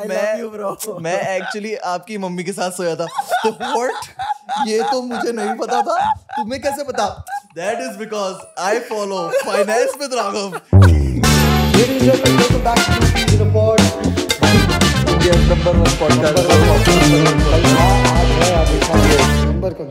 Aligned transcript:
मैं 0.00 1.00
मैं 1.02 1.18
एक्चुअली 1.36 1.74
आपकी 1.88 2.16
मम्मी 2.18 2.44
के 2.44 2.52
साथ 2.52 2.70
सोया 2.70 2.94
था। 2.96 3.04
तो 3.06 3.50
व्हाट 3.50 4.68
ये 4.68 4.82
तो 4.82 5.02
मुझे 5.02 5.32
नहीं 5.32 5.54
पता 5.56 5.80
था। 5.82 5.96
तुम्हें 6.14 6.60
कैसे 6.62 6.84
पता? 6.84 7.06
That 7.54 7.78
is 7.80 7.98
because 7.98 8.34
I 8.60 8.78
follow 8.88 9.18
finance 9.44 9.94
with 10.00 10.14
Raghav 10.14 10.58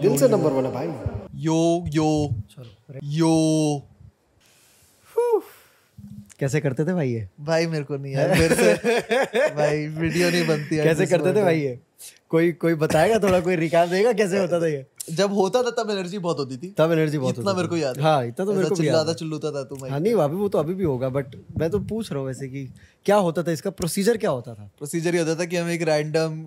दिल 0.01 0.17
से 0.17 0.27
नंबर 0.27 0.51
वन 0.51 0.65
है 0.65 0.73
भाई 0.73 0.87
यो 1.45 1.85
यो 1.93 2.09
यो 3.03 3.33
कैसे 6.39 6.59
करते 6.61 6.85
थे 6.85 6.93
भाई 6.93 7.09
ये? 7.09 7.27
भाई 7.39 7.67
मेरे 7.67 7.83
को 7.83 7.97
नहीं 7.97 8.13
है 8.13 8.39
मेरे 8.39 8.55
से 8.55 9.49
भाई 9.55 9.87
वीडियो 9.87 10.29
नहीं 10.29 10.47
बनती 10.47 10.77
कैसे 10.77 11.05
करते 11.05 11.35
थे 11.35 11.43
भाई 11.43 11.59
ये? 11.59 11.79
कोई 12.33 12.51
कोई 12.61 12.73
बताएगा 12.81 13.19
थोड़ा 13.19 13.39
कोई 13.39 13.55
रिकाल 13.55 13.89
देगा? 13.89 14.13
कैसे 14.13 14.39
होता 14.39 14.59
था 14.61 14.67
ये? 14.67 14.85
जब 15.09 15.33
होता 15.33 15.61
था 15.63 15.71
तब 15.77 15.89
एनर्जी 15.91 16.17
बहुत 16.19 16.37
होती 16.39 16.57
थी। 16.57 16.69
तब 16.77 16.91
एनर्जी 16.91 17.17
बहुत 17.17 17.39
इतना 17.39 17.53
मेरे 17.53 17.67
को 17.67 17.77
याद 17.77 17.99
हाँ। 18.01 18.25
इतना 18.25 18.45
तो 18.45 18.53
मेरे 18.53 18.69
को 18.69 18.83
याद 18.83 19.07
है। 19.09 19.13
चिल्लूता 19.15 19.51
था 19.51 19.63
तू 19.63 19.75
हाँ 19.85 19.99
नहीं 19.99 20.13
अभी 20.15 20.35
वो 20.35 20.47
तो 20.49 20.57
अभी 20.59 20.73
भी 20.73 20.83
होगा 20.83 21.09
बट 21.09 21.35
मैं 21.59 21.69
तो 21.69 21.79
पूछ 21.89 22.11
रहा 22.11 22.19
हूँ 22.19 22.27
वैसे 22.27 22.47
कि 22.47 22.67
क्या 23.05 23.15
होता 23.17 23.43
था 23.43 23.51
इसका 23.51 23.69
प्रोसीजर 23.69 24.17
क्या 24.17 24.29
होता 24.31 24.53
था? 24.53 24.69
प्रोसीजर 24.77 25.15
ये 25.15 25.21
होता 25.21 25.35
था 25.35 25.45
कि 25.45 25.57
हम 25.57 25.69
एक 25.69 25.81
रैंडम 25.81 26.45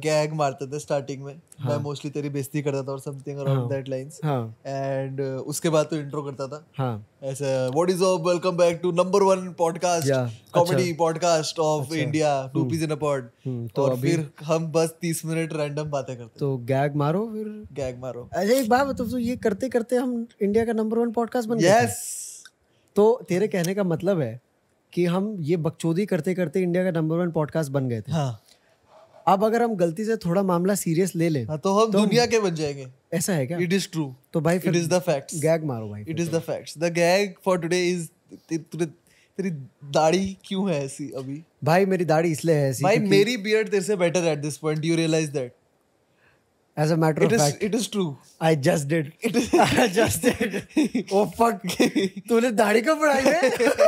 गैग 0.00 0.34
मारते 0.34 0.66
थे 0.66 0.78
स्टार्टिंग 0.80 1.22
में। 1.24 1.34
मैं 1.66 1.76
मोस्टली 1.82 2.10
तेरी 2.10 2.28
बेइज्जती 2.28 2.62
करता 2.62 2.82
था 2.82 2.92
और 2.92 3.00
समथिंग 3.00 3.38
अराउंड 3.38 3.70
दैट 3.70 3.88
लाइंस 3.88 4.18
हाँ। 4.24 4.56
एंड 4.66 5.20
उसके 5.20 5.68
बाद 5.68 5.86
तो 5.86 5.96
इंट्रो 5.96 6.22
करता 6.22 6.46
था। 6.46 6.64
हाँ। 6.78 7.06
ऐसे 7.24 7.52
what 7.68 7.90
is 7.90 8.02
up 8.04 8.24
welcome 8.26 8.56
back 8.56 8.80
to 8.82 8.92
number 8.92 9.22
one 9.22 9.48
podcast 9.58 10.10
comedy 10.54 10.92
podcast 10.94 11.58
of 11.58 11.94
India 11.94 12.32
two 12.54 12.64
peas 12.70 12.82
in 12.82 12.90
a 12.90 12.96
pod 13.04 13.28
तो 13.76 13.82
और 13.82 13.96
फिर 14.00 14.28
हम 14.44 14.66
बस 14.72 14.94
तीस 15.04 15.24
मिनट 15.24 15.52
रैंडम 15.52 15.90
बातें 15.90 16.16
करते 16.16 16.40
तो 16.40 16.56
गैग 16.68 16.94
मारो 16.96 17.26
फिर। 17.32 17.48
गैग 17.72 17.98
मारो। 18.00 18.28
अच्छा 18.32 18.54
एक 18.54 18.68
बात 18.68 18.86
बताओ 18.86 19.06
तो 19.06 19.18
ये 19.18 19.36
करते 19.36 19.68
करते 19.68 19.96
हम 19.96 20.26
इंडिया 20.42 20.64
का 20.64 20.72
नंबर 20.72 20.98
वन 20.98 21.10
पॉडकास्ट 21.12 21.48
बन 21.48 21.58
गए। 21.58 21.68
यस 21.68 22.42
तो 22.96 23.04
तेरे 23.28 23.48
कहने 23.48 23.74
का 23.74 23.84
मतलब 23.84 24.20
है 24.20 24.40
कि 24.92 25.04
हम 25.06 25.36
ये 25.40 25.56
बकचोदी 25.58 26.06
करते 26.06 26.34
करते 26.34 26.60
इंडिया 26.60 26.84
का 26.84 26.90
नंबर 26.90 27.16
वन 27.16 27.30
पॉडकास्ट 27.30 27.72
बन 27.72 27.88
गए 27.88 28.00
थे। 28.00 28.12
हाँ। 28.12 28.40
अब 29.28 29.44
अगर 29.44 29.62
हम 29.62 29.74
गलती 29.74 30.04
से 30.04 30.16
थोड़ा 30.16 30.42
मामला 30.42 30.74
सीरियस 30.74 31.14
ले 31.16 31.28
लें 31.28 31.44
हाँ, 31.44 31.58
तो 31.58 31.74
हम 31.74 31.92
दुनिया 31.92 32.26
के 32.26 32.40
बन 32.40 32.54
जाएँगे। 32.54 32.86
ऐसा 33.14 33.32
है 33.32 33.46
क्या? 33.46 33.58
इट 33.58 33.72
इज़ 33.72 33.88
ट्रू 33.92 34.14
तो 34.32 34.40
भाई 34.40 34.56
it 34.56 34.74
is 34.76 34.88
the 34.88 34.98
facts 34.98 35.40
gag 35.42 35.64
मारो 35.64 35.88
भाई 35.88 36.04
it 36.08 36.20
is 36.20 36.30
the 36.30 36.38
facts 36.40 36.78
the 36.78 36.92
gag 36.94 37.34
for 37.44 37.58
today 37.58 37.82
is 37.88 38.08
तेरी 39.38 39.50
दाढ़ी 39.94 40.36
क्यों 40.44 40.70
है 40.70 40.84
ऐसी 40.84 41.10
अभी? 41.16 41.42
भाई 41.64 41.86
मेरी 41.86 42.04
दाढ़ी 42.04 42.30
इसलिए 42.32 42.54
है 42.54 42.68
ऐसी 42.70 42.84
भाई 42.84 42.98
मेरी 42.98 43.36
बियर्ड 43.46 43.68
तेरे 43.70 43.82
से 43.84 43.96
better 43.96 44.24
at 44.32 44.38
this 44.38 44.56
point 44.58 44.84
you 44.84 44.96
realize 44.96 45.30
that 45.30 45.54
as 46.76 46.92
a 46.92 46.96
matter 46.96 47.22
it 47.22 47.32
of 47.32 47.34
is 47.34 47.42
fact 47.42 47.62
it 47.64 47.74
is 47.74 47.90
true 47.90 48.16
I 48.42 48.56
just 48.68 48.88
did 48.88 49.12
I 49.60 49.88
just 49.98 50.26
did 50.26 51.12
oh 51.12 51.24
fuck 51.38 51.60
तूने 52.28 52.50
दाढ़ी 52.62 52.80
कब 52.82 52.98
बढ़ाई 52.98 53.22
है? 53.26 53.82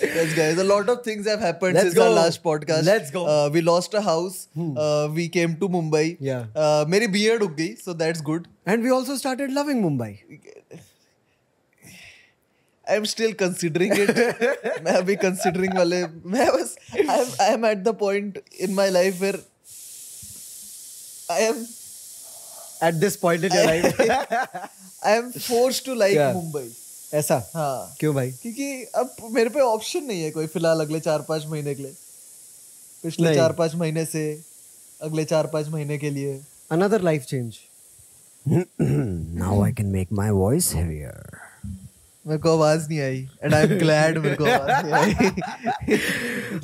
Yes 0.00 0.32
guys 0.34 0.58
a 0.62 0.64
lot 0.66 0.90
of 0.92 0.98
things 1.04 1.28
have 1.28 1.40
happened 1.44 1.76
Let's 1.76 1.86
since 1.86 1.96
go. 1.98 2.04
our 2.04 2.14
last 2.16 2.42
podcast. 2.42 2.84
Let's 2.88 3.10
go. 3.14 3.22
uh, 3.26 3.48
we 3.54 3.62
lost 3.68 3.94
a 4.00 4.02
house. 4.08 4.36
Hmm. 4.58 4.68
uh, 4.84 5.08
we 5.16 5.24
came 5.36 5.56
to 5.62 5.68
mumbai. 5.76 6.02
Yeah. 6.26 6.44
uh, 6.64 6.84
मेरी 6.94 7.06
beard 7.16 7.42
उग 7.42 7.56
गई 7.56 7.74
so 7.84 7.94
that's 8.02 8.24
good. 8.28 8.46
And 8.68 8.84
we 8.84 8.90
also 8.96 9.16
started 9.16 9.50
loving 9.50 9.82
I 12.88 12.96
am 12.96 13.04
still 13.04 13.32
considering 13.32 13.98
it 13.98 14.10
मैं 14.84 14.92
अभी 14.92 15.16
considering 15.16 15.76
वाले 15.76 16.02
मैं 16.06 16.48
बस 16.52 16.74
I 16.94 17.18
am 17.20 17.32
I 17.40 17.52
am 17.52 17.66
at 17.66 17.78
the 17.78 17.88
point 17.88 18.42
in 18.60 18.74
my 18.74 18.90
life 18.90 19.20
where 19.20 19.42
I 21.30 21.42
am 21.42 21.66
at 22.84 22.94
this 22.94 23.16
point 23.16 23.44
in 23.44 23.50
life 23.54 24.00
I 25.04 25.12
am 25.12 25.30
force 25.30 25.82
to 25.86 25.94
like 25.94 26.18
Mumbai 26.34 26.70
ऐसा? 27.14 27.34
हाँ. 27.54 27.94
क्यों 28.00 28.14
भाई? 28.14 28.30
क्योंकि 28.32 28.84
अब 28.94 29.14
मेरे 29.30 29.50
पे 29.50 29.60
ऑप्शन 29.60 30.02
नहीं 30.04 30.22
है 30.22 30.30
कोई 30.30 30.46
फ़िलहाल 30.46 30.80
अगले 30.80 31.00
चार 31.00 31.22
पाँच 31.28 31.44
महीने 31.46 31.74
के 31.74 31.82
लिए। 31.82 31.92
पिछले 33.02 33.34
चार 33.34 33.52
पाँच 33.52 33.74
महीने 33.74 34.04
से 34.04 34.24
अगले 35.02 35.24
चार 35.24 35.46
पाँच 35.46 35.68
महीने 35.68 35.98
के 35.98 36.10
लिए। 36.10 36.40
Another 36.70 37.00
life 37.00 37.24
change 37.24 37.58
now 38.48 39.62
I 39.64 39.72
can 39.72 39.86
make 39.86 40.08
my 40.12 40.30
voice 40.30 40.70
heavier 40.74 41.37
मेरे 42.28 42.38
को 42.38 42.52
आवाज़ 42.52 42.88
नहीं 42.88 43.00
आई 43.00 43.26
एंड 43.42 43.54
आई 43.54 43.62
एम 43.64 43.78
ग्लैड 43.78 44.18
मेरे 44.18 44.34
को 44.36 44.44
आवाज़ 44.44 44.86
नहीं 44.86 44.94
आई. 44.94 45.98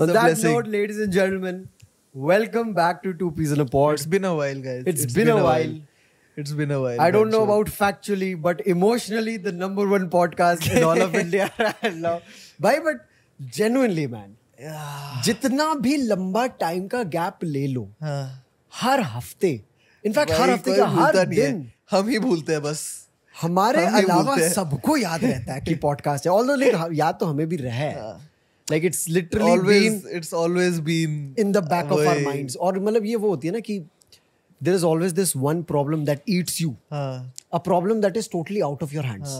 On 0.00 0.12
that 0.12 0.44
note 0.44 0.69
ladies 0.69 1.00
and 1.02 1.10
gentleman 1.12 1.64
welcome 2.14 2.72
back 2.75 3.00
to 3.04 3.12
two 3.12 3.30
peas 3.41 3.52
in 3.52 3.60
a 3.60 3.69
pod 3.72 3.94
it's 3.94 4.06
been 4.08 4.25
a 4.25 4.32
while 4.32 4.62
guys 4.62 4.86
it's 4.88 5.14
been 5.16 5.28
a 5.28 5.34
while 5.34 5.82
It's 6.38 6.52
been 6.58 6.70
a 6.72 6.76
while. 6.82 7.00
I 7.02 7.04
don't 7.14 7.30
know 7.32 7.41
sure. 7.41 7.48
about 7.48 7.69
factually, 7.72 8.28
but 8.44 8.60
emotionally, 8.72 9.34
the 9.42 9.50
number 9.58 9.84
one 9.91 10.06
podcast 10.14 10.64
in 10.70 10.86
all 10.86 11.02
of 11.02 11.12
India. 11.20 11.44
Bye, 12.60 12.81
but 12.86 13.04
genuinely, 13.41 14.06
man. 14.14 14.32
जितना 15.25 15.75
भी 15.75 15.96
लंबा 15.96 16.46
time 16.46 16.86
का 16.88 17.02
gap 17.14 17.44
ले 17.44 17.66
लो 17.66 17.84
हाँ. 18.02 18.44
हर 18.72 19.00
हफ़्ते 19.12 19.52
in fact 20.04 20.32
हर 20.32 20.50
हफ़्ते 20.50 20.76
का 20.76 20.86
हर 20.86 21.25
दिन। 21.26 21.64
हम 21.91 22.08
ही 22.08 22.19
भूलते 22.19 22.52
हैं 22.52 22.62
बस। 22.62 22.82
हमारे 23.41 23.84
अलावा 23.87 24.37
सबको 24.49 24.97
याद 24.97 25.25
रहता 25.25 25.53
है 25.53 25.61
कि 25.61 25.75
पॉडकास्ट 25.75 26.27
है। 26.27 26.33
ऑल्दो 26.33 26.55
लाइक 26.55 26.75
हाँ, 26.75 26.89
याद 26.93 27.17
तो 27.21 27.27
हमें 27.27 27.49
भी 27.49 27.56
रहा 27.56 27.75
है। 27.75 27.95
Like 28.71 28.84
it's 28.84 29.09
literally 29.09 29.87
it's 30.17 30.34
always 30.34 30.78
been 30.81 31.34
in 31.39 31.53
the 31.53 31.56
back 31.56 31.93
of 31.93 32.00
our 32.00 32.21
minds 32.21 32.56
और 32.56 32.81
मतलब 32.81 33.05
ये 33.05 33.17
वो 33.17 33.28
होती 33.28 33.49
है 33.49 33.55
ना 33.55 33.61
कि 33.61 33.78
there 34.61 34.77
is 34.77 34.84
always 34.84 35.12
this 35.12 35.37
one 35.37 35.62
problem 35.62 36.05
that 36.05 36.23
eats 36.28 36.61
you 36.62 36.71
a 36.93 37.59
problem 37.59 38.00
that 38.00 38.17
is 38.17 38.28
totally 38.33 38.61
out 38.61 38.83
of 38.83 38.94
your 38.94 39.05
hands 39.05 39.31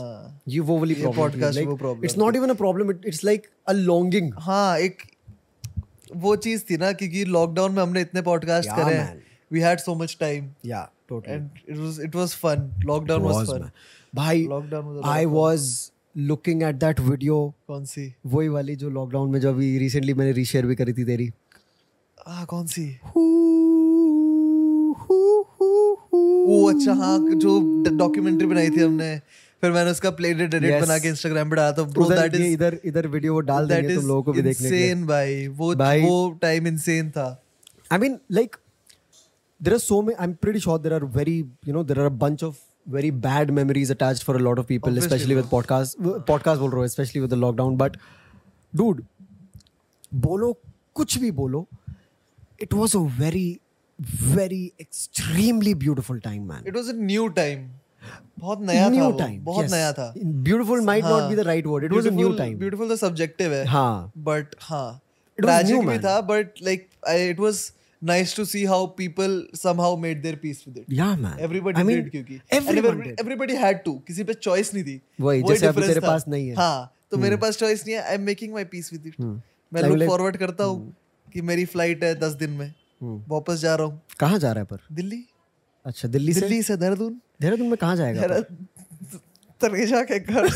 ये 0.47 0.59
वो 0.59 0.77
वाली 0.77 0.93
पॉडकास्ट 0.93 1.59
वो 1.59 1.75
problem 1.75 2.05
it's 2.05 2.17
not 2.17 2.35
even 2.35 2.49
a 2.49 2.53
problem 2.53 2.91
it's 2.91 3.23
like 3.23 3.47
a 3.67 3.71
longing 3.71 4.31
हाँ 4.37 4.77
एक 4.79 5.01
वो 6.15 6.35
चीज़ 6.35 6.63
थी 6.69 6.77
ना 6.77 6.91
क्योंकि 6.91 7.25
लॉकडाउन 7.25 7.71
में 7.71 7.81
हमने 7.83 8.01
इतने 8.01 8.21
पॉडकास्ट 8.21 8.69
करे 8.69 9.23
we 9.51 9.59
had 9.59 9.79
so 9.79 9.95
much 9.95 10.17
time 10.19 10.49
या 10.65 10.89
totally. 11.11 11.29
And 11.29 11.49
it 11.69 11.77
was 11.77 11.99
it 12.01 12.15
was 12.15 12.29
fun 12.29 12.81
lockdown 12.85 13.21
was 13.21 13.35
was, 13.35 13.55
fun 13.55 13.61
man. 13.61 13.71
भाई 14.15 14.45
Lockdown 14.45 14.83
was 14.83 15.05
I 15.05 15.25
was 15.25 15.59
looking 16.31 16.71
at 16.71 16.79
that 16.83 17.11
video. 17.11 17.51
कौन 17.67 17.85
सी? 17.85 18.15
वही 18.25 18.47
वाली 18.47 18.75
जो 18.75 18.89
लॉकडाउन 18.89 19.31
में 19.31 19.39
जो 19.39 19.49
अभी 19.49 19.77
रिसेंटली 19.77 20.13
मैंने 20.13 20.31
रीशेयर 20.31 20.65
भी 20.65 20.75
करी 20.75 20.93
थी 20.93 21.05
तेरी। 21.05 21.31
हाँ 22.27 22.45
कौन 22.45 22.67
सी? 22.67 22.99
वो 26.45 26.69
अच्छा 26.69 26.93
हाँ 26.93 27.19
जो 27.19 27.83
डॉक्यूमेंट्री 27.97 28.47
बनाई 28.47 28.69
थी 28.69 28.81
हमने। 28.81 29.21
फिर 29.61 29.71
मैंने 29.71 29.91
उसका 29.91 30.11
प्लेड 30.11 30.41
एडिट 30.41 30.63
Yes. 30.63 30.81
बना 30.81 30.99
के 30.99 31.07
इंस्टाग्राम 31.07 31.49
पे 31.49 31.55
डाला 31.55 31.71
तो 31.71 31.85
ब्रो 31.85 32.05
दैट 32.05 32.33
इज़ 32.33 32.41
इधर 32.41 32.79
इधर 32.85 33.07
वीडियो 33.07 33.33
वो 33.33 33.39
डाल 33.39 33.67
देंगे 33.67 33.95
तुम 33.95 34.05
लोगों 34.05 34.23
को 34.23 34.33
भी 34.33 34.41
देखने 34.41 34.69
के 34.69 34.75
लिए। 34.75 34.95
भाई। 34.95 35.47
वो 35.47 35.75
भाई- 35.75 36.05
वो 36.05 36.39
टाइम 36.41 36.67
इंसेन 36.67 37.09
था। 37.09 37.43
I 37.93 37.95
mean, 37.95 38.11
like, 38.11 38.49
there 39.60 39.74
are 39.74 39.78
so 39.78 40.02
many. 40.02 40.16
I'm 40.18 40.34
pretty 40.34 40.60
sure 40.60 40.78
there 40.78 40.94
are 40.94 41.06
very, 41.20 41.36
you 41.64 41.72
know, 41.72 41.82
there 41.82 42.00
are 42.00 42.06
a 42.06 42.16
bunch 42.24 42.42
of 42.42 42.58
very 42.86 43.10
bad 43.10 43.52
memories 43.52 43.90
attached 43.90 44.24
for 44.24 44.36
a 44.36 44.38
lot 44.38 44.58
of 44.58 44.66
people, 44.66 44.90
Obviously, 44.90 45.06
especially 45.06 45.34
with 45.40 45.50
podcasts. 45.50 45.96
Podcast 46.30 46.58
बोल 46.58 46.70
रहा 46.70 46.78
हूँ, 46.78 46.84
especially 46.84 47.20
with 47.20 47.30
the 47.30 47.40
lockdown. 47.46 47.76
But, 47.82 47.98
dude, 48.74 49.02
बोलो 50.14 50.56
कुछ 50.96 51.18
भी 51.18 51.30
बोलो, 51.32 51.66
it 52.58 52.72
was 52.74 52.94
a 52.94 53.02
very, 53.18 53.60
very 54.30 54.72
extremely 54.80 55.74
beautiful 55.74 56.20
time, 56.20 56.46
man. 56.52 56.66
It 56.66 56.76
was 56.76 56.88
a 56.88 56.92
new 56.92 57.28
time 57.40 57.68
बहुत 58.38 58.60
नया 58.60 58.88
था 58.88 58.92
new 58.94 59.02
वो, 59.02 59.18
time. 59.20 59.38
बहुत 59.44 59.64
yes. 59.64 59.72
नया 59.72 59.92
था 59.92 60.12
Beautiful 60.48 60.84
might 60.88 61.04
not 61.04 61.28
be 61.30 61.38
the 61.40 61.44
right 61.50 61.66
word. 61.66 61.84
It 61.84 61.92
was 61.92 62.06
a 62.06 62.14
new 62.20 62.30
time. 62.38 62.56
Beautiful 62.58 62.88
तो 62.88 62.96
सब्जेक्टिव 62.96 63.52
है 63.52 63.64
हाँ. 63.74 64.12
बट 64.18 64.54
हाँ 64.60 65.00
It 65.38 65.44
was 65.44 65.50
ट्रैजिक 65.50 65.76
new, 65.76 65.88
भी 65.88 65.96
man. 65.96 66.04
था 66.04 66.20
but 66.20 66.62
like 66.62 66.88
it 67.08 67.40
was 67.40 67.60
nice 68.05 68.35
to 68.35 68.45
see 68.45 68.63
how 68.65 68.85
people 68.97 69.41
somehow 69.55 69.97
made 69.97 70.21
their 70.21 70.35
peace 70.35 70.63
with 70.67 70.77
it 70.77 70.85
Yeah, 70.93 71.13
man. 71.23 71.39
Everybody 71.39 71.81
I 71.81 71.83
mean, 71.83 71.95
did 71.95 72.11
क्योंकि 72.11 72.39
everyone 72.53 72.99
did. 73.01 73.19
Everybody 73.19 73.55
had 73.55 73.83
to 73.83 73.93
किसी 74.07 74.23
पे 74.23 74.33
choice 74.33 74.73
नहीं 74.73 74.83
थी 74.83 74.99
वही, 75.21 75.41
जैसे 75.43 75.65
अभी 75.65 75.81
difference 75.81 75.93
तेरे। 75.93 76.07
पास 76.07 76.25
नहीं 76.27 76.47
है। 76.49 76.55
हाँ 76.55 76.91
तो 77.11 77.17
मेरे 77.17 77.37
पास 77.37 77.57
चॉइस 77.57 77.85
नहीं 77.87 77.95
है. 77.95 78.01
I 78.03 78.15
am 78.15 78.21
making 78.21 78.53
my 78.53 78.65
peace 78.65 78.91
with 78.93 79.07
it 79.07 79.19
मैं 79.21 79.81
लुक 79.83 79.97
like- 79.97 80.09
फॉरवर्ड 80.09 80.37
करता 80.37 80.63
हूँ 80.63 80.95
कि 81.27 81.41
मेरी 81.41 81.65
फ़्लाइट 81.65 82.03
है 82.03 82.13
दस 82.19 82.33
दिन 82.33 82.49
में। 82.51 82.73
वापस 83.29 83.59
जा 83.59 83.75
रहा 83.75 83.87
हूँ। 83.87 84.01
कहाँ 84.19 84.39
जा 84.39 84.51
रहा 84.51 84.59
है 84.59 84.65
पर? 84.65 84.79
दिल्ली। 84.91 85.23
अच्छा 85.85 86.07
दिल्ली 86.07 86.33
से? 86.33 86.39
दिल्ली 86.39 86.61
से 86.63 86.77
देहरादून। 86.77 87.19
देहरादून 87.41 87.67
में 87.67 87.77
कहाँ 87.77 87.95
जाएगा 87.95 88.39
तनेजा 89.61 90.01
के 90.11 90.19
घर 90.19 90.47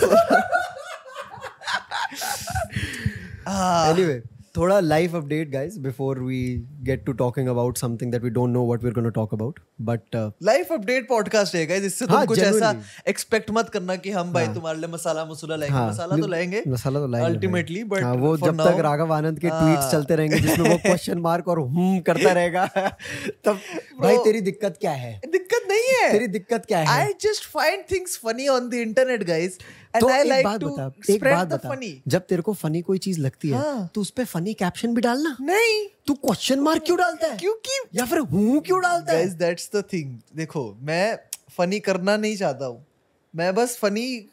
हाँ। 3.48 3.94
Anyway 3.94 4.19
थोड़ा 4.57 4.80
life 4.80 5.16
update 5.16 5.51
guys 5.51 5.78
before 5.78 6.19
we 6.19 6.40
get 6.84 7.06
to 7.06 7.12
talking 7.12 7.48
about 7.48 7.78
something 7.78 8.12
that 8.12 8.24
we 8.24 8.30
don't 8.30 8.50
know 8.50 8.66
what 8.66 8.84
we 8.84 8.90
are 8.90 8.94
gonna 8.94 9.10
talk 9.10 9.34
about 9.34 9.60
but 9.81 10.16
life 10.44 10.72
update 10.72 11.07
podcast 11.10 11.56
है 11.56 11.66
गाइस 11.66 11.84
इससे 11.84 12.06
तुम 12.06 12.16
हाँ, 12.16 12.25
कुछ 12.25 12.40
ऐसा 12.40 12.74
एक्सपेक्ट 13.07 13.51
मत 13.51 13.69
करना 13.69 13.96
कि 13.96 14.12
हम 14.12 14.34
भाई 14.34 14.48
तुम्हारे 14.48 14.80
लिए 14.80 14.90
मसाला 14.90 15.25
मसूला 15.25 15.56
लाएँगे। 15.56 15.88
मसाला 15.88 16.18
तो 16.18 16.28
लाएँगे 16.28 16.57
हाँ, 16.57 16.74
मसाला 16.74 17.00
तो 17.00 17.07
लाएँगे 17.07 17.30
अल्टीमेटली 17.34 17.84
बट 17.84 18.04
हाँ, 18.04 18.13
वो 18.16 18.36
जब 18.38 18.62
तक 18.62 18.80
राघव 18.80 19.13
आनंद 19.13 19.40
के 19.40 19.50
ट्वीट्स 19.50 19.92
चलते 19.92 20.16
रहेंगे 20.16 20.40
जिसमें 20.40 20.69
वो 20.69 20.78
क्वेश्चन 20.78 21.18
मार्क 21.19 21.48
और 21.48 21.60
हम्म 21.60 22.00
करता 22.00 22.31
रहेगा 22.31 22.66
तब 23.46 23.60
भाई 24.01 24.18
तेरी 24.18 24.42
दिक्कत 24.42 24.78
क्या 24.81 24.92
है? 24.92 25.19
दिक्कत 25.31 25.68
नहीं 25.69 25.94
है। 25.96 26.12
तेरी 26.12 26.28
दिक्कत 26.28 26.66
क्या 26.66 26.80
है? 26.80 26.88
I 26.88 27.13
just 27.22 27.50
find 27.50 27.84
things 27.92 28.18
funny 28.18 28.48
on 28.48 28.69
the 28.69 28.74
internet 28.74 29.24
guys 29.24 29.57
तो 29.94 30.07
आई 30.07 30.21
एक 30.21 30.27
लाइक 30.27 30.45
बात 30.45 30.63
बता 30.63 30.91
एक 31.09 31.24
बात 31.24 31.47
बता। 31.47 31.75
जब 32.07 32.21
तेरे 32.21 32.41
को 32.41 32.53
फनी 32.53 32.81
कोई 32.81 32.97
चीज़ 32.97 33.19
लगती 33.19 33.50
है 33.50 33.57
हाँ। 33.57 33.89
तो 33.95 34.01
उस 34.01 34.09
पे 34.09 34.24
फनी 34.25 34.53
कैप्शन 34.53 34.94
भी 34.94 35.01
डालना। 35.01 35.36
नहीं। 35.41 35.88
तू 36.07 36.13
क्वेश्चन 36.13 36.59
मार्क 36.59 36.83
क्यों 36.86 36.97
डालता 36.97 37.27
है? 37.27 37.38
क्योंकि 37.38 37.80
या 37.95 38.06
फिर 38.06 38.19
हूँ 38.19 38.62
क्यों 38.62 38.81
डालता 38.81 39.13
है? 39.13 39.30
दैट्स 39.38 39.69
द 39.75 39.83
थिंग 39.94 40.18
देखो 40.36 40.63
मैं 40.81 41.18
फनी 41.57 41.80
करना 41.80 42.18
नहीं 42.18 42.36
चाहता 42.38 42.65
हूँ। 42.65 42.86
मैं 43.33 43.53
बस 43.56 43.77
फनी 43.77 44.25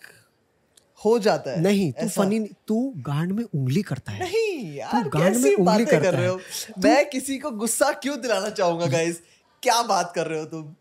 हो 1.04 1.18
जाता 1.18 1.50
है। 1.50 1.60
नहीं 1.60 1.90
तू 1.92 2.08
फनी 2.08 2.40
तू 2.68 2.92
गांड 3.06 3.32
में 3.32 3.44
उंगली 3.44 3.82
करता 3.82 4.12
है। 4.12 4.20
नहीं 4.20 4.74
यार 4.74 5.08
गांड 5.08 5.36
में 5.36 5.54
उंगली 5.54 5.84
करता 5.84 6.10
कर 6.10 6.18
रहे 6.18 6.26
हो। 6.26 6.40
मैं 6.78 7.08
किसी 7.10 7.38
को 7.38 7.50
गुस्सा 7.50 7.90
क्यों 7.92 8.20
दिलाना 8.20 8.50
चाहूँगा 8.50 8.86
गाइस 8.86 9.20
क्या 9.62 9.82
बात 9.82 10.12
कर 10.14 10.26
रहे 10.26 10.38
हो 10.38 10.44
तुम? 10.46 10.74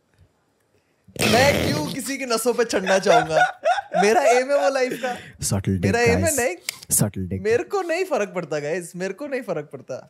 मैं 1.31 1.67
क्यों 1.67 1.85
किसी 1.93 2.17
की 2.17 2.25
नसों 2.25 2.53
पे 2.53 2.63
चढ़ना 2.65 2.99
चाहूँगा? 2.99 3.61
मेरा 4.01 4.21
एम 4.23 4.51
है 4.51 4.57
वो 4.57 4.69
लाइफ 4.73 4.99
का। 5.01 5.13
सटल 5.45 5.79
मेरा 5.83 5.99
एम 6.01 6.25
है 6.25 6.35
नहीं। 6.35 6.55
सटल 6.95 7.27
डिक 7.27 7.41
मेरे 7.43 7.63
को 7.65 7.81
नहीं 7.83 8.03
फ़र्क 8.05 8.33
पड़ता 8.35 8.59
गाइस 8.59 8.95
मेरे 8.95 9.13
को 9.13 9.27
नहीं 9.27 9.41
फ़र्क 9.43 9.69
पड़ता। 9.73 10.01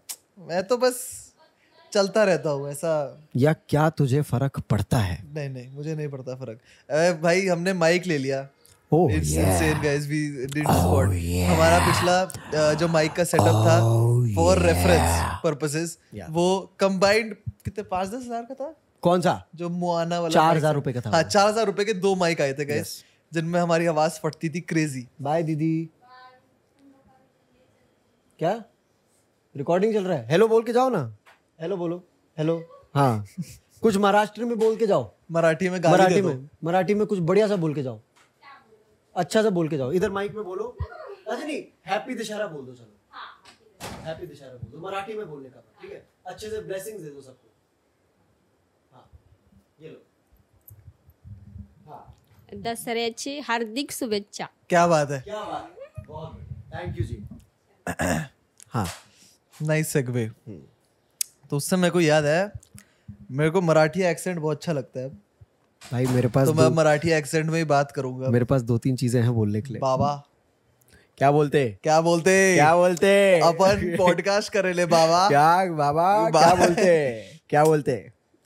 मैं 0.47 0.63
तो 0.63 0.77
बस 0.77 0.97
चलता 1.91 2.23
रहता 2.23 2.49
हूँ 2.49 2.69
ऐसा। 2.69 2.91
या 3.37 3.53
क्या 3.69 3.89
तुझे 3.97 4.21
फ़र्क 4.23 4.59
पड़ता 4.69 4.97
है? 4.99 5.17
नहीं 5.35 5.49
नहीं 5.49 5.69
मुझे 5.75 5.95
नहीं 5.95 6.07
पड़ता 6.07 6.35
फ़र्क। 6.35 7.21
भाई 7.21 7.47
हमने 7.47 7.73
माइक 7.75 8.05
ले 8.07 8.17
लिया। 8.17 8.47
ओह 8.91 9.11
It's 9.11 9.29
yeah. 9.31 9.45
insane, 9.51 9.79
guys. 9.83 10.03
We 10.09 10.17
did 10.55 10.65
spot. 10.65 11.13
हमारा 11.47 11.77
पिछला 11.85 12.73
जो 12.79 12.87
माइक 12.87 13.13
का 13.13 13.23
सेटअप 13.23 13.55
था 13.67 13.77
फॉर 14.35 14.59
रेफरेंस 14.61 15.39
पर्पसेस 15.43 15.97
वो 16.31 16.45
कंबाइंड 16.79 17.33
कितने 17.65 17.83
पाँच 17.85 18.07
दस 18.09 18.25
हज़ार 18.25 18.43
का 18.43 18.53
था? 18.53 18.73
कौन 19.03 19.21
सा? 19.21 19.33
जो 19.55 19.69
मुआना 19.71 20.19
वाला 20.19 20.33
चार 20.33 20.57
हज़ार। 20.57 20.73
रुपए 20.75 20.93
का 20.93 21.01
था 21.01 21.09
हाँ 21.09 21.23
चार 21.23 21.47
हज़ार 21.47 21.65
रुपए 21.65 21.85
के 21.85 21.93
दो 21.95 22.13
माइक 22.15 22.41
आए 22.41 22.53
थे 22.53 22.65
गाइस 22.65 22.93
जिनमें 23.35 23.59
हमारी 23.59 23.85
आवाज़ 23.85 24.19
फटती 24.19 24.49
थी 24.49 24.59
क्रेजी 24.61 25.07
बाय 25.21 25.43
दीदी। 25.43 25.89
क्या? 28.39 28.53
रिकॉर्डिंग 29.55 29.93
चल 29.93 30.03
रहा 30.03 30.17
है? 30.17 30.27
हेलो 30.29 30.47
बोल 30.47 30.63
के 30.63 30.73
जाओ 30.73 30.89
ना। 30.89 31.01
हेलो 31.61 31.77
बोलो। 31.77 31.97
हेलो 32.37 32.57
हाँ। 32.95 33.25
कुछ 33.81 33.97
महाराष्ट्र 33.97 34.45
में 34.45 34.57
बोल 34.59 34.75
के 34.75 34.87
जाओ। 34.87 35.11
मराठी 35.31 35.69
में 35.69 35.79
मराठी 35.81 36.21
में। 36.21 36.49
मराठी 36.63 36.93
में 36.93 37.05
कुछ 37.07 37.19
बढ़िया 37.19 37.47
सा 37.47 37.55
बोल 37.55 37.73
के 37.75 37.83
जाओ। 37.83 37.99
अच्छा 39.15 39.41
सा 39.43 39.49
बोल 39.49 39.69
के 39.69 39.77
जाओ। 39.77 39.91
इधर 39.91 40.11
माइक 40.11 40.35
में 40.35 40.43
बोलो। 40.45 40.75
अच्छा 41.27 41.45
नहीं 41.45 41.63
हैप्पी 41.85 42.15
दशहरा 42.15 42.47
बोल 42.47 42.65
दो 42.65 42.73
चलो। 42.73 42.91
हैप्पी 44.05 44.27
दशहरा 44.27 44.53
बोल 44.53 44.71
दो। 44.71 44.87
मराठी 44.87 45.13
में 45.13 45.27
बोलने 45.29 45.49
का 45.49 45.63
ठीक 45.81 45.91
है? 45.91 46.07
अच्छे 46.25 46.49
से 46.49 46.61
ब्लेसिंग्स 46.61 47.01
दे 47.01 47.09
दो 47.09 47.21
सबको। 47.21 47.53
हाँ 48.93 49.09
ये 49.81 49.89
लो। 49.89 50.01
हाँ। 51.91 52.14
दसऱ्याची 52.53 53.39
हार्दिक 53.39 53.91
शुभेच्छा. 53.91 54.47
क्या 54.69 54.85
बात 54.87 55.11
है। 55.11 55.19
क्या 55.21 55.43
बात 55.43 55.75
है। 55.79 56.03
बहुत 56.07 56.39
थैंक 56.75 56.97
यू 56.99 57.05
जी। 57.05 57.23
हाँ 58.69 58.87
नाइस 59.53 59.87
सेगवे 59.87 60.29
तो 61.49 61.57
उससे 61.57 61.75
मेरे 61.75 61.91
को 61.91 62.01
याद 62.01 62.25
है 62.25 62.51
मेरे 63.31 63.49
को 63.49 63.61
मराठी 63.61 64.01
एक्सेंट 64.03 64.39
बहुत 64.39 64.57
अच्छा 64.57 64.73
लगता 64.73 64.99
है। 64.99 65.09
भाई 65.81 66.05
मेरे 66.05 66.27
पास 66.27 66.47
तो 66.47 66.53
मैं 66.53 66.69
दो, 66.69 66.75
मराठी 66.75 67.11
एक्सेंट 67.11 67.45
में 67.45 67.57
ही 67.57 67.63
बात 67.65 67.91
करूँगा। 67.91 68.29
मेरे 68.29 68.45
पास 68.45 68.61
दो 68.61 68.77
तीन 68.77 68.95
चीज़ें 68.95 69.21
हैं 69.21 69.33
बोलने 69.33 69.61
के 69.61 69.73
लिए। 69.73 69.79
बाबा। 69.81 70.13
क्या 71.17 71.31
बोलते? 71.31 71.65
क्या 71.83 71.99
बोलते? 72.01 72.53
क्या 72.55 72.75
बोलते? 72.75 73.39
अपन 73.39 73.95
पॉडकास्ट 73.97 74.51
करे 74.53 74.73
ले 74.73 74.85
बाबा। 74.85 75.27
क्या 75.29 75.65
बाबा। 75.73 76.29
क्या 76.31 76.53
बोलते? 76.55 76.95
क्या 77.49 77.63
बोलते? 77.65 77.93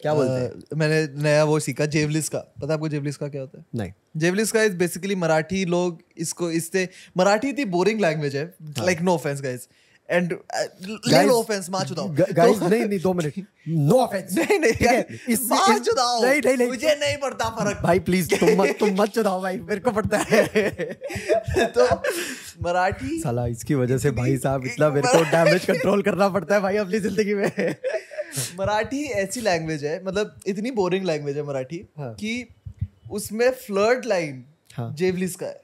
क्या 0.01 0.13
बोलते 0.13 0.45
अ, 0.45 0.75
मैंने 0.75 1.21
नया 1.23 1.43
वो 1.43 1.59
सीखा 1.59 1.85
जेवलिस 1.85 2.29
का। 2.29 2.39
पता 2.39 2.67
है 2.67 2.73
आपको 2.73 2.87
जेवलिस 2.89 3.17
का 3.17 3.27
क्या 3.27 3.41
होता 3.41 3.57
है? 3.57 3.65
नहीं। 3.75 3.91
जेवलिस 4.17 4.51
का 4.51 4.63
इज़ 4.63 4.75
बेसिकली 4.75 5.15
मराठी 5.15 5.65
लोग 5.65 6.01
इसको 6.17 6.51
इससे 6.51 6.89
मराठी 7.17 7.49
इतनी 7.49 7.65
बोरिंग 7.65 8.01
लैंग्वेज 8.01 8.35
है 8.35 8.53
like 8.79 9.01
no 9.01 9.13
offense 9.13 9.41
guys 9.41 9.67
and 10.09 10.33
no 10.33 11.39
offense 11.39 11.69
मार 11.69 11.87
चुदाओ 11.87 12.07
गाइस 12.09 12.61
नहीं 12.61 12.85
नहीं 12.85 12.99
दो 12.99 13.13
मिनट 13.13 13.33
नो 13.67 13.99
ऑफेंस 13.99 14.33
नहीं 14.33 14.59
नहीं 14.59 14.87
है, 14.87 15.07
इससे- 15.29 15.51
मार 15.51 15.79
चुदाओ 15.79 16.21
नहीं, 16.23 16.41
नहीं, 16.45 16.57
नहीं। 16.57 16.67
मुझे 16.67 16.95
नहीं 16.95 17.17
पड़ता 17.17 17.49
फ़र्क। 17.49 17.81
भाई 17.83 17.99
प्लीज़ 17.99 18.35
तुम 18.35 18.49
मत 18.61 18.75
तुम 18.79 19.01
मत 19.01 19.09
चुदाओ 19.09 19.41
भाई 19.41 19.57
मेरे 19.59 19.79
को 19.79 19.91
पड़ता 19.91 20.17
है। 20.17 20.47
तो 21.77 21.85
मराठी 22.63 23.19
साला 23.19 23.45
इसकी 23.47 23.75
वजह 23.75 23.97
से 23.97 24.11
भाई 24.11 24.37
साहब 24.37 24.65
इतना 24.65 24.89
मेरे 24.89 25.07
को 25.07 25.23
डैमेज 25.23 25.65
कंट्रोल 25.65 26.01
करना 26.01 26.29
पड़ता 26.29 26.55
है 26.55 26.61
भाई 26.61 26.77
अपनी 26.77 26.99
ज़िंदगी 26.99 27.33
में। 27.33 27.51
मराठी 28.59 29.03
ऐसी 29.03 29.41
लैंग्वेज 29.41 29.85
है 29.85 30.03
मतलब 30.03 30.39
इतनी 30.47 30.71
बोरिंग 30.71 31.05
लैंग्वेज 31.05 31.37
है 31.37 31.43
मराठी 31.43 31.85
हाँ। 31.97 32.13
कि 32.13 32.47
उसमें 33.11 33.51
फ्लर्ट 33.51 34.05
लाइन 34.05 34.45
हाँ। 34.73 34.93
जेवलिस 34.93 35.35
का 35.35 35.45
है। 35.45 35.61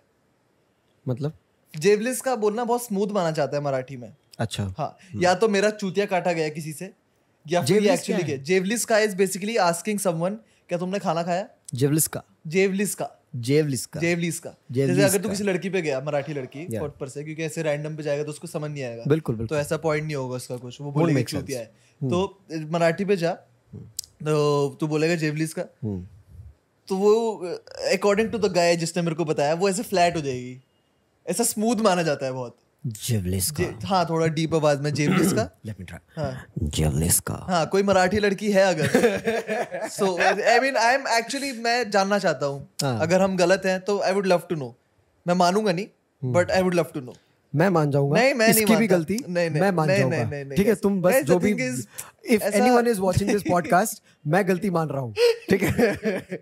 मतलब? 1.07 1.33
जेवलिस 1.77 2.21
का 2.21 2.35
बोलना 2.35 2.63
बहुत 2.63 2.85
स्मूथ 2.85 3.07
माना 3.07 3.31
जाता 3.31 3.57
है 3.57 3.63
मराठी 3.63 3.97
में। 3.97 4.13
अच्छा। 4.39 4.73
हाँ 4.77 4.97
या 5.15 5.33
तो 5.33 5.47
मेरा 5.47 5.69
चूतिया 5.69 6.05
काटा 6.05 6.31
गया 6.31 6.49
किसी 6.49 6.73
से 6.73 6.91
या 7.47 7.61
फिर 7.61 7.85
एक्चुअली 7.85 8.37
जेवलिस 8.37 8.85
का 8.85 8.99
इज़ 8.99 9.15
बेसिकली 9.15 9.57
आस्किंग 9.57 9.99
समवन 9.99 10.35
क्या 10.69 10.77
तुमने 10.77 10.99
खाना 10.99 11.23
खाया? 11.23 11.47
जेवलिस 11.73 12.07
का? 12.07 12.23
जेवलिस 12.47 12.95
का। 12.95 13.09
जेवलिस 13.35 13.85
का। 13.85 13.99
जेवलिस 13.99 14.39
का। 14.39 14.53
जेवलिस 14.71 14.97
जैसे 14.97 15.09
अगर 15.09 15.23
तू 15.23 15.29
किसी 15.29 15.43
लड़की 15.43 15.69
पे 15.69 15.81
गया 15.81 15.99
मराठी 16.01 16.33
लड़की. 16.33 16.67
पर 16.73 17.07
से 17.07 17.23
क्योंकि 17.23 17.43
ऐसे 17.43 17.63
रैंडम 17.63 17.95
पे 17.95 18.03
जाएगा 18.03 18.23
तो 18.23 18.29
उसको 18.29 18.47
समझ 18.47 18.71
नहीं 18.71 18.83
आएगा। 18.83 19.03
बिल्कुल 19.07 19.45
तो 19.47 19.55
ऐसा 19.55 19.77
पॉइंट 19.77 20.05
नहीं 20.05 20.15
होगा 20.15 20.35
उसका 20.35 20.57
कुछ 20.57 20.81
वो 20.81 20.91
बोलेगा 20.91 21.21
चूतिया 21.23 21.59
है। 21.59 21.65
तो 22.01 22.39
मराठी 22.71 23.05
पे 23.05 23.17
जा 23.17 23.33
तो 23.33 24.69
तू 24.79 24.87
बोलेगा 24.87 25.15
जेवलिस 25.15 25.53
का। 25.53 25.65
हम्म 25.83 26.05
तो 26.87 26.95
वो 26.95 27.13
अकॉर्डिंग 27.93 28.29
टू 28.31 28.37
द 28.37 28.51
गाय 28.51 28.75
जिसने 28.75 29.03
मेरे 29.03 29.15
को 29.15 29.25
बताया 29.25 29.53
वो 29.53 29.69
ऐसे 29.69 29.83
फ्लैट 29.83 30.15
हो 30.15 30.21
जाएगी। 30.21 30.61
ऐसा 31.25 31.43
स्मूथ 31.43 31.75
माना 31.75 32.03
जाता 32.03 32.25
है 32.25 32.31
बहुत। 32.31 32.57
जेवलिस 32.85 33.49
का 33.51 33.63
जे- 33.63 33.85
हाँ 33.85 34.05
थोड़ा 34.09 34.27
डीप 34.27 34.53
आवाज़ 34.55 34.79
में 34.79 34.93
जेवलिस 34.93 35.33
का? 35.33 35.49
लेट 35.65 35.79
मी 35.79 35.85
ट्राई 35.85 36.21
हाँ। 36.21 36.45
जेवलिस 36.63 37.19
का 37.19 37.45
हाँ 37.49 37.65
कोई 37.67 37.83
मराठी 37.83 38.19
लड़की 38.19 38.51
है 38.51 38.63
अगर। 38.63 39.87
So 39.89 40.17
I 40.21 40.59
mean 40.59 40.77
I 40.77 40.93
am 40.95 41.07
actually 41.07 41.51
मैं 41.51 41.89
जानना 41.89 42.19
चाहता 42.19 42.45
हूँ। 42.45 42.67
हाँ। 42.83 42.99
अगर 43.01 43.21
हम 43.21 43.37
गलत 43.37 43.61
हैं 43.65 43.79
तो 43.81 43.99
I 44.01 44.11
would 44.13 44.27
love 44.27 44.41
to 44.49 44.55
know 44.55 44.75
मैं 45.27 45.35
मानूँगा 45.35 45.71
नहीं 45.71 46.31
but 46.31 46.51
I 46.51 46.61
would 46.61 46.75
love 46.75 46.91
to 46.93 47.01
know 47.01 47.15
मैं 47.55 47.69
मान 47.69 47.91
जाऊँगा। 47.91 48.19
नहीं, 48.19 48.33
मैं 48.33 48.47
नहीं 48.47 48.49
इसकी 48.49 48.65
भी 48.65 48.73
मानता। 48.73 48.95
गलती 48.95 49.17
नहीं, 49.29 49.49
नहीं, 49.49 49.61
मैं 49.61 49.71
मान 49.71 49.87
नहीं, 49.87 49.97
जाऊँगा। 49.99 50.17
नहीं, 50.17 50.25
नहीं, 50.25 50.45
नहीं, 50.45 50.57
ठीक 50.57 50.67
है 50.67 50.75
तुम 50.75 51.01
बस 51.01 51.21
जो 51.23 51.39
भी 51.39 51.51
if 51.51 52.43
anyone 52.43 52.87
is 52.87 52.99
watching 53.01 53.29
this 53.31 53.41
podcast 53.41 54.01
मैं 54.27 54.47
गलती 54.47 54.69
मान 54.69 54.87
रहा 54.89 55.01
हूँ। 55.01 55.13
ठीक 55.49 55.63
है? 55.63 56.41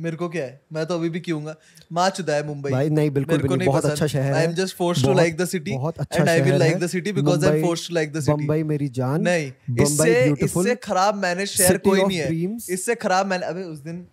मेरे 0.00 0.16
को 0.16 0.28
क्या 0.28 0.44
है? 0.44 0.60
मैं 0.72 0.84
तो 0.86 0.94
अभी 0.94 1.08
भी 1.10 1.20
क्योंगा। 1.20 1.54
माँ 1.92 2.08
चुदा 2.10 2.34
है 2.34 2.46
मुंबई। 2.46 2.70
भाई 2.70 2.90
नहीं 2.90 3.10
बिल्कुल 3.10 3.36
मेरे 3.36 3.48
को 3.48 3.56
नहीं। 3.56 3.68
बहुत 3.68 3.84
अच्छा 3.86 4.06
शहर 4.06 4.32
आई 4.32 4.40
है। 4.40 4.48
Am 4.48 4.54
just 4.54 4.76
forced 4.76 5.06
to 5.06 5.12
like 5.14 5.36
the 5.36 5.44
city 5.46 5.72
बहुत 5.72 5.98
अच्छा 5.98 6.20
and 6.20 6.28
I 6.28 6.40
will 6.40 6.58
like. 6.58 6.78
The 6.78 6.86
city 6.88 7.12
because 7.12 7.46
I 7.46 7.58
am 7.58 7.66
forced 7.66 7.88
to 7.88 7.94
like 7.94 8.12
the 8.12 8.20
city 8.20 8.36
Mumbai 8.36 8.62
मेरी 8.64 8.88
जान। 8.98 9.22
नहीं 9.22 9.50
इससे 9.82 10.12
इससे 10.44 10.74
खराब 10.84 11.22
मैनेज 11.22 11.48
शहर 11.50 11.78
कोई 11.88 12.02
नहीं 12.02 12.18
है। 12.18 12.56
इससे 12.70 12.94
खराब 12.96 13.26
मैंने 13.26 13.46
अबे 13.46 13.62
उस 13.64 13.78
दिन 13.80 14.06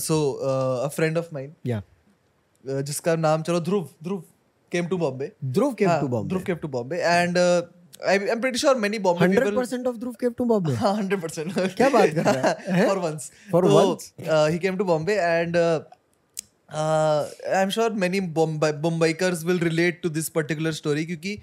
so 0.00 0.20
a 0.32 0.88
friend 0.96 1.18
of 1.18 1.28
mine 1.34 1.52
या 1.66 1.82
जिसका 2.64 3.16
नाम 3.18 3.42
चलो 3.42 3.60
Dhruv 3.62 3.88
Dhruv 4.04 4.22
came 4.72 4.86
to 4.86 4.96
Bombay 4.98 5.30
Dhruv 5.44 5.72
came 5.74 5.90
to 6.00 6.08
Bombay 6.08 6.28
Dhruv 6.28 6.42
came 6.42 6.56
to 6.56 6.68
Bombay 6.68 6.96
and 6.96 7.38
pretty 8.02 8.58
sure 8.58 8.76
many 8.76 8.98
Bombay 8.98 9.24
hundred 9.24 9.44
people 9.44 9.56
percent 9.56 9.86
of 9.86 9.96
Dhruv 9.96 10.12
came 10.20 10.32
to 10.38 10.44
Bombay 10.44 10.74
हाँ 10.74 10.94
hundred 10.96 11.22
percent 11.22 11.52
क्या 11.76 11.88
बात 11.88 12.08
कर 12.08 12.24
रहा 12.24 12.48
है? 12.48 12.88
For 12.88 12.98
once 13.04 13.30
For 13.54 13.64
once? 13.64 14.04
He 14.50 14.58
came 14.58 14.76
to 14.76 14.84
Bombay 14.84 15.14
and 15.14 15.56
I 15.56 17.62
am 17.62 17.70
sure 17.70 17.92
many 17.92 18.20
Mumbaikars 18.20 19.44
will 19.44 19.58
relate 19.58 20.00
to 20.02 20.08
this 20.08 20.28
particular 20.28 20.72
story 20.72 21.04
क्योंकि 21.04 21.38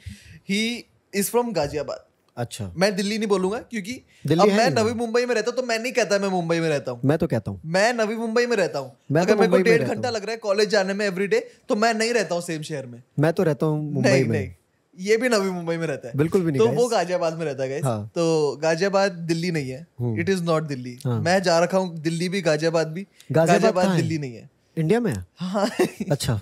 he 0.50 0.86
is 1.14 1.32
from 1.32 1.52
Ghaziabad 1.52 2.04
अच्छा। 2.38 2.74
मैं 2.78 2.96
दिल्ली 2.96 3.18
नहीं 3.18 3.28
बोलूँगा 3.28 3.60
क्योंकि 3.60 4.02
दिल्ली 4.28 4.52
अब 4.52 4.58
मैं 4.58 4.70
नवी 4.72 4.94
मुंबई 4.94 5.26
में 5.26 5.36
रहता 5.36 5.52
हूँ 5.52 5.58
तो 5.58 5.64
मैं 5.64 5.80
नहीं 5.80 5.92
कहता 5.92 6.20
मैं 6.20 6.30
मुंबई 6.30 6.60
में 6.60 6.68
रहता 6.70 6.92
हूँ। 6.92 7.00
मैं 7.06 7.18
तो 7.18 7.28
कहता 7.28 7.52
हूँ। 7.52 7.62
मैं 7.66 7.94
नवी 7.94 8.16
मुंबई 8.16 8.46
में 8.46 8.56
रहता 8.58 8.80
हूँ। 8.80 8.92
मैं 9.12 9.26
तो 9.26 9.34
अगर 9.34 9.42
मेरे 9.42 9.52
को 9.52 9.58
डेढ़ 9.58 9.84
घंटा 9.84 10.10
लग 10.10 10.24
रहा 10.24 10.32
है 10.32 10.38
कॉलेज 10.38 10.70
जाने 10.70 10.94
में 10.94 11.06
एवरीडे 11.06 11.40
तो 11.70 11.76
मैं 11.76 11.94
नहीं 11.94 12.14
रहता 12.14 12.36
हूँ 12.36 12.44
सेम 12.44 12.62
शहर 12.62 12.86
में। 12.86 13.02
मैं 13.20 13.34
तो 13.34 13.44
रहता 13.44 13.66
हूँ 13.66 13.92
मुंबई 13.94 14.24
में। 14.24 14.40
नहीं। 14.40 14.52
ये 15.00 15.18
भी 15.18 15.30
नवी 15.30 15.50
मुंबई 15.50 15.78
में 15.78 15.86
रहता 15.88 16.08
है। 16.08 16.18
बिल्कुल 16.18 16.42
भी 16.42 16.52
नहीं 16.52 16.60
तो 16.60 16.68
वो 16.72 16.88
गाजियाबाद 16.88 17.38
में 17.38 17.46
रहता 17.46 17.64
है 17.64 17.80
हाँ। 17.82 18.12
तो 18.16 18.56
गाजियाबाद 18.62 19.12
दिल्ली 19.28 19.52
नहीं 19.52 19.70
है। 19.70 19.88
It 20.20 20.30
is 20.30 20.44
not 20.44 20.64
Delhi. 20.64 20.98
हाँ। 21.06 21.20
मैं 21.22 21.42
जा 21.44 21.58
रखा 21.60 21.78
हूँ 21.78 21.98
दिल्ली 22.00 22.30
भी 22.30 22.42
गाजियाबाद 22.42 22.88
भी। 22.88 23.06
गाजियाबाद 23.32 23.88
है? 23.88 23.96
दिल्ली 23.98 24.18
नहीं 24.18 24.36
है। 24.36 24.50
इंडिया 24.78 25.00
में 25.00 25.14
हाँ? 25.36 25.68
अच्छा। 26.12 26.40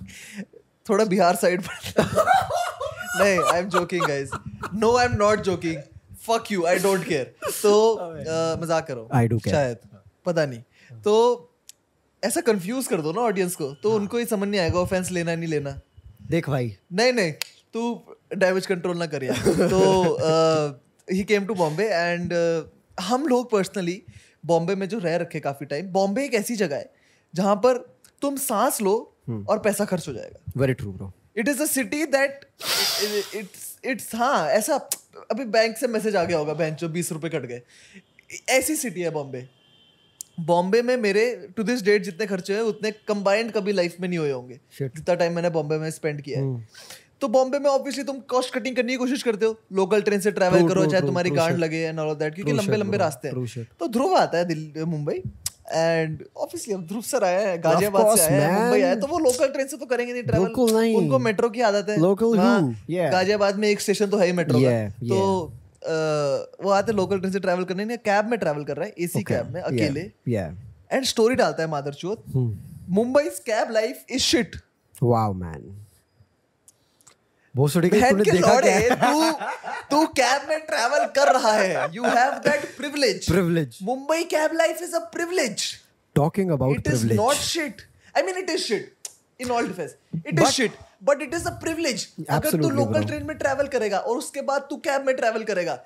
थोड़ा 0.89 1.05
बिहार 1.05 1.35
साइड 1.35 1.61
पर। 1.61 2.03
नहीं 3.19 3.39
I 3.43 3.59
am 3.59 3.69
joking 3.69 4.05
guys 4.07 4.31
no 4.73 4.95
I 4.97 5.05
am 5.05 5.15
not 5.17 5.41
joking 5.41 5.81
fuck 6.27 6.51
you 6.51 6.65
I 6.65 6.79
don't 6.79 7.07
care 7.07 7.33
तो 7.61 7.95
मज़ाक 8.61 8.87
करो। 8.87 9.07
I 9.15 9.27
do 9.27 9.37
care. 9.37 9.51
शायद। 9.51 9.77
पता 10.25 10.45
नहीं। 10.45 10.59
तो 11.03 11.13
ऐसा 12.23 12.41
कंफ्यूज 12.41 12.87
कर 12.87 13.01
दो 13.01 13.11
ना 13.11 13.21
ऑडियंस 13.21 13.55
को। 13.55 13.65
तो 13.83 13.91
उनको 13.95 14.17
ही 14.17 14.25
समझ 14.25 14.47
नहीं 14.47 14.61
आएगा 14.61 14.79
ऑफेंस 14.79 15.11
लेना 15.11 15.35
नहीं 15.35 15.49
लेना। 15.49 15.79
देख 16.29 16.49
भाई। 16.49 16.75
नहीं 16.93 17.13
नहीं। 17.13 17.31
तू 17.73 17.93
डैमेज 18.31 18.65
कंट्रोल 18.65 18.97
ना 18.97 19.05
करिए 19.05 19.31
तो 19.69 19.81
he 21.07 21.23
came 21.23 21.45
to 21.45 21.53
Bombay 21.55 21.85
and 21.85 22.33
हम 22.97 23.27
लोग 23.27 23.49
पर्सनली 23.51 24.01
बॉम्बे 24.45 24.75
में 24.75 24.87
जो 24.89 24.99
रह 24.99 25.15
रखे 25.17 25.39
काफ़ी 25.39 25.65
टाइम 25.65 25.87
बॉम्बे 25.91 26.25
एक 26.25 26.33
ऐसी 26.33 26.55
जगह 26.55 26.75
है 26.75 26.91
जहाँ 27.33 27.55
पर 27.55 27.77
तुम 28.21 28.37
सांस 28.37 28.81
लो 28.81 28.95
और 29.49 29.59
पैसा 29.59 29.85
खर्च 29.85 30.07
हो 30.07 30.13
जाएगा। 30.13 30.39
Very 30.57 30.73
true 30.73 30.91
bro 30.93 31.11
it 31.37 31.47
is 31.49 31.61
a 31.61 31.65
city 31.65 32.05
that 32.07 32.45
it's 33.35 33.77
it's 33.85 34.15
हाँ 34.15 34.47
ऐसा 34.49 34.75
अभी 35.31 35.45
बैंक 35.47 35.77
से 35.77 35.87
मैसेज 35.87 36.15
आ 36.15 36.23
गया 36.23 36.37
होगा 36.37 36.53
बैंक 36.53 36.77
जो 36.77 36.89
बीस 36.89 37.11
रुपए 37.11 37.29
कट 37.29 37.45
गए। 37.45 37.61
ऐसी 38.49 38.75
सिटी 38.75 39.01
है 39.01 39.09
बॉम्बे 39.11 39.47
बॉम्बे 40.45 40.81
में 40.81 40.95
मेरे 40.97 41.25
टू 41.57 41.63
दिस 41.63 41.83
डेट 41.83 42.03
जितने 42.03 42.25
खर्चे 42.27 42.53
हुए 42.53 42.69
उतने 42.69 42.91
कंबाइंड 43.07 43.51
कभी 43.51 43.71
लाइफ 43.73 43.95
में 43.99 44.07
नहीं 44.07 44.19
हुए 44.19 44.31
होंगे। 44.31 44.59
जितना 44.73 45.15
टाइम 45.15 45.33
मैंने 45.33 45.49
बॉम्बे 45.49 45.77
में 45.77 45.89
स्पेंड 45.91 46.21
किया 46.21 46.39
है। 46.39 46.67
तो 47.25 47.29
बॉम्बे 47.29 47.59
में 47.59 47.69
ऑब्वियसली 47.69 48.03
तुम 48.03 48.17
कॉस्ट 48.29 48.53
कटिंग 48.53 48.75
करने 48.75 48.91
की 48.91 48.97
कोशिश 48.97 49.23
करते 49.23 49.45
हो। 49.45 49.55
लोकल 49.73 50.01
ट्रेन 50.01 50.19
से 50.19 50.31
ट्रैवल 50.31 50.67
करो 50.67 50.85
चाहे 50.85 51.01
तुम्हारी 51.01 51.29
गांड 51.31 51.57
लगे 51.59 51.77
एंड 51.79 51.99
ऑल 51.99 52.07
ऑफ़ 52.07 52.17
दैट 52.17 52.35
क्योंकि 52.35 52.53
लंबे 52.53 52.77
लंबे 52.77 52.97
रास्ते 52.97 53.27
हैं। 53.27 53.63
तो 53.79 53.87
ध्रुव 53.89 54.15
आता 54.17 54.37
है 54.37 54.45
दिल्ली 54.45 54.83
मुंबई 54.85 55.13
एंड 55.13 56.23
ऑब्वियसली 56.37 56.73
अब 56.73 56.81
ध्रुव 56.87 57.01
सर 57.03 57.23
आए 57.23 57.45
हैं 57.45 57.57
गाजियाबाद 57.63 58.17
से 58.17 58.23
आए 58.23 58.41
हैं. 58.41 58.51
मुंबई 58.53 58.81
आए 58.81 58.95
तो 58.95 59.07
वो 59.07 59.19
लोकल 59.19 59.47
ट्रेन 59.47 59.67
से 59.67 59.77
तो 59.77 59.85
करेंगे 59.85 60.13
नहीं 60.13 60.23
ट्रैवल 60.23 60.95
उनको 60.97 61.19
मेट्रो 61.19 61.49
की 61.49 61.61
आदत 61.63 61.89
है। 61.89 61.97
Local 61.97 62.37
हाँ, 62.37 62.61
गाजियाबाद 62.89 63.55
में 63.55 63.67
एक 63.69 63.81
स्टेशन 63.81 64.07
तो 64.07 64.17
है 64.17 64.25
ही 64.25 64.33
मेट्रो 64.33 64.59
का। 64.59 64.89
तो 65.07 65.17
वो 66.63 66.69
आते 66.71 66.91
लोकल 66.93 67.19
ट्रेन 67.19 67.33
से 67.33 67.39
ट्रैवल 67.39 67.63
करने 67.63 67.85
नहीं 67.85 67.97
कैब 68.05 68.29
में 68.29 68.37
ट्रैवल 68.39 68.63
कर 68.63 68.77
रहा 68.77 68.85
है 68.85 68.93
एसी 68.99 69.23
कैब 69.23 69.53
में 69.53 69.61
अकेले। 69.61 70.01
एंड 70.91 71.05
स्टोरी 71.05 71.35
डालता 71.35 71.63
है 71.63 71.69
मादर 71.69 71.93
चोत. 71.95 72.23
Mumbai 72.89 73.29
cab 73.47 73.71
life 73.71 74.05
is 74.11 74.21
shit 74.23 74.55
wow 75.03 75.33
man 75.33 75.84
भोसड़ी 77.55 77.89
का 77.89 78.09
तूने 78.09 78.23
देखा 78.31 78.59
क्या? 78.61 78.95
तू 78.95 79.31
तू 79.91 80.05
कैब 80.19 80.49
में 80.49 80.59
ट्रैवल 80.65 81.05
कर 81.17 81.31
रहा 81.33 81.51
है। 81.57 81.89
You 81.95 82.03
have 82.03 82.31
that 82.47 82.65
privilege 82.77 83.27
privilege 83.27 83.77
Mumbai 83.89 84.23
cab 84.33 84.53
life 84.61 84.81
is 84.83 84.95
a 84.95 84.99
privilege 85.13 85.63
talking 86.15 86.51
about 86.51 86.83
privilege 86.87 87.19
not 87.19 87.45
shit. 87.51 87.85
I 88.17 88.25
mean 88.27 88.41
it 88.43 88.51
is 88.57 88.65
shit. 88.69 88.91
In 89.39 89.49
all 89.55 89.65
defense. 89.69 89.93
It 90.17 90.33
is 90.33 90.43
But- 90.43 90.53
shit 90.57 90.75
but 91.07 91.21
it 91.23 91.33
is 91.37 91.47
a 91.49 91.53
privilege. 91.63 92.03
अगर 92.37 92.61
तू 92.61 92.69
local 92.69 93.03
train 93.05 93.25
में 93.27 93.37
travel 93.37 93.67
करेगा 93.77 93.97
और 93.99 94.17
उसके 94.17 94.41
बाद 94.51 94.67
तू 94.69 94.77
cab 94.89 95.05
में 95.07 95.15
travel 95.15 95.43
करेगा 95.51 95.77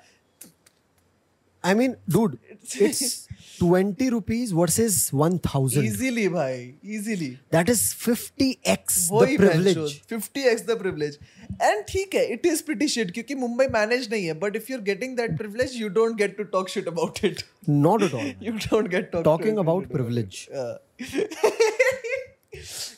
I 1.64 1.74
mean 1.74 1.96
dude 2.10 2.36
it's 2.80 3.28
20 3.60 4.08
rupees 4.14 4.52
versus 4.58 4.96
1000 5.12 5.84
easily 5.84 6.26
भाई 6.28 6.58
easily 6.96 7.30
that 7.54 7.72
is 7.74 7.82
50x 8.04 8.98
the 9.06 9.12
वही 9.12 9.36
privilege 9.38 9.94
fifty 10.10 10.42
x 10.50 10.62
the 10.66 10.78
privilege 10.78 11.18
and 11.62 11.84
ठीक 11.88 12.14
है 12.14 12.24
इट 12.32 12.46
इज़ 12.46 12.62
प्रिटी 12.64 12.88
शिट 12.88 13.10
क्योंकि 13.14 13.34
मुंबई 13.44 13.66
मैनेज 13.78 14.08
नहीं 14.12 14.24
है 14.26 14.34
but 14.40 14.56
if 14.56 14.70
you 14.72 14.76
are 14.78 14.82
getting 14.84 15.16
that 15.16 15.36
privilege 15.38 15.76
you 15.76 15.88
don't 15.98 16.16
get 16.18 16.36
to 16.36 16.44
talk 16.56 16.68
shit 16.68 16.88
about 16.88 17.24
it 17.24 17.42
not 17.68 18.02
at 18.02 18.14
all 18.14 18.28
you 18.46 18.52
don't 18.60 18.90
get 18.90 19.10
talk 19.12 19.24
talking 19.24 19.58
about 19.58 19.90
privilege 19.90 20.38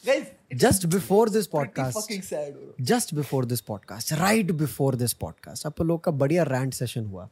guys 0.06 0.26
just 0.56 0.88
before 0.88 1.26
this 1.28 1.46
podcast 1.48 2.12
sad. 2.24 2.54
Just 2.80 3.14
before 3.14 3.44
this 3.44 3.60
podcast 3.60 4.12
right 4.12 4.52
before 4.60 4.94
this 4.96 5.12
podcast 5.20 5.66
आप 5.66 5.80
लोग 5.82 6.02
का 6.04 6.10
बढ़िया 6.22 6.42
rant 6.42 6.74
session 6.74 7.04
हुआ 7.06 7.28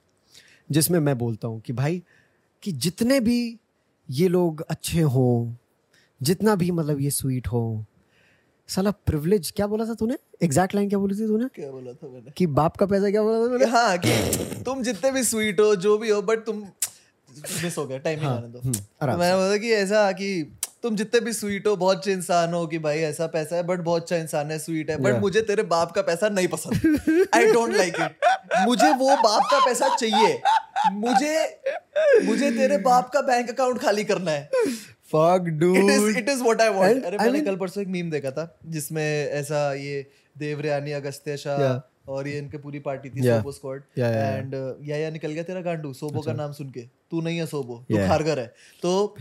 जिसमें 0.71 0.99
मैं 1.01 1.17
बोलता 1.19 1.49
हूँ 1.49 1.61
कि 1.61 1.73
भाई 1.73 2.03
कि 2.63 2.73
जितने 2.73 3.21
भी 3.21 3.59
ये 4.11 4.29
लोग 4.29 4.61
अच्छे 4.71 5.01
हों 5.01 5.55
जितना 6.23 6.55
भी 6.55 6.71
मतलब 6.71 7.01
ये 7.01 7.11
स्वीट 7.11 7.47
हो 7.47 7.85
साला 8.69 8.91
प्रिविलेज 8.91 9.51
क्या 9.57 9.67
बोला 9.67 9.85
था 9.85 9.95
तूने? 9.95 10.17
एग्जैक्ट 10.43 10.75
लाइन 10.75 10.89
क्या 10.89 10.99
बोली 10.99 11.15
थी 11.15 11.27
तूने? 11.27 11.45
क्या 11.55 11.71
बोला 11.71 11.93
था 11.93 12.09
मैंने? 12.09 12.31
कि 12.37 12.47
बाप 12.47 12.77
का 12.77 12.87
पैसा 12.87 13.11
क्या 13.11 13.23
बोला 13.23 13.47
था 13.47 13.51
मैंने? 13.53 13.65
हाँ 13.65 13.99
कि 13.99 14.63
तुम 14.63 14.83
जितने 14.83 15.11
भी 15.13 15.23
स्वीट 15.25 15.61
हो 15.61 15.75
जो 15.77 15.99
भी 15.99 16.11
हो 16.11 16.23
बट 16.23 16.45
तुम 16.47 16.59
मिस 17.65 17.79
हो 17.79 17.87
गया 17.87 17.99
टाइम 17.99 18.21
हाँ, 18.21 18.37
आने 18.37 18.49
दो। 18.49 18.61
हम्म, 18.61 18.73
तो 18.73 19.07
मैंने 19.07 19.35
बोला 19.37 19.57
कि 19.57 19.73
ऐसा 19.73 20.13
कि 20.13 20.43
तुम 20.83 20.97
जितने 20.97 21.21
भी 21.21 21.33
स्वीट 21.33 21.67
हो 21.67 21.77
बहुत 21.77 21.97
अच्छे 21.97 22.13
इंसान 22.13 22.53
हो 22.53 22.67
कि 22.67 22.79
भाई 22.79 22.99
ऐसा 22.99 23.27
पैसा 23.27 23.57
है 23.57 23.63
बट 23.63 23.79
बहुत 23.79 24.03
अच्छा 24.03 24.17
इंसान 24.17 24.51
है 24.51 24.59
स्वीट 24.59 24.91
है 24.91 24.97
बट 24.97 25.11
Yeah. 25.11 25.21
मुझे 25.21 25.41
तेरे 25.41 25.63
बाप 25.63 25.93
का 25.93 26.03
पैसा 26.03 26.29
नहीं 26.29 26.49
पसंद। 26.49 27.27
आई 27.35 27.53
डोंट 27.53 27.75
लाइक 27.77 27.95
इट 28.01 28.17
मुझे 28.67 28.93
वो 28.93 29.17
बाप 29.17 29.43
का 29.51 29.59
पैसा 29.65 29.97
चाहिए। 29.97 30.41
मुझे 30.93 31.61
मुझे 32.25 32.51
तेरे 32.51 32.79
बाप 32.79 33.11
का 33.11 33.21
बैंक 33.21 33.51
अकाउंट 33.51 33.81
खाली 33.81 34.05
करना 34.05 34.31
है। 34.31 34.49
Fuck 35.13 35.45
dude 35.53 35.91
it 36.17 36.29
is 36.29 36.43
what 36.43 36.61
I 36.61 36.69
want 36.69 37.05
अरे 37.05 37.17
I 37.17 37.21
मैंने 37.21 37.33
mean- 37.33 37.47
कल 37.47 37.57
परसों 37.57 37.83
एक 37.83 37.89
मीम 37.89 38.11
देखा 38.11 38.31
था 38.31 38.59
जिसमें 38.67 39.29
ऐसा 39.29 39.75
ये 39.75 40.11
देवरयानी 40.39 40.93
अगस्त्य 40.93 41.37
शाह 41.37 41.59
Yeah. 41.59 41.81
और 42.11 42.29
ये 42.29 42.39
इनके 42.39 42.59
पूरी 42.59 42.79
पार्टी 42.81 43.11
थी 43.11 43.23
सोबो 43.23 43.53
स्क्वाड. 43.53 43.83
एंड 43.99 44.55
या 44.89 44.97
या 44.97 45.11
निकल 45.11 45.33
गया 45.33 45.43
तेरा 45.43 45.61
गांडू। 45.61 45.93
सोबो 45.93 46.21
का 46.21 46.33
नाम 46.33 46.53
सुन 46.53 46.71
के। 46.71 46.81
तू 47.11 47.21
नहीं 47.21 47.39
है 47.39 47.47
सोबो 47.47 47.77
तू 47.91 47.97
खारगर 48.09 48.39
है। 48.39 48.47
तो 48.83 48.93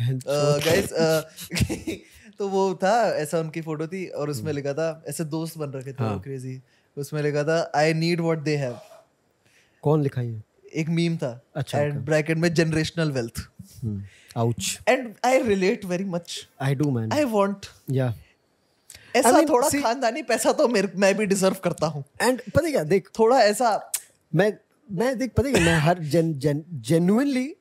गाइस 0.65 0.93
तो 2.39 2.47
वो 2.49 2.63
था 2.83 2.91
ऐसा 3.17 3.39
उनकी 3.39 3.61
फ़ोटो 3.61 3.87
थी 3.87 4.05
और 4.07 4.29
उसमें 4.29 4.51
लिखा 4.53 4.73
था 4.73 4.89
ऐसे 5.07 5.23
दोस्त 5.25 5.57
बन 5.57 5.71
रखे 5.71 5.91
थे 5.91 5.95
Hmm. 5.95 6.09
हाँ. 6.09 6.19
क्रेजी 6.19 6.61
उसमें 6.97 7.21
लिखा 7.23 7.43
था 7.43 7.59
I 7.75 7.93
need 7.93 8.21
what 8.21 8.39
they 8.39 8.55
have 8.57 8.77
कौन 9.83 10.01
लिखा 10.03 10.21
ये? 10.21 10.41
एक 10.75 10.89
मीम 10.89 11.15
था। 11.17 11.29
अच्छा, 11.55 11.79
एंड 11.79 11.93
ब्रैकेट 12.05 12.37
में 12.37 12.53
generational 12.53 13.11
wealth 13.11 13.39
ouch 14.37 14.77
and 14.87 15.13
I 15.25 15.41
relate 15.43 15.85
very 15.85 16.03
much 16.05 16.33
I 16.61 16.75
do 16.75 16.89
man 16.91 17.11
I 17.11 17.23
want 17.25 17.65
या 17.91 18.13
ऐसा 19.15 19.29
I 19.29 19.33
mean, 19.33 19.49
थोड़ा 19.49 19.69
खानदानी 19.81 20.21
पैसा 20.21 20.51
तो 20.51 20.67
मेरे 20.67 20.91
मैं 20.95 21.17
भी 21.17 21.25
डिजर्व 21.25 21.55
करता 21.63 21.87
हूँ। 21.87 22.03
एंड 22.21 22.41
पता 22.55 22.69
क्या? 22.69 22.83
देख 22.83 23.09
थोड़ा 23.19 23.39
ऐसा 23.39 23.91
मैं 24.35 24.53
मैं 24.91 25.17
देख 25.17 25.31
पता 25.37 25.51
क्या, 25.51 25.65
मैं 25.65 25.75
हर 25.75 25.99
जेन 25.99 26.39
जेन 26.39 26.65
जेन्युइनली 26.71 27.55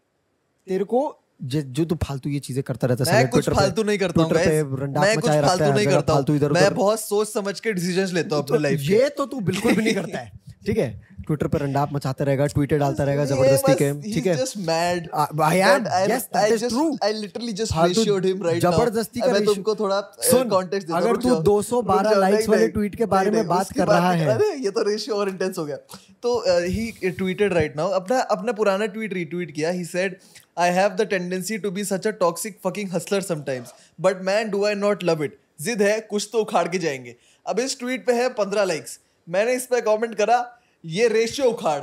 तेरे 0.66 0.84
को 0.84 1.24
ज- 1.44 1.84
तू 1.88 1.94
फालतू 1.94 2.30
ये 2.30 2.38
चीज़ें 2.38 2.62
करता 2.62 2.86
रहता 2.86 3.10
है 3.10 3.16
मैं 3.16 3.30
कुछ 3.30 3.48
फालतू 3.50 3.82
नहीं 3.82 3.98
करता 3.98 4.22
हूँ 4.22 4.30
मैं 4.30 5.14
कुछ 5.18 5.30
फालतू 5.30 5.72
नहीं 5.72 5.86
करता 5.86 6.14
फालतू 6.14 6.32
हूँ 6.32 6.50
मैं 6.50 6.74
बहुत 6.74 7.00
सोच 7.00 7.32
समझ 7.32 7.60
के 7.60 7.72
डिसीजंस 7.72 8.12
लेता 8.12 8.36
हूँ 8.36 8.44
अपनी 8.44 8.56
तो 8.56 8.62
लाइफ 8.62 8.80
ये 8.80 9.08
तो 9.08 9.26
तू 9.26 9.40
बिल्कुल 9.40 9.74
भी 9.74 9.82
नहीं 9.82 9.94
करता 9.94 10.18
है। 10.18 10.32
ठीक 10.68 10.78
है? 10.78 10.88
ट्विटर 11.26 11.46
पे 11.48 11.58
रंडाप 11.58 11.92
मचाता 11.92 12.24
रहेगा 12.24 12.46
ट्वीटे 12.48 12.76
डालता 12.78 13.04
रहेगा 13.04 13.24
ज़बरदस्ती 13.26 13.74
के। 13.74 13.92
ठीक 14.02 14.26
है? 14.26 14.34
Just 14.36 14.56
mad 14.66 15.08
I 15.46 15.56
am. 15.66 15.86
Yes, 16.10 16.24
that 16.34 16.52
is 16.54 16.64
true. 16.72 16.90
I 17.04 17.12
literally 17.14 17.52
just 17.60 17.72
ratioed 17.76 18.26
him 18.26 18.42
right 18.44 18.62
ज़बरदस्ती 18.62 19.20
का 19.20 19.32
मैं 19.32 19.44
तुमको 19.44 19.74
थोड़ा 19.74 20.00
कॉन्टेक्स्ट 20.00 20.86
देता 20.86 20.98
अगर 20.98 21.16
तू 21.16 21.34
212 21.48 21.72
रुक 21.72 22.02
जाओ, 22.04 22.20
likes 22.22 22.34
नहीं, 22.34 22.48
वाले 22.48 22.68
tweet 22.76 22.96
के 22.96 23.06
बारे 23.14 23.30
में 23.30 23.46
बात 23.48 23.72
कर 23.72 23.86
रहा 23.88 24.12
है। 24.12 24.26
अरे 24.34 24.50
ये 24.64 24.70
तो 24.70 24.82
रेशियो 24.88 25.16
और 25.16 25.28
इंटेंस 25.28 25.58
हो 25.58 25.64
गया। 25.64 25.76
तो 26.22 26.38
ही 26.66 26.90
ट्वीटेड 27.06 27.52
राइट 27.52 27.76
नाउ 27.76 27.90
अपना 28.00 28.20
अपना 28.36 28.52
पुराना 28.52 28.86
ट्वीट 28.88 29.12
रीट्वीट 29.14 29.54
किया। 29.54 29.70
He 29.70 29.84
said 29.86 30.16
I 30.58 30.70
have 30.74 30.94
the 30.96 31.06
tendency 31.10 31.58
to 31.58 31.70
be 31.70 31.84
such 31.84 32.06
a 32.06 32.10
toxic 32.20 32.58
fucking 32.66 32.92
hustler 32.92 33.20
sometimes 33.22 33.72
but 34.00 34.22
man 34.24 34.50
do 34.50 34.64
I 34.64 34.74
not 34.76 35.04
love 35.04 35.24
it 35.24 35.38
जिद 35.60 35.82
है 35.82 36.00
कुछ 36.10 36.28
तो 36.32 36.38
उखाड़ 36.40 36.66
के 36.68 36.78
जाएँगे। 36.78 37.14
अब 37.46 37.60
इस 37.60 37.78
ट्वीट 37.78 38.06
पे 38.06 38.12
है 38.12 38.28
पंद्रह 38.34 38.64
लाइक्स 38.64 38.98
मैंने 39.28 39.54
इस 39.54 39.66
पे 39.66 39.80
कमेंट 39.82 40.14
करा 40.14 40.38
ये 40.84 41.08
रेशियो 41.08 41.50
उखाड़। 41.50 41.82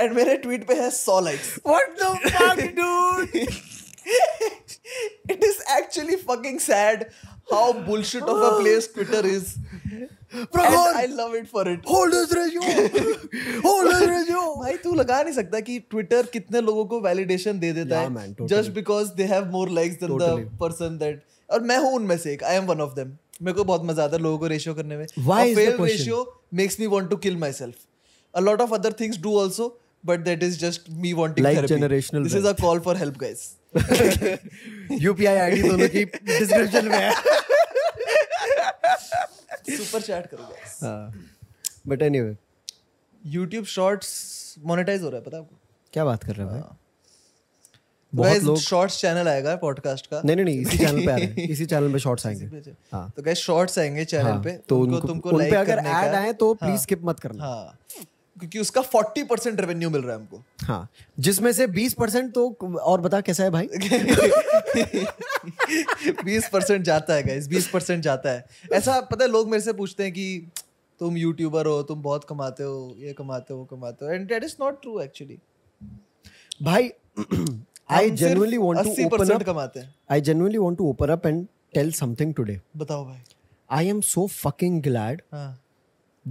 एंड 0.00 0.12
मेरे 0.16 0.36
ट्वीट 0.36 0.66
पे 0.68 0.74
है 0.80 0.90
सौ 0.90 1.20
likes 1.20 1.54
what 1.66 1.98
the 2.00 2.02
fuck 2.26 2.60
dude 2.76 3.26
of 8.30 8.42
a 8.44 8.48
place 8.60 8.86
Twitter 8.94 9.20
is. 9.26 9.50
Pragor! 10.54 10.80
And 10.88 10.98
I 11.00 11.04
love 11.18 11.34
it 11.38 11.46
for 11.50 11.64
hold 11.88 12.14
this 12.14 12.32
ratio 12.32 12.62
hold 13.66 13.92
this 13.92 14.08
ratio 14.08 14.40
भाई 14.62 14.76
तू 14.82 14.94
लगा 14.94 15.22
नहीं 15.22 15.34
सकता 15.34 15.60
कि 15.60 15.78
ट्विटर 15.90 16.26
कितने 16.32 16.60
लोगों 16.60 16.84
को 16.86 17.00
वैलिडेशन 17.00 17.58
दे 17.58 17.72
देता 17.72 18.00
है 18.00 18.46
just 18.46 18.70
because 18.72 19.12
they 19.16 19.24
have 19.32 19.46
more 19.52 19.68
likes 19.78 19.96
than 20.02 20.16
the 20.18 20.28
person 20.60 20.98
that 20.98 21.22
और 21.50 21.62
मैं 21.70 21.78
हूँ 21.78 21.92
उनमें 21.94 22.16
से 22.18 22.32
एक. 22.32 22.44
I 22.44 22.56
am 22.56 22.66
one 22.66 22.80
of 22.80 22.94
them 22.94 23.16
मेरे 23.40 23.56
को 23.56 23.64
बहुत 23.64 23.84
मज़ा 23.84 24.04
आता 24.04 24.16
लोगों 24.16 24.38
को 24.38 24.46
रेशियो 24.46 24.74
करने 24.74 24.96
में। 24.96 25.06
Why 25.18 25.54
fail 25.54 25.76
ratio 25.82 26.22
makes 26.54 26.80
me 26.80 26.86
want 26.86 27.10
to 27.10 27.16
kill 27.26 27.36
myself 27.52 27.76
a 28.34 28.40
lot 28.40 28.60
of 28.60 28.74
other 28.74 28.92
things 29.00 29.18
do 29.22 29.38
also 29.40 29.68
but 30.04 30.20
that 30.24 30.42
is 30.42 30.58
just 30.58 30.90
me 31.04 31.12
wanting 31.12 31.44
like 31.44 31.64
generational 31.66 32.22
this 32.22 32.34
is 32.34 32.46
a 32.46 32.52
call 32.62 32.80
for 32.80 32.96
help 32.96 33.18
guys 33.18 33.40
UPI 35.02 35.36
ID 35.36 35.62
दोनों 35.62 35.88
की 35.88 36.04
description 36.04 36.88
में 36.88 36.98
है। 36.98 37.12
Super 39.68 40.00
chat 40.00 40.26
करो 40.26 40.42
guys 40.42 40.78
but 41.88 42.02
anyway 42.02 42.36
YouTube 43.22 43.64
shorts 43.68 44.10
monetize 44.66 45.02
हो 45.02 45.08
रहा 45.08 45.18
है 45.18 45.24
पता 45.24 45.38
आपको? 45.38 45.56
क्या 45.92 46.04
बात 46.04 46.24
कर 46.24 46.34
रहे 46.34 46.46
हो 46.46 46.52
uh, 46.52 46.76
बहुत 48.14 48.42
लोग 48.42 48.56
Shorts 48.56 48.92
channel 48.92 49.26
आएगा 49.28 49.56
पॉडकास्ट 49.56 50.06
का. 50.06 50.22
नहीं 50.24 50.36
नहीं 50.36 50.58
इसी 50.58 50.78
चैनल 50.78 51.06
पे 51.06 51.12
आ 51.12 51.16
रहे 51.16 51.24
हैं। 51.24 51.36
इसी 51.48 51.66
चैनल 51.66 51.92
पे 51.92 51.98
शॉर्ट्स 51.98 52.26
आएँगे। 52.26 52.70
हाँ। 52.92 53.12
तो 53.16 53.22
guys 53.22 53.34
शॉर्ट्स 53.34 53.78
आएँगे 53.78 54.04
चैनल 54.04 54.24
हाँ, 54.24 54.42
पे। 54.42 54.50
तो 54.68 54.80
उनको 54.80 54.94
उनको 54.94 55.08
तुमको 55.08 55.30
उन 55.30 55.50
पे 55.50 55.56
अगर 55.56 55.78
ऐड 55.78 56.14
आए 56.14 56.32
तो 56.32 56.54
प्लीज़ 56.54 56.80
स्किप 56.80 57.00
मत 57.04 57.20
करना। 57.20 57.44
हाँ। 57.44 57.78
क्योंकि 58.38 58.58
उसका 58.58 58.82
40% 58.82 59.60
रेवेन्यू 59.60 59.90
मिल 59.90 60.02
रहा 60.02 60.12
है 60.12 60.20
हमको। 60.20 60.42
हाँ 60.64 60.88
जिसमें 61.18 61.52
से 61.52 61.66
20 61.66 61.92
परसेंट 61.92 62.32
तो 62.32 62.56
और 62.82 63.00
बता 63.00 63.20
कैसा 63.20 63.44
है 63.44 63.50
भाई? 63.50 63.66
20 66.24 66.48
परसेंट 66.48 66.82
जाता 66.82 67.14
है 67.14 67.22
गाइस 67.22 67.48
20 67.48 67.66
परसेंट 67.66 68.02
जाता 68.04 68.30
है। 68.30 68.46
ऐसा 68.72 69.00
पता 69.00 69.24
है 69.24 69.30
लोग 69.30 69.50
मेरे 69.50 69.62
से 69.62 69.72
पूछते 69.72 70.02
हैं 70.02 70.12
कि 70.12 70.50
तुम 71.00 71.16
यूट्यूबर 71.16 71.66
हो 71.66 71.82
तुम 71.82 72.02
बहुत 72.02 72.24
कमाते 72.24 72.62
हो 72.62 72.96
ये 72.98 73.12
कमाते 73.12 73.54
हो 73.54 73.60
वो 73.60 73.66
कमाते 73.66 74.04
हो। 74.04 74.10
And 74.10 74.28
that 74.28 74.44
is 74.44 74.54
not 74.60 74.82
true 74.82 75.00
actually 75.00 75.38
भाई 76.62 76.92
I 77.90 78.10
genuinely 78.22 78.58
want 78.64 78.82
to 78.86 78.90
80 78.90 79.06
open 79.06 79.44
कमाते 79.44 79.80
हैं 79.80 79.88
I 80.16 80.20
genuinely 80.28 80.62
want 80.64 80.78
to 80.78 80.88
open 80.88 81.14
up 81.16 81.30
and 81.30 81.46
tell 81.76 81.92
something 82.00 82.34
today. 82.40 82.58
बताओ 82.76 83.04
भाई 83.04 83.18
I 83.70 83.90
am 83.94 84.02
so 84.10 84.26
fucking 84.34 84.80
glad 84.88 85.22
हाँ 85.32 85.48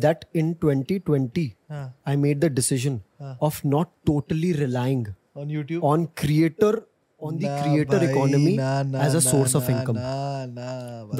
that 0.03 0.25
in 0.41 0.53
2020 0.65 1.47
हाँ 1.71 1.85
I 2.07 2.15
made 2.25 2.41
the 2.41 2.49
decision 2.59 3.01
of 3.49 3.63
not 3.75 3.95
totally 4.11 4.53
relying 4.61 5.07
on 5.37 5.51
YouTube 5.51 5.83
on 5.83 6.05
creator 6.21 6.73
on 7.19 7.37
nah, 7.37 7.39
the 7.41 7.61
creator 7.61 7.99
bhai, 7.99 8.09
economy 8.09 8.55
nah, 8.57 8.83
nah, 8.83 8.99
as 8.99 9.15
a 9.15 9.21
source 9.21 9.55
of 9.55 9.69
income. 9.69 9.99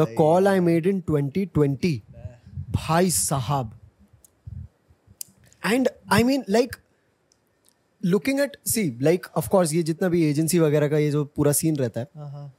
The 0.01 0.05
call 0.17 0.47
I 0.47 0.59
made 0.59 0.85
in 0.85 1.01
2020, 1.01 2.03
bhai 2.77 3.05
sahab. 3.07 3.71
And 5.63 5.89
I 6.17 6.21
mean 6.23 6.45
like 6.47 6.77
looking 8.01 8.39
at 8.39 8.57
see 8.67 8.89
like 9.01 9.25
of course 9.37 9.73
ये 9.73 9.83
जितना 9.83 10.09
भी 10.09 10.23
agency 10.25 10.59
वगैरह 10.59 10.87
का 10.87 10.97
ये 10.97 11.11
जो 11.11 11.23
पूरा 11.35 11.51
scene 11.51 11.75
रहता 11.75 11.99
है 11.99 12.51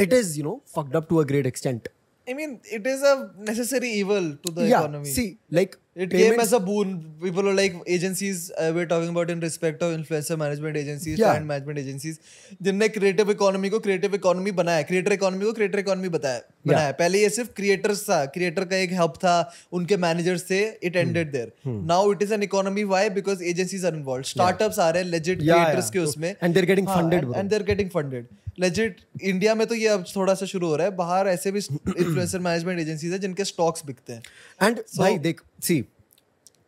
it 0.00 0.12
is 0.12 0.38
you 0.38 0.44
know 0.44 0.60
fucked 0.76 1.04
to 1.08 1.16
a 1.16 1.24
great 1.24 1.46
extent 1.46 1.88
I 2.26 2.34
mean, 2.34 2.60
it 2.70 2.86
is 2.86 3.02
a 3.02 3.30
necessary 3.38 3.90
evil 3.90 4.34
to 4.36 4.52
the 4.52 4.66
yeah 4.68 4.80
economy. 4.80 5.08
see 5.10 5.38
like 5.50 5.78
It 5.94 6.10
payments, 6.10 6.30
came 6.30 6.40
as 6.40 6.52
a 6.54 6.60
boon. 6.60 6.92
People 7.22 7.48
are 7.48 7.54
like 7.54 7.74
agencies 7.86 8.50
uh, 8.52 8.70
we're 8.74 8.86
talking 8.86 9.08
about 9.08 9.30
in 9.30 9.40
respect 9.40 9.82
of 9.82 9.90
influencer 9.96 10.38
management 10.38 10.76
agencies, 10.76 11.18
Yeah. 11.18 11.32
talent 11.32 11.46
management 11.46 11.80
agencies, 11.82 12.20
जिनने 12.62 12.88
creative 12.88 13.30
economy 13.30 13.70
को 13.70 13.78
creative 13.86 14.14
economy 14.14 14.50
बनाया 14.60 14.82
creator 14.90 15.12
economy 15.12 15.44
को 15.44 15.52
creator 15.52 15.78
economy 15.78 16.08
बताया 16.16 16.40
बनाया 16.66 16.92
पहले 17.00 17.22
ये 17.22 17.28
सिर्फ़ 17.36 17.50
creators 17.56 18.02
था 18.08 18.24
क्रिएटर 18.36 18.64
का 18.72 18.76
एक 18.76 18.92
हब 19.00 19.18
था 19.24 19.34
उनके 19.80 19.96
मैनेजर्स 20.06 20.44
थे 20.50 20.60
it 20.90 20.96
ended 20.96 21.32
there 21.32 21.52
now 21.92 22.12
it 22.12 22.22
is 22.22 22.34
an 22.34 22.42
economy 22.42 22.84
why 22.94 23.10
because 23.18 23.42
agencies 23.52 23.84
are 23.86 23.94
involve 23.96 24.24
startups 24.32 24.78
आ 24.78 24.88
रहे 24.90 25.02
हैं 25.02 25.10
लेजिट 25.10 25.42
Yeah, 25.42 25.52
क्रिएटर्स 25.52 25.84
yeah. 25.84 25.92
के 25.92 25.98
उसमें 25.98 26.34
And 26.40 26.54
they're 26.56 26.70
getting 26.72 26.88
funded, 26.94 27.28
bro. 27.28 27.36
And 27.38 27.50
they're 27.50 27.62
getting 27.72 27.90
funded 27.90 28.26
legit 28.58 29.00
India 29.22 29.54
में 29.54 29.66
तो 29.66 29.74
ये 29.74 29.88
अब 29.88 30.04
थोड़ा 30.16 30.34
सा 30.34 30.46
शुरू 30.46 30.66
हो 30.66 30.76
रहा 30.76 30.86
है। 30.86 30.96
बाहर 30.96 31.28
ऐसे 31.28 31.52
भी 31.52 31.58
इन्फ्लुएंसर 31.58 32.38
मैनेजमेंट 32.40 32.80
एजेंसीज 32.80 33.12
हैं 33.12 33.20
जिनके 33.20 33.44
स्टॉक्स 33.44 33.86
बिकते 33.86 34.12
हैं। 34.12 34.22
एंड 34.62 34.80
भाई 34.98 35.18
देख 35.18 35.40
सी 35.62 35.84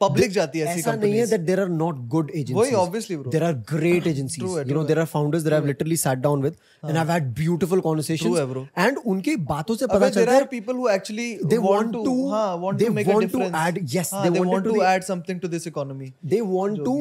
पब्लिक 0.01 0.31
जाती 0.31 0.59
है 0.59 0.67
ऐसी 0.67 0.81
ऐसा 0.81 0.91
है 0.93 1.27
that 1.27 1.41
there 1.41 1.61
are 1.61 1.69
not 1.71 1.99
good 2.09 2.31
agencies 2.31 2.57
वही 2.57 2.73
obviously 2.75 3.17
bro 3.17 3.31
there 3.31 3.45
are 3.45 3.53
great 3.71 4.07
agencies 4.07 4.45
you 4.45 4.75
know 4.75 4.85
there 4.85 4.99
are 4.99 5.07
founders 5.07 5.43
that 5.43 5.53
have 5.53 5.67
literally 5.67 5.97
sat 5.97 6.19
down 6.19 6.43
with 6.43 6.53
and 6.53 6.91
I 6.91 6.99
have 6.99 7.11
had 7.11 7.33
beautiful 7.35 7.81
conversations 7.81 8.67
and 8.79 8.99
उनकी 9.07 9.37
बातों 9.53 9.77
से 9.77 9.87
पता 9.87 10.09
चलता 10.09 10.33
है 10.33 10.45
people 10.47 10.77
who 10.77 10.89
actually 10.89 11.33
they 11.45 11.59
want 11.59 11.93
to 11.93 12.29
हाँ 12.31 12.57
want 12.57 12.85
to 12.85 12.93
make 12.93 13.09
a 13.09 13.19
difference 13.19 13.73
they 13.75 13.99
yes 13.99 14.11
they 14.15 14.41
want 14.41 14.65
to 14.65 14.83
add 14.83 15.03
something 15.03 15.41
to 15.41 15.49
this 15.49 15.67
economy 15.67 16.13
they 16.27 16.41
want 16.41 16.85
to 16.85 16.99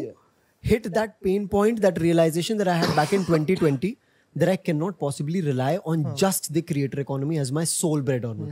hit 0.63 0.87
that 0.89 1.09
pain 1.23 1.47
point 1.47 1.79
that 1.79 1.99
realization 1.99 2.57
that 2.57 2.67
I 2.67 2.79
had 2.79 2.95
back 2.95 3.13
in 3.13 3.25
2020 3.25 3.93
that 4.35 4.49
I 4.49 4.55
cannot 4.55 4.99
possibly 4.99 5.41
rely 5.41 5.77
on 5.93 6.05
just 6.15 6.53
the 6.53 6.61
creator 6.61 6.99
economy 6.99 7.37
as 7.37 7.51
my 7.51 7.65
sole 7.73 8.01
bread 8.09 8.25
earner 8.25 8.47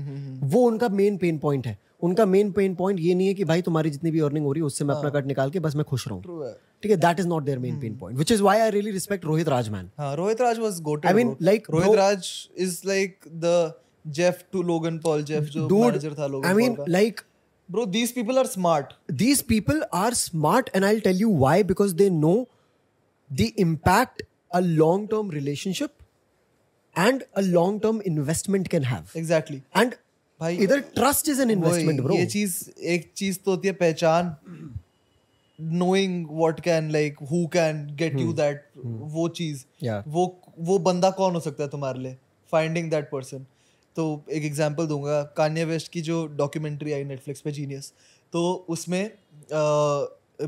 वो 0.53 0.61
उनका 0.71 0.89
main 0.89 1.17
pain 1.17 1.37
point 1.45 1.67
है 1.67 1.77
उनका 2.03 2.25
main 2.25 2.51
pain 2.51 2.75
point 2.75 2.99
ये 2.99 3.13
नहीं 3.15 3.27
है 3.27 3.33
कि 3.33 3.43
भाई 3.51 3.61
तुम्हारी 3.61 3.89
जितनी 3.89 4.11
भी 4.11 4.19
अर्निंग 4.27 4.45
हो 4.45 4.51
रही 4.51 4.61
है 4.61 4.65
उससे 4.65 4.85
मैं 4.85 4.95
अपना 4.95 5.09
कट 5.19 5.25
निकाल 5.25 5.49
के 5.51 5.59
बस 5.65 5.75
मैं 5.75 5.85
खुश 5.89 6.07
रहूँ 6.07 6.45
है 6.45 6.53
ठीक 6.83 6.91
है 6.91 6.97
that 6.97 7.19
is 7.19 7.27
not 7.27 7.43
their 7.43 7.59
main 7.59 7.79
pain 7.79 7.97
point 7.97 8.17
which 8.17 8.31
is 8.31 8.41
why 8.43 8.59
I 8.59 8.69
really 8.77 8.91
respect 8.91 9.25
Rohit 9.25 9.49
Raj man 9.49 9.89
हाँ 9.99 10.15
Rohit 10.15 10.41
Raj 10.41 10.59
was 10.59 10.79
goated 10.87 11.11
I 11.11 11.13
mean, 11.19 11.33
bro. 11.33 11.47
like, 11.51 11.69
Rohit 11.71 11.95
Raj 11.97 12.31
is 12.67 12.79
like 12.91 13.29
the 13.45 13.57
Jeff 14.19 14.39
to 14.53 14.63
Logan 14.71 14.99
Paul 15.03 15.27
Jeff 15.31 15.51
जो 15.57 15.67
manager 15.69 16.13
था 16.19 16.31
Logan 16.31 16.49
i 16.51 16.53
mean 16.61 16.75
Paul 16.75 16.95
like 16.97 17.23
bro 17.69 17.85
these 17.97 18.11
people 18.17 18.39
are 18.43 18.47
smart 18.53 18.95
these 19.19 19.41
people 19.53 19.83
are 20.05 20.11
smart 20.21 20.71
and 20.75 20.87
i'll 20.87 21.03
tell 21.07 21.21
you 21.25 21.29
why 21.43 21.53
because 21.71 21.93
they 22.01 22.09
know 22.15 22.37
the 23.29 23.47
impact 23.65 24.23
a 24.53 24.61
long 24.61 25.07
term 25.07 25.29
relationship 25.29 25.91
and 26.95 27.25
a 27.35 27.43
long 27.47 27.79
term 27.79 28.01
investment 28.13 28.69
can 28.69 28.83
have. 28.91 29.15
Exactly. 29.23 29.59
And 29.73 29.97
भाई 30.39 30.57
इधर 30.67 30.79
trust 30.95 31.29
is 31.29 31.41
an 31.41 31.51
investment 31.51 32.01
bro 32.01 32.15
ये 32.15 32.25
चीज़ 32.25 32.59
एक 32.93 33.11
चीज़ 33.17 33.39
तो 33.45 33.51
होती 33.51 33.67
है 33.67 33.73
पहचान. 33.83 34.35
Knowing 35.59 36.13
what 36.37 36.59
can 36.65 36.85
like 36.93 37.19
who 37.31 37.39
can 37.55 37.81
get 37.97 38.15
you 38.19 38.31
that 38.37 38.61
वो 39.15 39.27
चीज़. 39.39 39.63
Yeah. 39.83 40.03
वो 40.07 40.23
वो 40.69 40.77
बंदा 40.87 41.09
कौन 41.17 41.33
हो 41.35 41.39
सकता 41.39 41.63
है 41.63 41.69
तुम्हारे 41.69 41.99
लिए? 41.99 42.17
फाइंडिंग 42.51 42.89
दैट 42.91 43.09
पर्सन 43.11 43.45
तो 43.95 44.05
एक 44.31 44.43
एग्जांपल 44.45 44.87
दूँगा. 44.87 45.21
कान्या 45.37 45.65
वेस्ट 45.65 45.91
की 45.91 46.01
जो 46.01 46.25
डॉक्यूमेंट्री 46.37 46.93
आई 46.93 47.03
नेटफ्लिक्स 47.03 47.41
पे 47.41 47.51
जीनियस 47.51 47.91
तो 48.33 48.41
उसमें 48.69 49.11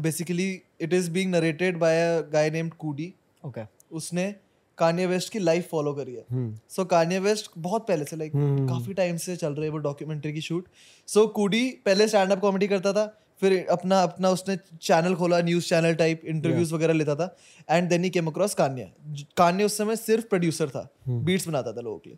basically 0.02 0.50
it 0.82 0.94
is 0.94 1.10
being 1.12 1.32
narrated 1.32 1.78
by 1.80 2.02
a 2.02 2.22
guy 2.34 2.50
named 2.52 2.74
Coodie 2.80 3.14
okay 3.46 3.64
उसने 3.94 4.36
कान्ये 4.78 5.06
वेस्ट 5.06 5.32
की 5.34 5.40
लाइफ 5.40 5.68
फॉलो 5.70 5.94
करी 5.94 6.14
है। 6.14 6.26
Hmm. 6.26 6.52
सो 6.70 6.86
कान्ये 6.86 7.20
वेस्ट 7.20 7.52
बहुत 7.58 7.88
पहले 7.88 8.06
से 8.06 8.16
लाइक 8.16 8.32
काफ़ी 8.70 8.94
टाइम 8.94 9.18
से 9.18 9.36
चल 9.36 9.54
रही 9.54 9.66
है 9.66 9.72
वो 9.72 9.78
डॉक्यूमेंट्री 9.78 10.34
की 10.34 10.42
शूट 10.42 10.68
सो 11.08 11.26
कूडी 11.28 11.70
पहले 11.86 12.08
स्टैंड 12.08 12.32
अप 12.32 12.40
कॉमेडी 12.40 12.68
करता 12.68 12.94
था 12.94 13.06
फिर 13.42 13.66
अपना 13.72 14.02
अपना 14.04 14.30
उसने 14.30 14.58
चैनल 14.82 15.16
खोला 15.16 15.42
न्यूज़ 15.42 15.66
चैनल 15.66 15.94
टाइप 15.94 16.22
इंटरव्यूज़ 16.26 16.74
वगैरह 16.74 16.94
लेता 16.94 17.16
था। 17.16 17.36
And 17.70 17.90
then 17.90 18.04
he 18.04 18.10
came 18.10 18.28
across 18.28 18.54
Kanye 18.54 18.88
Kanye 19.38 19.66
उस 19.66 19.78
समय 19.78 19.96
सिर्फ़ 19.96 20.26
प्रोड्यूसर 20.26 20.70
था 20.70 20.88
बीट्स 21.08 21.48
बनाता 21.48 21.72
था 21.72 21.82
लोगों 21.82 21.98
के 21.98 22.10
लिए। 22.10 22.18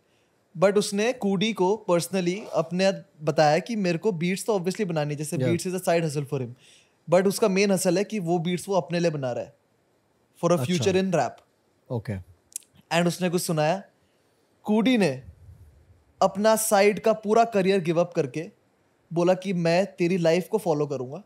बट 0.54 0.78
उसने 0.78 1.12
कूडी 1.12 1.52
को 1.52 1.74
पर्सनली 1.88 2.40
अपने 2.54 2.90
बताया 3.22 3.58
कि 3.58 3.76
मेरे 3.76 3.98
को 3.98 4.12
बीट्स 4.14 4.46
तो 4.46 4.54
ऑब्वियसली 4.54 4.84
बनानी 4.84 5.14
जैसे 5.14 5.38
beats 5.38 5.66
is 5.66 5.74
a 5.74 5.78
side 5.78 6.04
hustle 6.04 6.24
for 6.24 6.42
him 6.42 6.54
but 7.08 7.26
उसका 7.26 7.48
मेन 7.48 7.70
हसल 7.70 7.98
है 7.98 8.04
कि 8.04 8.18
वो 8.18 8.38
बीट्स 8.38 8.68
वो 8.68 8.74
अपने 8.74 9.00
लिए 9.00 9.10
बना 9.10 9.32
रहा 9.32 9.44
है। 9.44 9.54
For 10.40 10.52
a 10.52 10.64
future 10.64 10.96
in 10.96 11.12
rap 11.12 11.36
okay 11.90 12.12
and 12.92 13.06
उसने 13.06 13.30
कुछ 13.30 13.42
सुनाया 13.42 13.82
कूडी 14.66 14.96
ने 14.98 15.10
अपना 16.20 16.56
साइड 16.56 17.00
का 17.00 17.12
पूरा 17.12 17.44
करियर 17.44 17.80
गिव 17.80 18.00
अप 18.00 18.12
करके 18.12 18.50
बोला 19.10 19.34
कि 19.34 19.52
मैं 19.52 19.84
तेरी 19.86 20.18
लाइफ 20.18 20.48
को 20.48 20.58
फॉलो 20.58 20.86
करूँगा 20.86 21.22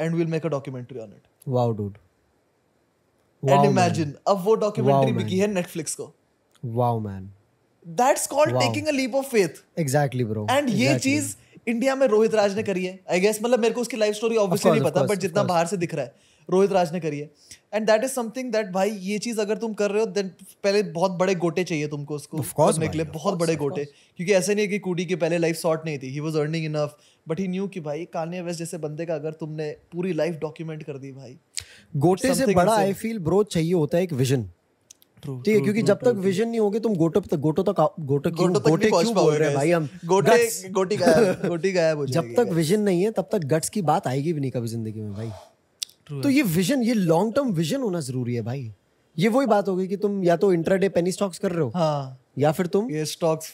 and 0.00 0.14
will 0.14 0.26
make 0.26 0.46
a 0.46 0.48
documentary 0.48 0.98
on 0.98 1.12
it 1.12 1.22
wow 1.48 1.72
dude 1.72 1.98
and 3.42 3.64
imagine 3.64 4.14
अब 4.28 4.44
वो 4.44 4.54
डॉक्यूमेंट्री 4.54 5.12
Wow, 5.12 5.22
बिकी 5.22 5.38
है 5.38 5.46
नेटफ्लिक्स 5.46 5.94
को. 5.94 6.12
Wow 6.64 7.00
man 7.00 7.30
that's 7.86 8.26
called 8.26 8.58
taking 8.60 8.86
a 8.86 8.90
leap 8.90 9.14
of 9.14 9.26
faith 9.26 9.64
exactly 9.78 10.24
bro 10.24 10.46
and 10.50 10.70
ये 10.70 10.98
चीज़ 10.98 11.36
इंडिया 11.68 11.94
में 11.96 12.06
रोहित 12.06 12.34
राज 12.34 12.56
ने 12.56 12.62
करी 12.62 12.84
है. 12.86 12.98
आई 13.10 13.20
गेस 13.20 13.38
मतलब 13.42 13.60
मेरे 13.60 13.74
को 13.74 13.80
उसकी 13.80 13.96
लाइफ 13.96 14.14
स्टोरी 14.14 14.36
ऑब्वियसली 14.36 14.70
नहीं 14.70 14.82
पता 14.82 15.02
बट 15.02 15.18
जितना 15.18 15.42
बाहर 15.42 15.66
से 15.66 15.76
दिख 15.76 15.94
रहा 15.94 16.04
है. 16.04 16.14
रोहित 16.48 16.72
राज 16.72 16.92
ने 16.92 17.00
करी 17.00 17.18
है। 17.18 17.30
And 17.74 17.86
that 17.86 18.04
is 18.04 18.10
something 18.10 18.52
that 18.52 18.70
भाई 18.72 18.90
ये 18.90 19.18
चीज़ 19.18 19.40
अगर 19.40 19.58
तुम 19.58 19.72
कर 19.74 19.90
रहे 19.90 20.00
हो 20.00 20.06
देन 20.08 20.28
पहले 20.64 20.82
बहुत 20.92 21.18
बड़े 21.18 21.34
गोटे 21.36 21.64
चाहिए 21.64 21.88
तुमको 21.88 22.14
उसको 22.14 22.42
करने 22.56 22.88
के 22.88 22.98
लिए 22.98 23.06
बहुत 23.14 23.38
बड़े 23.38 23.56
गोटे। 23.56 23.84
क्योंकि 23.84 24.32
ऐसा 24.32 24.52
नहीं 24.52 24.64
है 24.64 24.70
कि 24.70 24.78
कूडी 24.80 25.04
की 25.04 25.14
पहले 25.16 25.38
लाइफ 25.38 25.56
शॉर्ट 25.56 25.84
नहीं 25.84 25.98
थी 25.98 26.10
he 26.10 26.20
was 26.20 26.36
earning 26.36 26.64
enough 26.64 26.96
but 27.26 27.40
he 27.40 27.48
knew 27.48 27.66
कि 27.68 27.80
भाई 27.80 28.04
कान्या 28.12 28.42
वेस्ट 28.42 28.58
जैसे 28.58 28.78
बंदे 28.78 29.06
का 29.06 29.14
अगर 29.14 29.32
तुमने 29.40 29.70
पूरी 29.92 30.12
लाइफ 30.14 30.38
डॉक्यूमेंट 30.40 30.82
कर 30.82 30.98
दी 30.98 31.12
भाई 31.12 31.36
गोटे 31.94 32.34
से 32.34 32.54
बड़ा 32.54 32.74
आई 32.74 32.92
फील 32.94 33.18
ब्रो 33.20 33.42
चाहिए 33.44 33.72
होता 33.74 33.96
है 33.96 34.04
एक 34.04 34.12
विजन 34.14 34.48
ठीक 35.22 35.48
है 35.48 35.60
क्योंकि 35.60 35.82
जब 35.82 35.98
तक 35.98 36.16
विजन 36.20 36.48
नहीं 36.48 36.60
होगे 36.60 36.80
तुम 36.80 36.94
गोटो 36.96 37.20
तक 37.20 37.36
गोटो 37.38 37.62
तक 37.62 37.80
गोटो 38.00 38.30
क्यों 38.30 38.52
गोटो 38.52 38.88
क्यों 38.90 39.14
बोल 39.14 39.34
रहे 39.34 39.48
हैं 39.48 39.56
भाई 39.56 39.70
हम? 39.70 39.88
गोटे. 40.06 40.70
गोटी 40.70 40.96
गायब 40.96 41.46
गोटी 41.48 41.72
गायब 41.72 41.98
हो 41.98 42.06
जब 42.08 42.32
तक 42.36 42.52
विजन 42.52 42.80
नहीं 42.80 43.02
है 43.02 43.10
तब 43.10 43.28
तक 43.32 43.44
गट्स 43.46 43.68
की 43.68 43.82
बात 43.84 44.06
आएगी 44.06 44.32
भी 44.32 44.40
नहीं 44.40 44.50
कभी 44.50 44.68
ज़िंदगी 44.68 45.00
में 45.00 45.12
भाई। 45.12 45.30
तो 46.10 46.30
ये 46.30 46.42
विजन 46.42 46.82
ये 46.82 46.94
लॉन्ग 46.94 47.34
टर्म 47.34 47.52
विजन 47.52 47.80
होना 47.80 48.00
ज़रूरी 48.00 48.34
है 48.34 48.42
भाई। 48.42 48.72
ये 49.18 49.28
वही 49.28 49.46
बात 49.46 49.68
हो 49.68 49.76
गई 49.76 49.86
कि 49.88 49.96
तुम 49.96 50.24
या 50.24 50.36
तो 50.36 50.52
इंट्राडे 50.52 50.88
पेनी 50.88 51.12
स्टॉक्स 51.12 51.38
कर 51.38 51.52
रहे 51.52 51.60
हो 51.60 51.72
हाँ। 51.74 52.20
या 52.38 52.52
फिर 52.52 52.66
तुम 52.66 52.90
ये 52.90 53.04
स्टॉक्स 53.04 53.52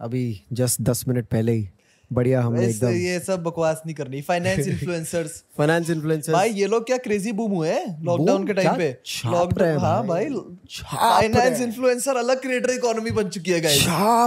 अभी 0.00 0.42
जस्ट 0.52 0.80
दस 0.80 1.08
मिनट 1.08 1.26
पहले 1.26 1.52
ही 1.52 1.68
बढ़िया 2.12 2.42
हमने 2.42 2.66
एकदम 2.66 2.88
ये 2.88 3.20
सब 3.20 3.42
बकवास 3.42 3.82
नहीं 3.86 3.94
करनी। 3.96 4.22
फाइनेंस 4.22 4.68
इन्फ्लुएंसर्स 4.68 5.44
फाइनेंस 5.58 5.90
इन्फ्लुएंसर्स 5.90 6.34
भाई 6.34 6.50
ये 6.50 6.66
लोग 6.66 6.86
क्या 6.86 6.96
क्रेजी 6.96 7.32
बूम 7.32 7.52
हुए 7.52 7.68
हैं 7.70 8.02
लॉकडाउन 8.04 8.46
के 8.46 8.52
टाइम 8.52 8.76
पे? 8.76 8.98
रहे 9.58 9.74
हाँ 9.76 10.06
भाई। 10.06 10.28
फाइनेंस 10.84 11.60
इन्फ्लुएंसर 11.60 12.16
अलग 12.16 12.40
क्रिएटर 12.40 12.70
इकोनॉमी 12.70 13.10
बन 13.10 13.28
चुकी 13.28 13.50
है 13.50 13.60
गाइस 13.60 13.82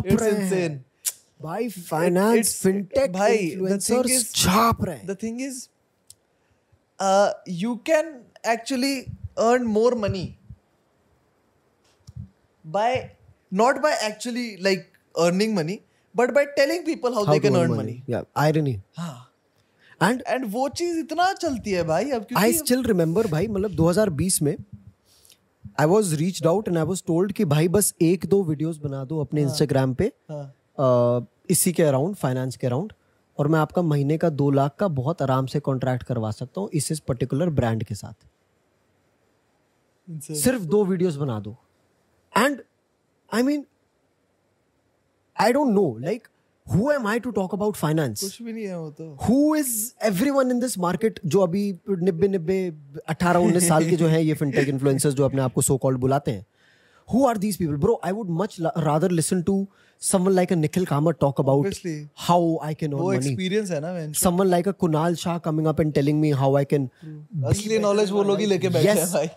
इट्स। 0.07 0.23
इनसेन 0.23 0.81
भाई 1.41 1.69
फाइनेंस 1.69 2.61
फिनटेक 2.61 3.11
भाई, 3.13 3.37
thing 3.37 3.51
इन्फ्लुएंसर्स 3.51 4.11
is- 4.11 4.35
छाप 4.35 4.85
रहे 4.85 5.07
the 5.07 5.15
thing 5.15 5.39
is 5.49 5.69
uh, 6.99 7.29
you 7.63 7.75
can 7.89 8.11
actually 8.43 8.95
earn 9.37 9.65
more 9.77 9.91
money 10.05 10.25
by 12.65 13.11
not 13.51 13.81
by 13.81 13.93
actually 14.09 14.57
like 14.57 14.87
earning 15.25 15.53
money 15.55 15.81
but 16.15 16.33
by 16.33 16.45
telling 16.57 16.83
people 16.83 17.13
how, 17.13 17.23
How 17.25 17.33
they 17.33 17.39
can 17.39 17.55
earn 17.55 17.69
money, 17.69 17.77
money. 17.77 18.03
yeah 18.07 18.23
irony 18.35 18.79
हाँ 18.97 19.23
and 20.01 20.21
and 20.27 20.45
वो 20.53 20.67
चीज़ 20.79 20.97
इतना 20.99 21.31
चलती 21.33 21.71
है 21.71 21.83
भाई 21.83 22.09
अब 22.11 22.25
I 22.25 22.27
क्योंकि 22.33 22.57
still 22.59 22.83
remember 22.93 23.25
भाई 23.31 23.47
मतलब 23.47 23.77
2020 23.77 24.41
में 24.47 24.55
I 25.79 25.85
was 25.93 26.11
reached 26.19 26.45
out 26.51 26.67
and 26.71 26.79
I 26.81 26.83
was 26.91 27.01
told 27.09 27.31
कि 27.37 27.45
भाई 27.53 27.67
बस 27.77 27.93
एक 28.01 28.25
दो 28.29 28.43
वीडियोस 28.43 28.77
बना 28.83 29.03
दो 29.05 29.19
अपने 29.21 29.41
इंस्टाग्राम 29.41 29.93
पे 30.01 30.11
हाँ 30.31 30.43
अ, 30.79 31.25
इसी 31.49 31.71
के 31.79 31.83
अराउंड 31.83 32.15
फाइनेंस 32.15 32.55
के 32.57 32.67
अराउंड 32.67 32.93
और 33.37 33.47
मैं 33.47 33.59
आपका 33.59 33.81
महीने 33.81 34.17
का 34.17 34.29
दो 34.31 34.49
लाख 34.51 34.75
का 34.79 34.87
बहुत 34.99 35.21
आराम 35.21 35.45
से 35.45 35.59
कॉन्ट्रैक्ट 35.59 36.03
करवा 36.03 36.31
सकता 36.31 36.61
हूँ 36.61 36.69
इस 36.73 36.91
इस 36.91 36.99
पर्टिकुलर 36.99 37.49
ब्रांड 37.59 37.83
के 37.83 37.95
साथ। 37.95 38.13
सिर्फ़ 40.33 40.63
दो 40.65 40.83
वीडियोस 40.85 41.15
बना 41.15 41.39
दो। 41.39 41.55
And 42.33 42.61
I 43.31 43.43
mean 43.43 43.65
I 45.37 45.53
don't 45.53 45.73
know 45.73 45.97
like 46.01 46.27
who 46.67 46.91
am 46.91 47.07
I 47.07 47.19
to 47.19 47.31
talk 47.31 47.53
about 47.53 47.75
finance 47.75 48.19
कुछ 48.21 48.41
भी 48.41 48.53
नहीं 48.53 48.65
है 48.65 48.79
वो 48.79 48.89
तो। 48.91 49.17
Who 49.23 49.55
is 49.55 49.73
everyone 50.07 50.51
in 50.51 50.59
this 50.59 50.77
market 50.79 51.19
जो 51.25 51.41
अभी 51.41 51.71
निब्बे 51.89 52.27
निब्बे 52.27 52.59
अठारह 53.09 53.39
उन्नीस 53.39 53.67
साल 53.67 53.89
के 53.89 53.95
जो 53.95 54.07
हैं 54.07 54.19
ये 54.19 54.33
फिनटेक 54.33 54.69
इन्फ्लुएंसर्स 54.69 55.13
जो 55.13 55.25
अपने 55.25 55.41
आप 55.41 55.53
को 55.53 55.61
सो 55.61 55.77
कॉल्ड 55.77 55.99
बुलाते 55.99 56.31
हैं? 56.31 56.45
Who 57.09 57.25
are 57.27 57.37
these 57.37 57.57
people 57.57 57.75
bro 57.77 57.99
I 58.05 58.11
would 58.11 58.29
much 58.39 58.57
rather 58.61 59.11
listen 59.11 59.41
to 59.41 59.67
someone 59.99 60.35
like 60.35 60.51
a 60.51 60.55
nikhil 60.55 60.85
kama 60.85 61.11
talk 61.13 61.39
about 61.39 61.65
Obviously. 61.65 61.93
how 62.27 62.39
i 62.63 62.73
can 62.73 62.93
earn 62.93 63.01
वो 63.01 63.13
money. 63.13 63.27
एक्सपीरियंस 63.27 63.71
है 63.71 63.79
ना 63.81 63.93
man 63.93 64.13
someone 64.13 64.49
like 64.53 64.67
a 64.67 64.73
kunal 64.83 65.17
shah 65.23 65.35
coming 65.47 65.69
up 65.71 65.79
and 65.85 65.95
telling 65.95 66.21
me 66.21 66.31
how 66.41 66.49
i 66.61 66.63
can 66.73 66.87
असली 67.45 67.79
knowledge 67.79 68.11
वो 68.11 68.23
लोग 68.23 68.39
ही 68.39 68.45
लेके 68.45 68.69
बैठे 68.69 68.89
हैं 68.89 69.07
भाई. 69.11 69.29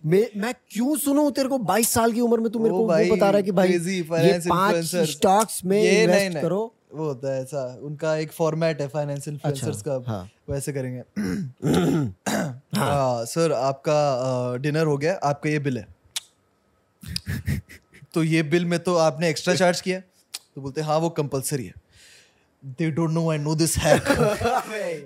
मैं 0.06 0.26
मैं 0.36 0.54
क्यों 0.70 0.96
सुनूं 0.96 1.30
तेरे 1.30 1.48
को 1.48 1.58
22 1.58 1.88
साल 1.88 2.12
की 2.12 2.20
उम्र 2.20 2.40
में 2.40 2.50
तू 2.52 2.58
मेरे 2.58 2.74
को 2.74 2.78
वो 2.78 3.16
बता 3.16 3.30
रहा 3.30 3.36
है 3.36 3.42
कि 3.42 3.52
भाई 3.52 3.68
ये 3.68 4.02
पाँच 4.48 4.96
स्टॉक्स 5.10 5.64
में 5.64 5.82
इन्वेस्ट 5.82 6.38
करो। 6.38 6.72
वो 6.94 7.04
होता 7.04 7.34
है 7.34 7.42
ऐसा 7.42 7.78
उनका 7.82 8.16
एक 8.16 8.32
फॉर्मेट 8.32 8.80
है 8.80 8.88
फाइनेंस 8.88 9.28
इन्फ्लुएंसर्स 9.28 9.82
का। 9.82 10.02
हाँ। 10.06 10.30
वैसे 10.50 10.72
करेंगे। 10.72 11.00
हाँ 12.78 13.24
सर 13.24 13.52
आपका 13.52 14.56
डिनर 14.56 14.86
हो 14.86 14.96
गया 14.98 15.14
आपका 15.22 15.50
ये 15.50 15.58
बिल 15.58 15.78
है। 15.78 15.86
तो 18.14 18.22
ये 18.24 18.42
बिल 18.42 18.64
में 18.64 18.78
तो 18.78 18.96
आपने 18.96 19.28
एक्स्ट्रा 19.28 19.54
चार्ज 19.54 19.80
किया। 19.86 20.00
तो 20.54 20.60
बोलते 20.60 20.80
हाँ 20.80 20.98
वो 20.98 21.08
कंपलसरी 21.10 21.64
है। 21.64 21.72
They 22.78 22.90
don't 22.90 23.10
know 23.10 23.30
I 23.30 23.38
know 23.38 23.54
this 23.54 23.76
hack 23.78 24.02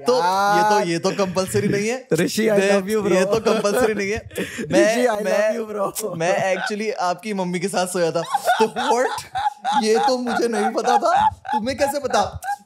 तो 0.07 0.17
ये 0.17 0.63
तो 0.71 0.81
ये 0.89 0.99
तो 0.99 1.11
कंपलसरी 1.11 1.69
नहीं 1.69 1.89
है। 1.89 1.97
ऋषि, 2.13 2.51
मैं- 2.51 2.71
love 2.73 2.91
you, 2.91 3.01
bro. 3.07 3.13
ये 3.13 3.25
तो 3.25 3.41
कंपलसरी 3.41 3.95
नहीं 3.95 4.11
है। 4.11 4.19
मैं 4.73 4.83
I 4.97 5.09
love 5.09 5.25
मैं 5.25 5.59
you, 5.59 5.65
bro. 5.71 6.17
मैं 6.19 6.53
एक्चुअली 6.53 6.91
आपकी 7.07 7.33
मम्मी 7.35 7.61
के 7.61 7.69
साथ 7.69 7.87
सोया 7.87 8.11
था। 8.11 8.23
तो 8.61 8.67
व्हाट 8.67 9.85
ये 9.85 9.97
तो 9.99 10.19
मुझे 10.19 10.49
नहीं 10.49 10.71
पता 10.73 10.97
था। 10.99 11.15
तुम्हें 11.53 11.77
कैसे 11.79 12.01
पता? 12.01 12.23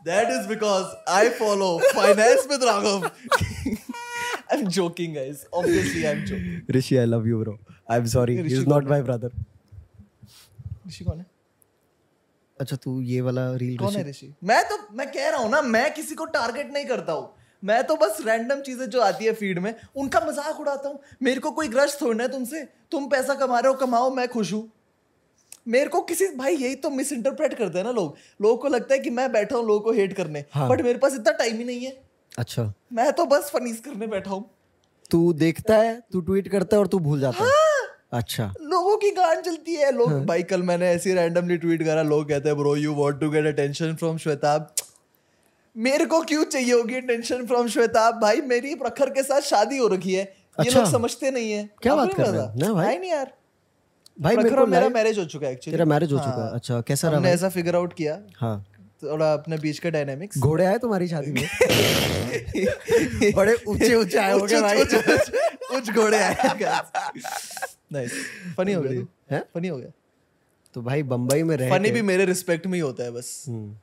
That 0.07 0.29
is 0.31 0.49
because 0.49 0.85
I 1.09 1.29
follow 1.39 1.79
finance 1.95 2.47
with 2.51 2.65
Raghav 2.65 3.05
I 3.05 4.59
am 4.59 4.67
joking 4.69 5.15
guys 5.15 5.47
obviously 5.55 6.05
I 6.05 6.13
am 6.13 6.25
joking 6.25 6.77
Rishi 6.77 6.97
I 6.97 7.07
love 7.07 7.27
you 7.29 7.39
bro 7.39 7.59
I 7.91 7.99
am 7.99 8.07
sorry 8.07 8.37
he 8.37 8.55
is 8.55 8.67
not 8.69 8.89
my 8.91 9.03
brother 9.03 9.31
Rishi 10.93 11.05
कौन 11.05 11.19
है? 11.19 11.27
अच्छा 12.59 12.77
तू 12.77 13.01
ये 13.03 13.21
वाला 13.21 13.45
रील 13.57 13.77
कौन 13.79 13.95
है 13.95 14.09
ऋषि? 14.09 14.33
मैं 14.45 14.63
तो 14.69 14.77
मैं 14.93 15.11
कह 15.13 15.29
रहा 15.29 15.41
हूँ 15.41 15.51
ना 15.51 15.61
मैं 15.65 15.93
किसी 15.95 16.15
को 16.15 16.25
टारगेट 16.35 16.73
नहीं 16.73 16.85
करता 16.87 17.13
हूँ। 17.13 17.31
मैं 17.63 17.83
तो 17.87 17.97
बस 17.97 18.17
रैंडम 18.27 18.61
चीज़ें 18.61 18.85
जो 18.91 19.01
आती 19.01 19.25
है 19.25 19.33
फ़ीड 19.33 19.59
में 19.59 19.75
उनका 19.97 20.21
मज़ाक 20.21 20.61
उड़ाता 20.61 20.89
हूँ। 20.89 20.99
मेरे 21.23 21.41
को 21.41 21.51
कोई 21.51 21.69
ग्रज 21.69 21.97
थोड़ना 22.01 22.23
है 22.23 22.31
तुमसे। 22.31 22.63
तुम 22.91 23.07
पैसा 23.09 23.35
कमा 23.35 23.59
रहे 23.59 23.73
हो 23.73 23.79
कमाओ 23.79 24.11
मैं 24.15 24.27
खुश 24.29 24.53
हूँ। 24.53 24.71
मेरे 25.69 25.89
को 25.89 26.01
किसी 26.03 26.27
भाई 26.37 26.57
यही 26.57 26.75
तो 26.77 26.91
मिस 26.91 27.13
इंटरप्रेट 27.13 27.55
करते 27.55 27.79
हैं 27.79 27.85
ना 27.85 27.91
लोग। 27.93 28.17
लोगों 28.41 28.57
को 28.57 28.69
लगता 28.69 28.95
है 28.95 29.01
कि 29.01 29.11
मैं 29.11 29.31
बैठा 29.33 29.57
हूँ 29.57 29.67
लोगों 29.67 29.81
को 29.81 29.93
हेट 29.93 30.13
करने। 30.13 30.45
हाँ। 30.53 30.69
बट 30.69 30.81
मेरे 30.81 30.99
पास 30.99 31.15
इतना 31.15 31.33
टाइम 31.33 31.59
ही 31.59 31.65
नहीं 31.65 31.85
है। 31.85 31.97
अच्छा। 32.39 32.73
मैं 32.93 33.13
तो 33.13 33.27
बस 33.27 33.51
फनीस 33.55 33.81
करने 33.81 34.07
बैठा 34.07 34.31
हूँ। 34.31 34.45
तू 35.11 35.33
देखता 35.35 35.77
है 35.77 36.01
तू 36.13 36.21
ट्वीट 36.21 36.49
करता 36.49 36.77
है 36.77 36.81
और 36.81 36.87
तू 36.87 36.99
भूल 36.99 37.21
जाता 37.21 37.45
है। 37.45 37.51
अच्छा। 38.13 38.53
लोगों 38.63 38.97
की 38.97 39.11
गांड 39.11 39.41
चलती 39.41 39.75
है 39.75 39.93
लोग 39.93 40.25
भाई 40.27 40.43
कल 40.43 40.63
मैंने 40.63 40.89
ऐसे 40.89 41.15
रैंडमली 41.15 41.57
ट्वीट 41.57 41.83
करा 41.83 42.03
लोग 42.03 42.29
कहते 42.29 42.49
हैं 42.49 42.59
bro 42.59 42.77
you 42.77 42.95
want 42.95 43.21
to 43.21 43.31
get 43.31 43.47
attention 43.47 43.95
from 43.95 44.17
Shwetab 44.17 44.75
मेरे 45.77 46.05
को 46.05 46.21
क्यों 46.23 46.45
चाहिए 46.45 46.73
होगी 46.73 46.95
अटेंशन 46.95 47.47
फ्रॉम 47.47 47.69
श्वेताब 47.69 48.21
भाई 48.21 48.41
मेरी 48.41 48.75
प्रखर 48.75 49.11
के 49.11 49.23
साथ 49.23 49.41
शादी 49.41 49.77
हो 49.77 49.87
रखी 49.89 50.13
है। 50.13 50.23
ये 50.23 50.67
अच्छा। 50.67 50.81
लोग 50.81 50.91
समझते 50.91 51.31
नहीं 51.31 51.53
है। 51.53 51.71
क्या 51.83 51.95
बात 51.95 52.15
कर 52.15 52.27
रहे? 52.27 52.41
हो? 52.41 52.53
ना 52.57 52.73
भाई। 52.73 52.99
नहीं 52.99 53.11
यार। 53.11 53.33
भाई 54.21 54.37
मेरे 54.37 54.51
को 54.51 54.67
मेरा 54.67 54.89
मैरिज 54.89 55.19
हो 55.19 55.25
चुका 55.25 55.47
है 55.47 55.53
एक्चुअली 55.53 55.77
तेरा 55.77 55.85
मैरिज 55.85 56.13
हो 56.13 56.19
चुका 56.19 56.47
है। 56.47 56.53
अच्छा 56.55 56.81
कैसा 56.81 57.09
रहा 57.09 57.17
हमने 57.17 57.31
ऐसा 57.31 57.49
फिगर 57.49 57.77
आउट 57.77 57.93
किया। 57.93 58.19
हाँ। 58.37 58.67
थोड़ा 59.03 59.33
अपने 59.33 59.57
बीच 59.59 59.79
का 59.79 59.91
डायनामिक्स 59.91 60.39
घोड़े 60.39 60.65
आए 60.65 60.79
तुम्हारी 60.79 61.09
शादी 61.09 61.33
में? 61.33 61.49
बड़े 63.37 63.57
ऊँचे 63.69 63.95
ऊँचे 63.95 64.19
आए 64.19 64.33
होंगे 64.33 64.61
भाई। 64.61 64.85
कुछ 64.85 65.91
घोड़े 65.91 66.19
आए 66.19 66.35
नाइस 67.93 68.13
फनी 68.57 68.73
हो 68.73 68.83
गया 68.83 69.07
हैं? 69.31 69.43
फनी 69.55 69.69
हो 69.69 69.77
गया? 69.77 69.91
तो 70.75 70.83
भाई 70.83 71.03
बम्बई 71.05 71.43
में 71.43 71.57
रह 71.57 71.71
फनी 71.71 71.91
भी 71.91 72.03
मेरे 72.03 72.25
रिस्पेक्ट 72.25 72.67
में 72.67 72.75
ही 72.75 72.81
होता 72.81 73.05
है 73.05 73.11
बस। 73.11 73.45
हम्म। 73.49 73.77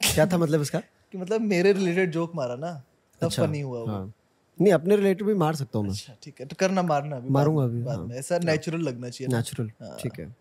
क्या 0.00 0.26
था 0.26 0.38
मतलब 0.38 0.60
इसका? 0.60 0.78
कि 1.12 1.18
मतलब 1.18 1.40
मेरे 1.40 1.72
रिलेटेड 1.72 2.10
जोक 2.12 2.32
मारा 2.34 2.56
ना 2.56 2.72
तब 3.20 3.26
अच्छा, 3.26 3.46
फनी 3.46 3.60
हुआ 3.60 3.84
हाँ। 3.90 4.12
नहीं 4.58 4.72
अपने 4.72 4.96
रिलेटिव 4.96 5.26
भी 5.26 5.34
मार 5.34 5.54
सकता 5.54 5.78
हूँ 5.78 5.86
मैं। 5.86 5.92
अच्छा 5.92 6.14
ठीक 6.22 6.40
है। 6.40 6.46
तो 6.46 6.56
करना 6.58 6.82
मारना 6.82 7.16
अभी 7.16 7.30
मारूँगा 7.30 7.64
अभी, 7.64 7.82
बाद 7.82 7.96
हाँ। 7.96 8.04
में। 8.06 8.16
ऐसा 8.16 8.38
नेचुरल 8.38 8.80
लगना 8.80 9.08
चाहिए 9.08 9.34
नेचुरल 9.34 9.70
ठीक 10.02 10.18
है। 10.20 10.34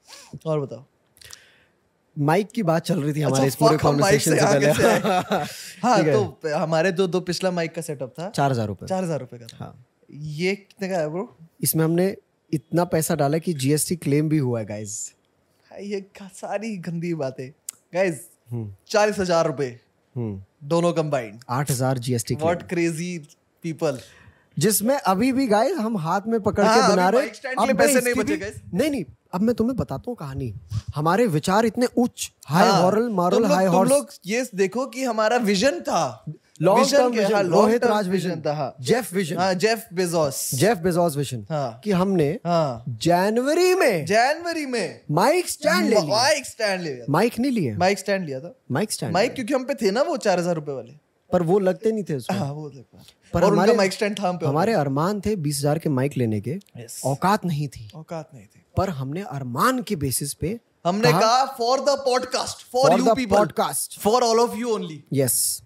और 0.45 0.60
बताओ। 0.60 0.86
माइक 2.17 2.52
की 2.52 2.63
बात 2.63 2.86
चल 2.86 3.02
रही 3.02 3.13
थी 3.13 3.21
हमारे 3.21 3.47
इस 3.47 3.54
अच्छा, 3.54 3.65
पूरे 3.65 3.78
fuck, 3.78 3.86
हम 3.86 3.95
mic 3.95 4.02
कॉन्वर्सेशन 4.02 4.32
से 4.32 4.39
से 4.39 4.73
पहले। 4.73 5.45
हाँ 5.84 6.04
तो 6.04 6.58
हमारे 6.58 6.91
जो 6.91 7.08
दो 7.08 7.19
पिछला 7.21 7.52
माइक 7.52 7.76
का 7.76 7.82
सेटअप 7.82 8.13
था 8.19 8.30
चार 8.30 8.52
हज़ार 8.52 8.67
रुपए। 8.67 8.86
चार 8.86 9.04
हज़ार 9.04 9.19
रुपए 9.19 9.38
का 9.38 9.45
था। 9.45 9.58
हाँ। 9.58 9.86
ये 10.09 10.55
कितने 10.55 10.87
का 10.89 10.97
है 10.97 11.09
ब्रो 11.09 11.37
इसमें 11.63 11.83
हमने 11.83 12.15
इतना 12.51 12.83
पैसा 12.85 13.15
डाला 13.15 13.37
कि 13.37 13.53
जीएसटी 13.55 13.95
क्लेम 13.97 14.29
भी 14.29 14.37
हुआ 14.37 14.59
है 14.59 14.65
गाइस 14.65 14.91
ये 15.71 16.05
सारी 16.21 16.75
गंदी 16.77 17.13
बातें। 17.13 17.49
Guys 17.93 18.21
hmm. 18.49 18.71
चालीस 18.89 19.19
हज़ार 19.19 19.47
रुपए 19.47 19.67
हम्म। 20.15 20.67
दोनों 20.67 20.91
कंबाइंड 20.93 21.39
आठ 21.49 21.71
हज़ार 21.71 21.97
जीएसटी 21.97 22.35
व्हाट 22.35 22.67
क्रेजी 22.69 23.17
पीपल 23.63 23.99
जिसमें 24.57 24.95
अभी 24.95 25.31
भी 25.31 25.47
गाइस 25.47 25.77
हम 25.77 25.97
हाथ 25.97 26.21
में 26.27 26.39
पकड़ 26.41 26.65
हाँ, 26.65 26.81
के 26.81 26.93
बना 26.93 27.09
रहे 27.09 27.27
अब 27.27 27.77
पैसे 27.77 28.01
नहीं 28.01 28.13
बचे 28.13 28.37
guys। 28.37 28.59
नहीं 28.73 28.89
नहीं 28.91 29.03
अब 29.33 29.41
मैं 29.41 29.55
तुम्हें 29.55 29.75
बताता 29.77 30.03
हूँ 30.07 30.15
कहानी। 30.15 30.53
हमारे 30.95 31.25
विचार 31.27 31.65
इतने 31.65 31.87
उच्च 31.97 32.31
हाई 32.47 32.67
हाँ, 32.67 32.81
हॉरल 32.81 33.09
मारल 33.11 33.45
हाई 33.45 33.65
हॉर्स 33.65 33.91
लोग 33.91 34.09
ये 34.25 34.47
देखो 34.55 34.85
कि 34.87 35.03
हमारा 35.03 35.37
विजन 35.43 35.79
था। 35.81 36.25
Long 36.61 36.91
term 36.91 37.15
Rohit 37.51 37.83
Raj 37.83 38.07
vision 38.07 38.41
था 38.41 38.77
जेफ 38.81 39.13
विजन 39.13 39.37
हाँ 39.37 39.53
Jeff 39.53 39.87
Bezos 39.93 40.51
Jeff 40.53 40.77
Bezos 40.77 41.17
vision 41.17 41.45
हाँ। 41.49 41.81
कि 41.83 41.91
हमने 41.91 42.39
हाँ। 42.45 42.83
जनवरी 42.87 43.75
में 43.75 44.05
जनवरी 44.05 44.65
में। 44.65 45.01
माइक 45.11 45.49
स्टैंड 45.49 45.83
ले 45.83 45.89
लिया। 45.89 46.03
माइक 46.03 46.45
स्टैंड 46.45 46.81
लिया 46.81 47.05
माइक 47.09 47.39
नहीं 47.39 47.51
लिए 47.51 47.77
माइक 47.77 47.99
स्टैंड 47.99 48.25
लिया 48.25 48.39
था। 48.39 48.55
माइक 48.71 48.91
स्टैंड 48.91 49.13
माइक 49.13 49.33
क्योंकि 49.33 49.53
हम 49.53 49.63
पे 49.63 49.73
थे 49.73 49.91
ना 49.91 50.01
वो 50.01 50.17
चार 50.17 50.39
हज़ार 50.39 50.55
रुपए 50.55 50.71
वाले। 50.71 50.93
पर 51.31 51.41
वो 51.41 51.59
लगते 51.59 51.91
नहीं 51.91 52.03
थे 52.03 52.15
उसमें। 52.15 52.39
हाँ 52.39 52.51
वो 52.53 52.71
पर 53.33 53.43
और 53.43 53.51
हमारे- 53.51 53.77
माइक 53.77 53.93
स्टैंड 53.93 54.19
था 54.19 54.29
हम 54.29 54.37
पे 54.37 54.45
हमारे 54.45 54.73
अरमान 54.73 55.21
थे 55.21 55.35
बीस 55.35 55.57
हज़ार 55.59 55.79
के 55.79 55.89
माइक 55.89 56.17
लेने 56.17 56.41
के। 56.41 56.57
औकात 57.05 57.45
नहीं 57.45 57.67
थी। 57.67 57.91
औकात 57.95 58.29
नहीं 58.33 58.45
थी। 58.45 58.65
पर 58.77 58.89
हमने 58.89 59.21
अरमान 59.21 59.81
के 59.81 59.95
बेसिस 59.95 60.33
पे 60.33 60.59
हमने 60.85 61.11
कहा 61.11 61.45
for 61.45 61.79
the 61.79 61.85
podcast 61.89 62.71
for 62.71 62.99
you 62.99 63.13
people 63.13 63.37
podcast. 63.37 63.99
For 63.99 64.23
all 64.23 64.39
of 64.39 64.55
you 64.55 64.69
only 64.69 65.03
yes 65.13 65.61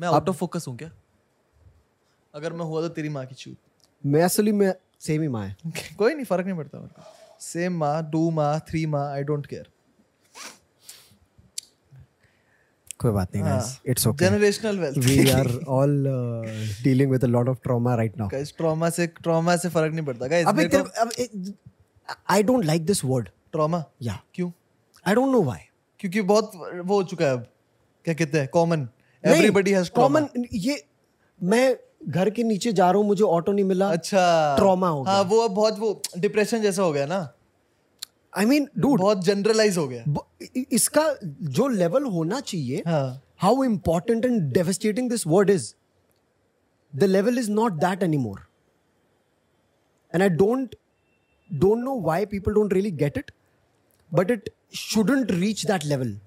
मैं 0.00 0.08
आउट 0.08 0.28
ऑफ़ 0.28 0.36
फोकस 0.36 0.64
हूँ 0.68 0.76
क्या? 0.78 0.90
अगर 2.34 2.52
मैं 2.52 2.64
हुआ 2.64 2.80
तो 2.80 2.88
तेरी 2.88 3.08
माँ 3.08 3.26
की 3.26 3.34
चूत। 3.34 3.56
मैं 4.06 4.22
असली 4.22 4.52
में 4.52 4.72
सेम 5.00 5.22
ही 5.22 5.28
माँ 5.28 5.46
है। 5.46 5.56
कोई 5.98 6.14
नहीं 6.14 6.24
फ़र्क 6.24 6.46
नहीं 6.46 6.56
पड़ता 6.56 6.78
मेरे 6.78 7.00
को। 7.00 7.02
सेम 7.40 7.72
माँ 7.78 8.10
टू 8.10 8.30
माँ 8.30 8.58
थ्री 8.60 8.86
माँ 8.86 9.12
आई 9.12 9.22
डोंट 9.22 9.46
केयर 9.46 9.68
कोई 13.00 13.12
बात 13.12 13.34
नहीं 13.36 13.44
guys 13.44 13.68
it's 13.86 14.06
okay 14.06 14.24
generational 14.24 14.78
wealth 14.78 14.98
we 14.98 15.16
are 15.32 15.50
all 15.74 16.06
uh, 16.12 16.46
dealing 16.84 17.12
with 17.14 17.26
a 17.26 17.30
lot 17.34 17.50
of 17.52 17.58
trauma 17.66 17.96
right 18.00 18.16
now 18.20 18.28
guys 18.32 18.54
trauma 18.56 18.90
से 18.90 19.06
ट्रॉमा 19.06 19.56
से 19.56 19.68
फ़र्क 19.68 19.94
नहीं 19.94 20.06
पड़ता। 20.06 20.26
गाइस 20.26 20.46
अबे 20.46 20.56
मेरे 20.56 20.68
तेरे 20.68 20.82
को 20.82 20.90
अब 21.00 21.10
I 22.36 22.42
don't 22.42 22.66
like 22.70 22.88
this 22.90 23.04
word 23.10 23.28
trauma 23.52 23.84
yeah 24.02 24.18
क्यों? 24.34 24.50
I 25.06 25.14
don't 25.14 25.32
know 25.34 25.44
why 25.50 25.58
क्योंकि 26.00 26.22
बहुत 26.22 26.50
वो 26.84 26.94
हो 26.94 27.02
चुका 27.02 27.24
है 27.24 27.32
अब। 27.32 27.46
क्या 28.04 28.14
कहते 28.14 28.40
हैं? 28.40 28.48
कॉमन 28.48 28.88
एवरीबॉडी 29.24 29.72
हैज़ 29.72 29.90
कॉमन 29.90 30.28
ये 30.52 30.82
मैं 31.40 31.76
घर 32.06 32.30
के 32.30 32.42
नीचे 32.42 32.72
जा 32.72 32.90
रहा 32.90 32.98
हूँ 32.98 33.06
मुझे 33.06 33.24
ऑटो 33.24 33.52
नहीं 33.52 33.64
मिला 33.64 33.88
अच्छा। 33.88 34.56
ट्रोमा 34.56 34.88
हो 34.88 35.02
हाँ, 35.02 35.22
वो 35.22 35.40
अब 35.40 35.50
बहुत 35.54 35.78
वो 35.78 36.02
डिप्रेशन 36.18 36.60
जैसा 36.62 36.82
हो 36.82 36.92
गया 36.92 37.06
ना। 37.06 37.18
आई 38.36 38.44
मीन 38.44 38.68
डूड 38.78 39.00
बहुत 39.00 39.24
जनरलाइज 39.24 39.76
हो 39.78 39.86
गया। 39.88 40.04
इसका 40.72 41.02
जो 41.22 41.68
लेवल 41.68 42.04
होना 42.16 42.40
चाहिए 42.40 42.82
how 43.42 43.64
important 43.64 44.24
and 44.24 44.40
devastating 44.52 45.10
this 45.10 45.26
word 45.26 45.50
is 45.50 45.72
the 46.92 47.04
level 47.04 47.38
is 47.38 47.50
not 47.50 47.72
that 47.80 48.02
any 48.02 48.16
more 48.16 48.46
and 50.14 50.22
I 50.22 50.28
don't 50.28 50.74
don't 51.50 51.84
know 51.84 52.00
why 52.00 52.26
people 52.26 52.52
don't 52.52 52.72
really 52.72 52.90
get 53.02 53.18
it 53.18 53.30
but 54.12 54.30
it 54.30 54.50
shouldn't 54.76 55.30
reach 55.30 55.66
that 55.66 55.84
level 55.84 56.18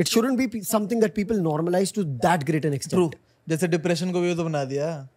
It 0.00 0.10
shouldn't 0.10 0.38
be 0.40 0.46
pe- 0.52 0.66
something 0.66 1.00
that 1.04 1.14
people 1.16 1.40
normalize 1.46 1.92
to 1.96 2.04
that 2.24 2.44
great 2.50 2.66
an 2.68 2.76
extent. 2.76 2.90
True 2.90 3.10
जैसे 3.48 3.68
depression 3.68 4.12
को 4.12 4.20
भी 4.20 4.34
तो 4.36 4.44
बना 4.44 4.64
दिया। 4.64 5.08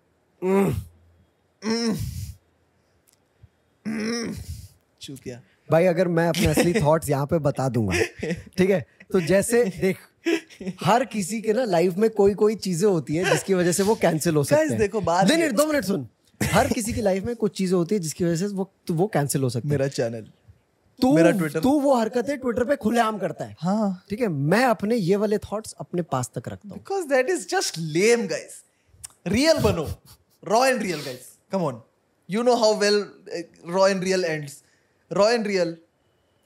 चूतिया 5.02 5.42
भाई 5.72 5.86
अगर 5.86 6.08
मैं 6.08 6.28
अपने 6.28 6.48
असली 6.48 6.74
थॉट्स 6.74 7.10
यहाँ 7.10 7.26
पे 7.26 7.40
बता 7.40 7.68
दूँगा 7.70 8.00
ठीक 8.58 8.70
है? 8.70 8.86
तो 9.12 9.22
जैसे 9.22 9.64
देख 9.82 9.98
हर 10.84 11.06
किसी 11.06 11.42
के 11.42 11.54
ना 11.54 11.64
लाइफ 11.66 11.98
में 11.98 12.10
कोई 12.10 12.34
कोई 12.34 12.56
चीज़ें 12.56 12.90
होती 12.90 13.16
है 13.16 13.30
जिसकी 13.30 13.54
वजह 13.54 13.72
से 13.72 13.84
वो 13.84 13.96
कैंसिल 13.96 14.36
हो 14.36 14.44
सकते 14.44 14.62
हैं। 14.64 14.78
देखो, 14.78 15.02
बात 15.02 15.28
नहीं, 15.28 15.50
दो 15.50 15.66
मिनट 15.66 15.86
सुन। 15.86 16.08
हर 16.42 16.68
किसी 16.68 16.94
की 16.94 17.02
लाइफ 17.02 17.24
में 17.24 17.36
कुछ 17.36 17.58
चीज़ें 17.58 17.78
होती 17.78 17.96
है 17.96 18.02
जिसकी 18.02 18.24
वजह 18.24 18.36
से 18.36 18.54
वो 18.54 18.72
तो 18.88 18.94
वो 18.94 19.08
कैंसिल 19.08 19.44
हो 19.44 19.50
सकती 19.50 19.68
है। 19.68 19.72
मेरा 19.72 19.88
चैनल 19.88 20.28
तू 21.04 21.14
मेरा 21.16 21.32
ट्विटर 21.32 21.60
तू 21.60 21.72
वो 21.80 21.96
हरकतें 21.96 22.38
ट्विटर 22.38 22.64
पे 22.66 22.76
खुलेआम 22.84 23.18
करता 23.20 23.46
है। 23.46 23.56
हाँ। 23.60 24.06
ठीक 24.10 24.22
है? 24.22 24.28
मैं 24.28 24.64
अपने 24.66 24.96
ये 24.96 25.16
वाले 25.16 25.38
थॉट्स 25.46 25.76
अपने 25.80 26.02
पास 26.12 26.32
तक 26.36 26.48
रखता 26.48 26.70
हूँ। 26.70 26.78
Because 26.78 27.08
that 27.08 27.30
is 27.30 27.48
just 27.50 27.78
lame 27.78 28.28
guys 28.28 28.64
real 29.28 29.58
बनो। 29.64 29.88
Raw 30.44 30.66
and 30.66 30.82
real 30.82 31.02
guys 31.02 31.30
come 31.52 31.64
on 31.64 31.82
you 32.30 32.44
know 32.44 32.56
how 32.56 32.76
well 32.80 33.06
raw 33.68 33.88
and 33.88 34.04
real 34.04 34.26
ends 34.26 34.62
raw 35.12 35.30
and 35.30 35.48
real 35.48 35.78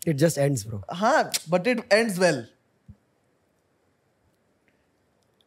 it 0.08 0.16
just 0.16 0.38
ends 0.38 0.68
bro 0.68 0.82
हाँ 0.92 1.32
but 1.50 1.68
it 1.68 1.94
ends 1.94 2.20
well 2.20 2.46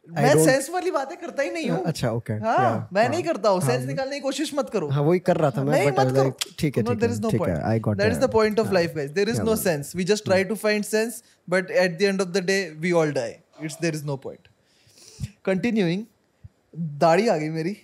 मैं 0.15 0.33
sense 0.45 0.69
वाली 0.69 0.91
बातें 0.91 1.17
करता 1.17 1.43
ही 1.43 1.49
नहीं 1.51 1.69
हूँ 1.69 1.83
अच्छा 1.87 2.09
okay 2.11 2.33
हाँ 2.43 2.89
मैं 2.93 3.07
नहीं 3.09 3.23
करता 3.23 3.49
हूँ 3.49 3.61
सेंस 3.61 3.85
निकालने 3.87 4.15
की 4.15 4.21
कोशिश 4.21 4.53
मत 4.55 4.69
करो 4.73 4.87
हाँ 4.89 5.03
वही 5.03 5.19
कर 5.29 5.37
रहा 5.37 5.51
था 5.57 5.63
मैं 5.63 5.85
मत 5.87 6.13
करो 6.15 6.29
ठीक 6.59 6.77
है 6.77 6.83
है 6.83 6.95
no 6.95 7.31
ठीक 7.31 7.41
है 7.41 7.47
point 7.47 7.63
I 7.71 7.79
got 7.87 8.01
that 8.01 8.15
is 8.15 8.21
the 8.23 8.31
point 8.37 8.63
of 8.63 8.73
life 8.77 8.95
guys 8.95 9.11
there 9.19 9.33
is 9.35 9.43
no 9.49 9.55
sense 9.63 9.93
we 9.99 10.07
just 10.13 10.27
try 10.29 10.41
to 10.51 10.57
find 10.63 10.89
sense 10.89 11.21
but 11.55 11.71
at 11.85 11.97
the 12.01 12.09
end 12.13 12.25
of 12.25 12.33
the 12.37 12.43
day 12.49 12.61
we 12.85 12.93
all 13.01 13.15
die 13.19 13.31
it's 13.61 13.79
there 13.85 13.99
is 13.99 14.03
no 14.11 14.17
point 14.27 14.51
continuing 15.49 16.05
दाढ़ी 16.99 17.27
आ 17.27 17.37
गई 17.37 17.49
मेरी 17.49 17.75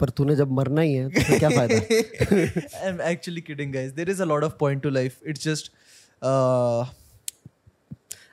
पर 0.00 0.10
तूने 0.18 0.36
जब 0.36 0.52
मरना 0.58 0.80
ही 0.80 0.94
है 0.94 1.08
तो 1.08 1.38
क्या 1.38 1.48
फ़ायदा 1.50 2.86
I'm 2.88 3.00
actually 3.10 3.42
kidding 3.48 3.74
guys 3.74 3.92
there 3.98 4.10
is 4.14 4.22
a 4.26 4.28
lot 4.32 4.46
of 4.48 4.56
point 4.62 4.82
to 4.86 4.92
life 4.98 5.18
it's 5.32 5.44
just 5.48 5.70
uh, 6.22 6.84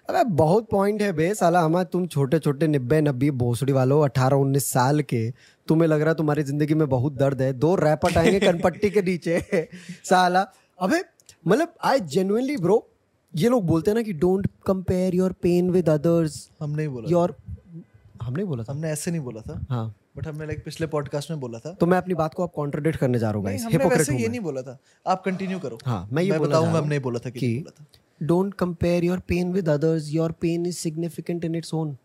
अबे 0.09 0.23
बहुत 0.35 0.67
पॉइंट 0.71 1.01
है 1.01 1.11
बे 1.13 1.33
साला 1.35 1.59
हमारे 1.61 1.85
तुम 1.91 2.05
छोटे 2.07 2.39
छोटे 2.39 2.67
निब्बे 2.67 2.99
नब्बे 3.01 3.29
भोसड़ी 3.31 3.73
वालों 3.73 4.03
अठारह 4.03 4.37
उन्नीस 4.37 4.65
साल 4.71 5.01
के 5.01 5.29
तुम्हें 5.67 5.87
लग 5.87 6.01
रहा 6.01 6.09
है 6.09 6.15
तुम्हारी 6.15 6.43
ज़िंदगी 6.43 6.73
में 6.73 6.87
बहुत 6.89 7.13
दर्द 7.13 7.41
है। 7.41 7.51
दो 7.53 7.75
रैपट 7.75 8.17
आएँगे 8.17 8.39
कनपट्टी 8.39 8.89
के 8.89 9.01
नीचे। 9.01 9.39
साला 10.05 10.45
अबे 10.79 11.01
मतलब 11.47 11.73
आई 11.83 11.99
जेन्युइनली 11.99 12.57
ब्रो 12.57 12.87
ये 13.33 13.49
लोग 13.49 13.65
बोलते 13.65 13.91
हैं 13.91 13.95
ना 13.95 14.01
कि 14.01 14.13
don't 14.13 14.47
compare 14.65 15.15
your 15.15 15.31
pain 15.41 15.69
with 15.69 15.89
others 15.89 16.49
हम 16.61 16.69
नहीं 16.69 16.87
बोला 16.87 17.09
योर 17.09 17.35
हमने 18.21 18.43
बोला 18.43 18.63
था? 18.63 18.71
हमने 18.71 18.91
ऐसे 18.91 19.11
नहीं 19.11 19.21
बोला 19.21 19.41
था। 19.41 19.59
हाँ। 19.69 19.95
बट 20.17 20.27
हमने 20.27 20.45
लाइक 20.45 20.63
पिछले 20.65 20.87
पॉडकास्ट 20.87 21.31
में 21.31 21.39
बोला 21.39 21.59
था। 21.59 21.71
तो 21.71 21.85
मैं 21.85 21.97
अपनी 21.97 22.13
बात 22.13 22.33
को 22.33 22.43
अब 22.43 22.51
कॉन्ट्रोडिक्ट 22.55 22.99
करने 22.99 23.19
जा 23.19 23.31
रहा 23.31 23.39
हूँ 23.39 23.47
हमने 23.47 24.11
हूँ 24.11 24.19
ये 24.21 24.27
नहीं 24.27 24.39
बोला 24.39 24.61
था। 24.61 24.77
आप 25.07 25.23
कंटिन्यू 25.23 25.59
करो। 25.59 25.79
हाँ 25.85 26.07
मैं 26.11 26.23
ये 26.23 26.39
बताऊँगा 26.39 26.79
हमने 26.79 26.99
बोला 26.99 27.19
था 27.19 27.29
कि 27.29 27.39
कि 27.39 27.57
बोला 27.57 27.81
था। 27.81 27.85
Don't 28.21 28.53
compare 28.53 29.03
your 29.03 29.19
pain 29.19 29.51
with 29.53 29.69
others 29.69 30.09
your 30.09 30.31
pain 30.41 30.65
is 30.65 30.77
significant 30.77 31.45
in 31.45 31.55
its 31.55 31.73
own 31.73 31.97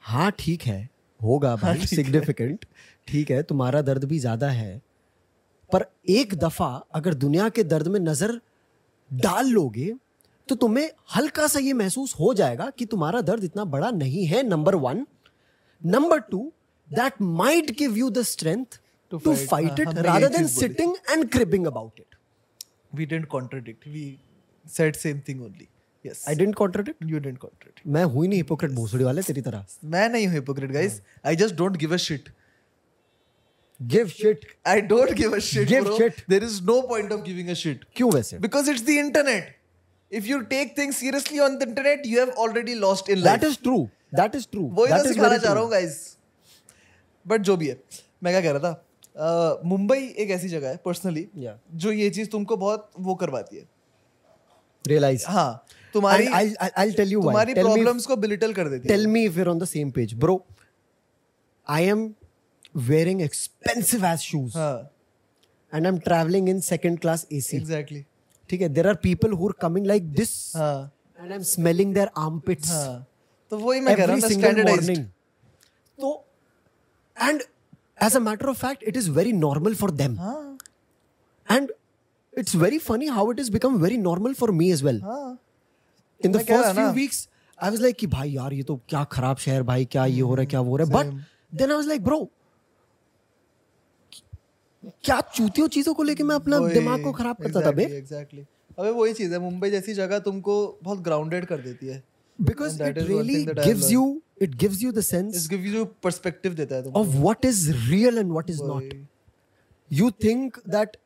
हाँ 0.00 0.30
ठीक 0.38 0.62
है। 0.62 0.88
होगा 1.20 1.54
भाई 1.56 1.86
सिग्निफिकेंट 1.86 2.64
ठीक 3.08 3.30
है 3.30 3.42
तुम्हारा 3.42 3.82
दर्द 3.82 4.04
भी 4.04 4.18
ज़्यादा 4.18 4.48
है। 4.50 4.80
पर 5.70 5.84
एक 6.10 6.34
दफ़ा 6.34 6.68
अगर 6.94 7.14
दुनिया 7.14 7.48
के 7.48 7.64
दर्द 7.64 7.88
में 7.88 8.00
नज़र 8.00 8.40
डाल 9.10 9.46
लोगे 9.46 9.92
तो 10.48 10.54
तुम्हें 10.54 10.90
हल्का 11.16 11.46
सा 11.46 11.58
ये 11.58 11.72
महसूस 11.72 12.14
हो 12.20 12.32
जाएगा 12.34 12.70
कि 12.70 12.84
तुम्हारा 12.86 13.20
दर्द 13.20 13.44
इतना 13.44 13.64
बड़ा 13.74 13.90
नहीं 13.90 14.24
है 14.26 14.42
number 14.42 14.74
one 14.74 15.06
number 15.82 16.20
two 16.30 16.40
that 16.90 17.20
might 17.22 17.70
give 17.78 17.96
you 17.96 18.10
the 18.10 18.22
strength 18.22 18.80
to 19.10 19.18
fight 19.18 19.80
हाँ, 19.80 19.92
it 19.92 19.98
rather 19.98 20.28
than 20.28 20.46
sitting 20.48 20.94
and 21.10 21.28
cribbing 21.30 21.66
about 21.66 22.00
it 22.00 22.14
we 22.94 23.06
didn't 23.06 23.28
contradict. 23.34 23.86
We 23.86 24.04
said 24.66 24.98
same 25.04 25.22
thing 25.28 25.40
only 25.48 25.66
yes 26.04 26.22
I 26.28 26.34
didn't 26.34 26.54
contradict 26.54 27.04
you 27.12 27.20
didn't 27.26 27.42
contradict 27.46 27.86
मैं 27.96 28.04
हुई 28.14 28.28
नहीं 28.28 28.38
hypocrite 28.38 28.72
भोसड़ी 28.80 29.04
वाले 29.04 29.22
तेरी 29.22 29.40
तरह 29.48 29.64
मैं 29.94 30.08
नहीं 30.08 30.26
हूँ 30.26 30.34
hypocrite 30.36 30.72
guys 30.78 31.00
I 31.32 31.34
just 31.42 31.56
don't 31.62 31.78
give 31.84 31.96
a 31.98 32.00
shit 32.06 32.30
give 33.80 34.08
shit 34.08 34.44
I 34.72 34.76
don't 34.92 35.14
give 35.22 35.32
a 35.36 35.40
shit 35.48 35.68
Give 35.68 35.84
bro 35.86 35.96
shit. 35.98 36.18
there 36.32 36.44
is 36.48 36.60
no 36.70 36.76
point 36.92 37.14
of 37.16 37.24
giving 37.28 37.50
a 37.54 37.58
shit 37.62 37.84
क्यों 37.96 38.10
वैसे 38.12 38.38
because 38.46 38.68
it's 38.74 38.84
the 38.90 38.98
internet 39.04 39.50
if 40.20 40.28
you 40.32 40.38
take 40.52 40.74
things 40.78 41.00
seriously 41.02 41.40
on 41.46 41.58
the 41.62 41.68
internet 41.70 42.06
you 42.12 42.20
have 42.24 42.32
already 42.46 42.76
lost 42.84 43.08
in 43.14 43.22
life 43.24 43.40
that 43.40 43.44
is 43.50 43.58
true 43.62 43.78
that 44.20 44.34
is 44.36 44.46
true 44.52 44.62
वही 44.78 44.92
तो 44.92 45.08
सिखाना 45.08 45.36
चाह 45.36 45.52
रहा 45.52 45.62
हूँ 45.62 45.70
guys 45.70 45.98
but 47.26 47.40
जो 47.50 47.56
भी 47.56 47.68
है 47.68 47.78
मैं 48.22 48.32
क्या 48.32 48.40
कह 48.40 48.56
रहा 48.58 48.70
था 48.70 48.72
अ, 49.16 49.60
मुंबई 49.68 49.98
एक 50.24 50.30
ऐसी 50.38 50.48
जगह 50.48 50.68
है 50.68 50.76
पर्सनली 50.84 51.26
Yeah. 51.44 51.56
जो 51.84 51.92
ये 51.92 52.08
चीज़ 52.18 52.28
तुमको 52.30 52.56
बहुत 52.56 52.90
वो 53.08 53.14
करवाती 53.22 53.56
है 53.56 53.66
रियलाइज़ 54.86 55.24
हाँ 55.28 55.64
तुम्हारी 55.94 56.26
आई 56.26 56.92
टेल 56.92 57.12
यू 57.12 57.22
तुम्हारी 57.22 57.54
प्रॉब्लम्स 57.54 58.06
को 58.06 58.16
बिलिटल 58.16 58.52
कर 58.52 58.68
देती 58.68 58.88
tell 58.88 59.06
me 59.06 59.24
if 59.24 59.40
on 59.40 59.58
the 59.58 59.64
same 59.64 59.90
page 59.90 60.14
bro 60.14 60.44
I 61.66 61.84
am 61.84 62.12
wearing 62.76 63.22
expensive 63.22 64.06
ass 64.06 64.18
shoes 64.18 64.58
and 64.58 65.86
I 65.86 65.92
am 65.92 65.98
travelling 65.98 66.48
in 66.48 66.60
second 66.60 66.98
class 67.00 67.26
AC 67.32 67.56
exactly 67.56 68.04
ठीक 68.50 68.60
है? 68.60 68.68
There 68.68 68.88
are 68.88 68.94
people 69.02 69.32
who. 69.32 69.48
Are 69.48 69.52
coming 69.60 69.86
like 69.86 70.12
तो 75.98 76.24
and 77.16 77.42
as 78.02 78.16
a 78.16 78.20
matter 78.20 78.46
of 78.46 78.66
fact 78.66 78.82
it 78.82 78.96
is 78.96 79.10
very 79.10 79.32
normal 79.32 79.74
for 79.74 79.90
them 79.90 80.18
and 81.50 81.72
it's 82.32 82.54
very 82.54 82.78
funny 82.78 83.08
how 83.08 83.30
it 83.30 83.38
has 83.38 83.50
become 83.50 83.80
very 83.80 83.96
normal 83.98 84.34
for 84.34 84.52
me 84.52 84.72
as 84.72 84.82
well. 84.82 85.00
हाँ। 85.00 85.38
In 86.20 86.32
the 86.32 86.38
मैं 86.38 86.46
कह 86.46 86.60
रहा 86.60 86.72
first 86.72 86.80
few 86.80 86.92
weeks, 86.98 87.18
I 87.58 87.70
was 87.70 87.80
like 87.80 87.96
कि 87.98 88.06
भाई 88.06 88.30
यार 88.30 88.52
ये 88.52 88.62
तो 88.62 88.76
क्या 88.88 89.02
खराब 89.12 89.36
शहर 89.46 89.62
भाई 89.72 89.84
क्या 89.96 90.06
ये 90.06 90.20
हो 90.20 90.34
रहा 90.34 90.42
है 90.42 90.46
क्या 90.46 90.60
वो 90.60 90.70
हो 90.70 90.76
रहा 90.76 90.86
है? 90.86 90.92
But 90.94 91.58
then 91.58 91.70
I 91.70 91.76
was 91.76 91.86
like 91.88 92.04
bro 92.04 92.28
क्या 95.04 95.20
चूतियों 95.34 95.68
चीज़ों 95.74 95.94
को 95.94 96.02
लेके 96.02 96.22
मैं 96.24 96.34
अपना 96.34 96.58
दिमाग 96.68 97.02
को 97.02 97.12
खराब 97.12 97.36
करता 97.42 97.60
था 97.66 97.70
बे 97.72 97.84
एग्जैक्टली 97.84 98.44
अबे 98.78 98.90
वही 98.90 99.12
चीज़ 99.14 99.32
है 99.32 99.38
मुंबई 99.38 99.70
जैसी 99.70 99.94
जगह 99.94 100.18
तुमको 100.26 100.54
बहुत 100.82 100.98
ग्राउंडेड 101.08 101.44
कर 101.46 101.60
देती 101.60 101.86
है। 101.86 102.02
Because 102.38 102.82
it 102.82 102.98
really 102.98 103.44
gives 103.44 103.90
you 103.92 104.20
it 104.42 104.54
gives 104.62 104.82
you 104.82 104.92
the 104.92 105.00
sense 105.02 105.36
is 105.36 105.48
give 105.50 105.66
you 105.66 105.84
perspective 106.02 106.54
देता 106.54 106.76
है 106.76 106.82
तुमको। 106.82 107.00
Of 107.00 107.08
what 107.16 107.44
is 107.44 107.70
real 107.90 108.18
and 108.18 108.30
what 108.30 108.50
is 108.50 108.62
not. 108.62 108.94
You 109.90 110.10
think 110.24 110.58
that 110.68 110.96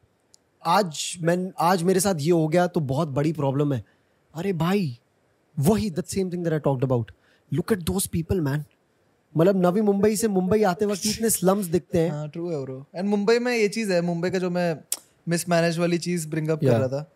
आज 0.66 1.00
मैं 1.22 1.36
आज 1.62 1.82
मेरे 1.82 2.00
साथ 2.00 2.14
ये 2.20 2.30
हो 2.30 2.46
गया 2.48 2.66
तो 2.66 2.80
बहुत 2.82 3.08
बड़ी 3.08 3.32
प्रॉब्लम 3.32 3.72
है। 3.72 3.84
अरे 4.34 4.52
भाई 4.54 4.96
वही 5.56 5.90
the 5.90 6.02
same 6.04 6.30
thing 6.32 6.44
that 6.44 6.52
I 6.52 6.58
talked 6.60 6.84
about 6.84 7.10
look 7.52 7.72
at 7.72 7.82
those 7.84 8.06
people 8.12 8.40
man 8.40 8.64
मतलब 9.34 9.60
नवी 9.66 9.80
मुंबई 9.82 10.16
से 10.16 10.28
मुंबई 10.28 10.62
आते 10.64 10.86
वक्त 10.86 11.06
इतने 11.06 11.30
स्लम्स 11.30 11.66
दिखते 11.68 11.98
हैं। 11.98 12.10
हाँ 12.10 12.28
ट्रू 12.28 12.50
है 12.50 12.62
ब्रो 12.62 12.84
एंड 12.96 13.08
मुंबई 13.08 13.38
में 13.38 13.56
ये 13.56 13.68
चीज़ 13.68 13.92
है 13.92 14.00
मुंबई 14.02 14.30
का 14.30 14.38
जो 14.38 14.50
मैं 14.50 14.74
मिसमैनेज 15.28 15.78
वाली 15.78 15.98
चीज़ 16.00 16.28
ब्रिंग 16.28 16.48
अप 16.48 16.60
कर 16.60 16.78
रहा 16.78 16.88
था। 16.88 17.10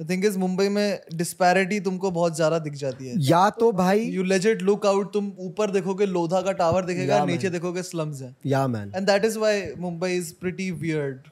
द 0.00 0.08
थिंग 0.10 0.24
इज़ 0.24 0.38
मुंबई 0.38 0.68
में 0.68 1.00
डिस्पैरिटी 1.14 1.80
तुमको 1.80 2.10
बहुत 2.12 2.36
ज़्यादा 2.36 2.58
दिख 2.60 2.74
जाती 2.76 3.06
है। 3.06 3.14
या 3.22 3.48
तो 3.58 3.72
भाई 3.74 4.00
यू 4.02 4.22
लेजेट 4.24 4.62
लुक 4.62 4.86
आउट 4.86 5.12
तुम 5.12 5.32
ऊपर 5.40 5.70
देखोगे 5.70 6.06
लोधा 6.06 6.40
का 6.42 6.52
टावर 6.54 6.84
दिखेगा 6.84 7.24
नीचे 7.26 7.50
देखोगे 7.50 7.82
स्लम्स 7.84 8.22
है। 8.22 8.34
या 8.46 8.66
man 8.68 8.92
and 8.96 9.06
that 9.06 9.24
is 9.24 9.38
why 9.38 9.62
Mumbai 9.80 10.16
is 10.16 10.32
pretty 10.40 10.70
weird 10.72 11.28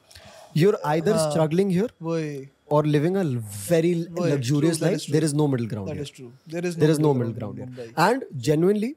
you're 0.55 0.79
either 0.95 1.15
uh, 1.15 1.31
struggling 1.31 1.71
here 1.71 1.89
वही 2.03 2.49
or 2.75 2.83
living 2.85 3.17
a 3.17 3.25
very 3.69 3.95
luxurious 3.95 4.79
true, 4.79 4.89
life 4.89 5.07
there 5.15 5.25
is 5.25 5.35
no 5.41 5.49
middle 5.55 5.69
ground 5.73 5.89
that 5.89 5.97
here. 5.97 6.03
Is 6.03 6.13
true 6.17 6.31
there 6.53 6.67
is 6.67 6.79
there 6.81 6.93
is 6.95 7.01
no 7.07 7.15
middle 7.15 7.35
ground 7.39 7.59
ground 7.59 7.81
here. 7.81 7.93
and 8.07 8.25
genuinely 8.49 8.93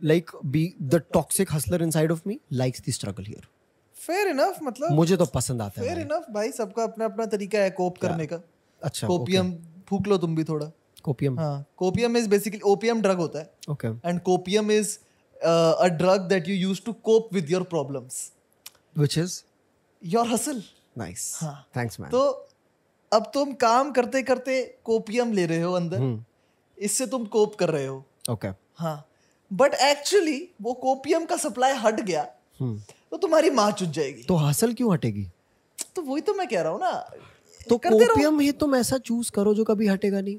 like 0.00 0.30
be 0.54 0.62
the 0.94 1.00
toxic 1.16 1.52
hustler 1.56 1.82
inside 1.88 2.14
of 2.16 2.24
me 2.30 2.38
likes 2.62 2.86
the 2.88 2.96
struggle 3.00 3.30
here 3.32 3.44
fair 3.96 4.28
enough 4.28 4.58
मतलब 4.62 4.92
मुझे 4.92 5.16
तो 5.16 5.26
पसंद 5.34 5.62
आता 5.62 5.80
है 5.80 5.86
fair. 5.86 6.00
Enough 6.00 6.26
भाई 6.34 6.50
सबका 6.52 6.82
अपना 6.82 7.04
अपना 7.04 7.26
तरीका 7.36 7.58
है 7.58 7.70
कोप 7.78 7.98
करने 7.98 8.26
का 8.32 8.40
अच्छा 8.82 9.06
कोपियम 9.06 9.52
फूक 9.88 10.06
लो 10.08 10.18
तुम 10.24 10.34
भी 10.36 10.44
थोड़ा 10.44 10.70
कोपियम 11.04 11.38
हाँ 11.40 11.64
copium 11.78 12.16
is 12.16 12.28
basically 12.28 12.60
opium 12.72 13.00
drug 13.02 13.18
होता 13.18 13.38
है 13.38 13.72
okay 13.72 13.88
and 14.08 14.20
copium 14.28 14.70
is 14.72 14.98
a 15.42 15.88
drug 16.02 16.28
that 16.28 16.48
you 16.48 16.54
use 16.56 16.80
to 16.86 16.92
cope 17.08 17.34
with 17.34 17.50
your 17.50 17.62
problems 17.74 18.30
which 18.96 19.18
is 19.18 19.40
your 20.04 20.26
hustle 20.28 20.62
nice. 20.98 21.38
Thanks 21.76 22.00
man 22.00 22.10
तो 22.10 22.48
अब 23.12 23.30
तुम 23.34 23.52
काम 23.52 23.92
करते 23.92 24.22
करते 24.22 24.78
कोपियम 24.84 25.32
ले 25.32 25.46
रहे 25.46 25.62
हो 25.62 25.72
अंदर। 25.72 25.98
हम्म। 25.98 26.24
इससे 26.78 27.06
तुम 27.06 27.24
कोप 27.24 27.54
कर 27.54 27.70
रहे 27.70 27.86
हो। 27.86 28.04
ओके 28.30 28.48
हाँ। 28.74 29.08
बट 29.52 29.74
एक्चुअली 29.74 30.50
वो 30.62 30.72
कोपियम 30.72 31.24
का 31.24 31.36
सप्लाई 31.36 31.72
हट 31.72 32.00
गया। 32.00 32.26
हम्म। 32.60 32.78
तो 33.10 33.16
तुम्हारी 33.16 33.50
माँ 33.50 33.72
चुट 33.72 33.88
जाएगी। 33.88 34.22
तो 34.22 34.34
हासिल 34.34 34.74
क्यों 34.74 34.92
हटेगी? 34.92 35.28
तो 35.96 36.02
वही 36.02 36.22
तो 36.22 36.34
मैं 36.34 36.48
कह 36.48 36.62
रहा 36.62 36.72
हूँ 36.72 36.80
ना। 36.80 36.92
तो 37.68 37.76
कोपियम 37.78 38.40
ही 38.40 38.52
तुम 38.52 38.74
ऐसा 38.74 38.98
चूज़ 38.98 39.30
करो 39.30 39.54
जो 39.54 39.64
कभी 39.64 39.88
हटेगा 39.88 40.20
नहीं। 40.20 40.38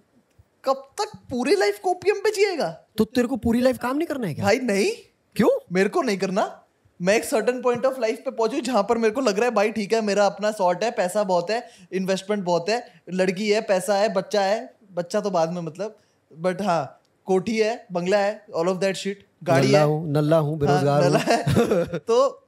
कब 0.65 0.91
तक 1.01 1.17
पूरी 1.29 1.55
लाइफ 1.55 1.79
कोपियम 1.79 2.19
पे 2.19 2.31
जिएगा? 2.31 2.69
तो 2.97 3.05
तेरे 3.05 3.27
को 3.27 3.35
पूरी 3.35 3.61
लाइफ 3.61 3.77
काम 3.77 3.97
नहीं 3.97 4.07
करना 4.07 4.27
है 4.27 4.33
क्या? 4.33 4.45
भाई 4.45 4.59
नहीं। 4.59 4.91
क्यों? 5.35 5.59
मेरे 5.71 5.89
को 5.89 6.01
नहीं 6.01 6.17
करना। 6.17 6.64
मैं 7.01 7.15
एक 7.15 7.25
सर्टन 7.25 7.61
पॉइंट 7.61 7.85
ऑफ़ 7.85 7.99
लाइफ 7.99 8.19
पे 8.25 8.31
पहुंचू 8.31 8.59
जहाँ 8.59 8.83
पर 8.83 8.97
मेरे 8.97 9.13
को 9.13 9.21
लग 9.21 9.35
रहा 9.37 9.45
है 9.45 9.51
भाई 9.51 9.71
ठीक 9.71 9.93
है 9.93 10.01
मेरा 10.01 10.25
अपना 10.25 10.51
सॉर्ट 10.51 10.83
है 10.83 10.91
पैसा 10.91 11.23
बहुत 11.23 11.49
है 11.49 11.67
इन्वेस्टमेंट 11.93 12.43
बहुत 12.43 12.69
है 12.69 13.01
लड़की 13.13 13.49
है 13.49 13.61
पैसा 13.61 13.95
है 13.95 14.13
बच्चा 14.13 14.41
है 14.41 14.73
बच्चा 14.93 15.21
तो 15.21 15.29
बाद 15.29 15.51
में 15.53 15.61
मतलब 15.61 15.97
बट 16.31 16.61
हाँ 16.61 17.01
कोठी 17.25 17.57
है 17.57 17.85
बंगला 17.91 18.17
है 18.17 18.45
ऑल 18.55 18.69
ऑफ़ 18.69 18.77
दैट 18.77 18.95
शिट 18.95 19.25
गाड़ी 19.43 19.67
नल्ला 19.67 19.79
है. 19.79 19.85
हूँ 19.85 20.11
नल्ला 20.11 20.37
हूँ 20.37 20.51
हाँ, 20.51 20.59
बेरोजगार 20.59 21.03
हूँ। 21.03 21.19
है। 21.19 21.99
तो 21.99 22.47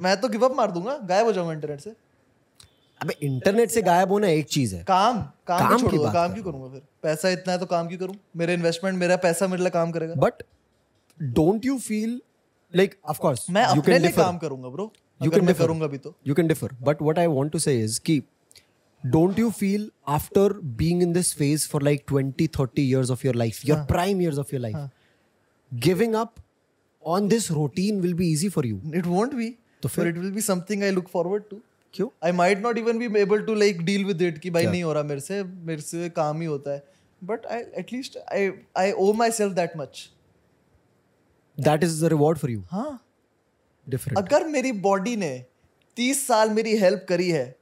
मैं 0.00 0.20
तो 0.20 0.28
गिव 0.28 0.44
अप 0.44 0.56
मार 0.56 0.70
दूँगा 0.70 0.96
गायब 0.98 1.26
हो 1.26 1.32
जाऊँगा 1.32 1.52
इंटरनेट 1.52 1.80
से। 1.80 1.90
अबे 3.00 3.14
इंटरनेट 3.22 3.70
से 3.70 3.82
गायब 3.82 4.12
होना 4.12 4.26
एक 4.26 4.46
चीज़ 4.46 4.74
है। 4.76 4.82
काम 4.82 5.22
काम, 5.46 5.58
काम 5.58 5.68
काम 5.68 5.88
की 5.88 5.98
बात 5.98 6.12
काम 6.12 6.32
क्यों 6.32 6.44
करूँगा 6.44 6.68
फिर? 6.68 6.82
पैसा 7.02 7.28
इतना 7.28 7.52
है 7.52 7.58
तो 7.58 7.66
काम 7.66 7.88
क्यों 7.88 7.98
करूँ? 7.98 8.14
मेरे 8.36 8.54
इन्वेस्टमेंट 8.54 8.98
मेरा 8.98 9.16
पैसा 9.16 9.46
मेरे 9.46 9.62
लिए 9.62 9.70
काम 9.70 9.90
करेगा। 9.90 10.14
But 10.14 10.42
don't 11.22 11.64
you 11.64 11.78
feel 11.78 12.20
don't 19.06 19.38
you 19.38 19.50
feel 19.50 19.90
after 20.08 20.52
being 20.52 21.02
in 21.02 21.12
this 21.12 21.36
phase 21.36 21.68
for 21.68 21.82
like 21.82 22.04
20 22.12 22.48
30 22.48 22.78
years 22.78 23.10
of 23.10 23.26
your 23.26 23.34
life 23.34 23.60
your 23.66 23.78
prime 23.78 24.20
years 24.20 24.38
of 24.38 24.46
your 24.52 24.60
life 24.60 24.76
giving 25.74 26.14
up 26.14 26.34
on 27.06 27.28
this 27.28 27.50
routine 27.50 28.00
will 28.00 28.14
be 28.14 28.32
easy 28.32 28.48
for 28.48 28.66
you 28.66 28.80
it 28.94 29.06
won't 29.06 29.34
be 29.34 29.54
तो 29.82 29.88
फिर 29.88 30.06
it 30.06 30.18
will 30.18 30.32
be 30.32 30.40
something 30.40 30.82
I 30.82 30.90
look 30.90 31.08
forward 31.08 31.42
to 31.50 31.60
क्यों? 31.94 32.08
I 32.24 32.32
might 32.32 32.58
not 32.58 32.78
even 32.78 32.98
be 32.98 33.20
able 33.20 33.42
to 33.42 33.54
like 33.54 33.82
deal 33.82 34.04
with 34.04 34.22
it 34.22 34.38
कि 34.38 34.50
भाई 34.50 34.66
नहीं 34.66 34.82
हो 34.82 34.92
रहा 34.92 35.02
मेरे 35.02 35.20
से 35.20 35.42
मेरे 35.42 35.82
से 35.82 36.10
काम 36.10 36.40
ही 36.40 36.46
होता 36.46 36.70
है। 36.70 36.84
But 37.24 37.46
I 37.46 37.60
at least 37.60 38.18
I 38.32 38.50
I 38.76 38.92
owe 38.92 39.12
myself 39.30 39.52
that 39.52 39.70
much 39.76 40.10
that 41.58 41.82
is 41.82 42.00
the 42.00 42.08
reward 42.08 42.40
for 42.40 42.50
you. 42.50 42.62
हाँ। 42.70 43.00
Different. 43.86 44.18
अगर 44.18 44.46
मेरी 44.46 44.72
बॉडी 44.72 45.16
ने 45.16 45.44
तीस 45.96 46.26
साल 46.26 46.50
मेरी 46.50 46.76
हेल्प 46.76 47.06
करी 47.08 47.28
है 47.30 47.56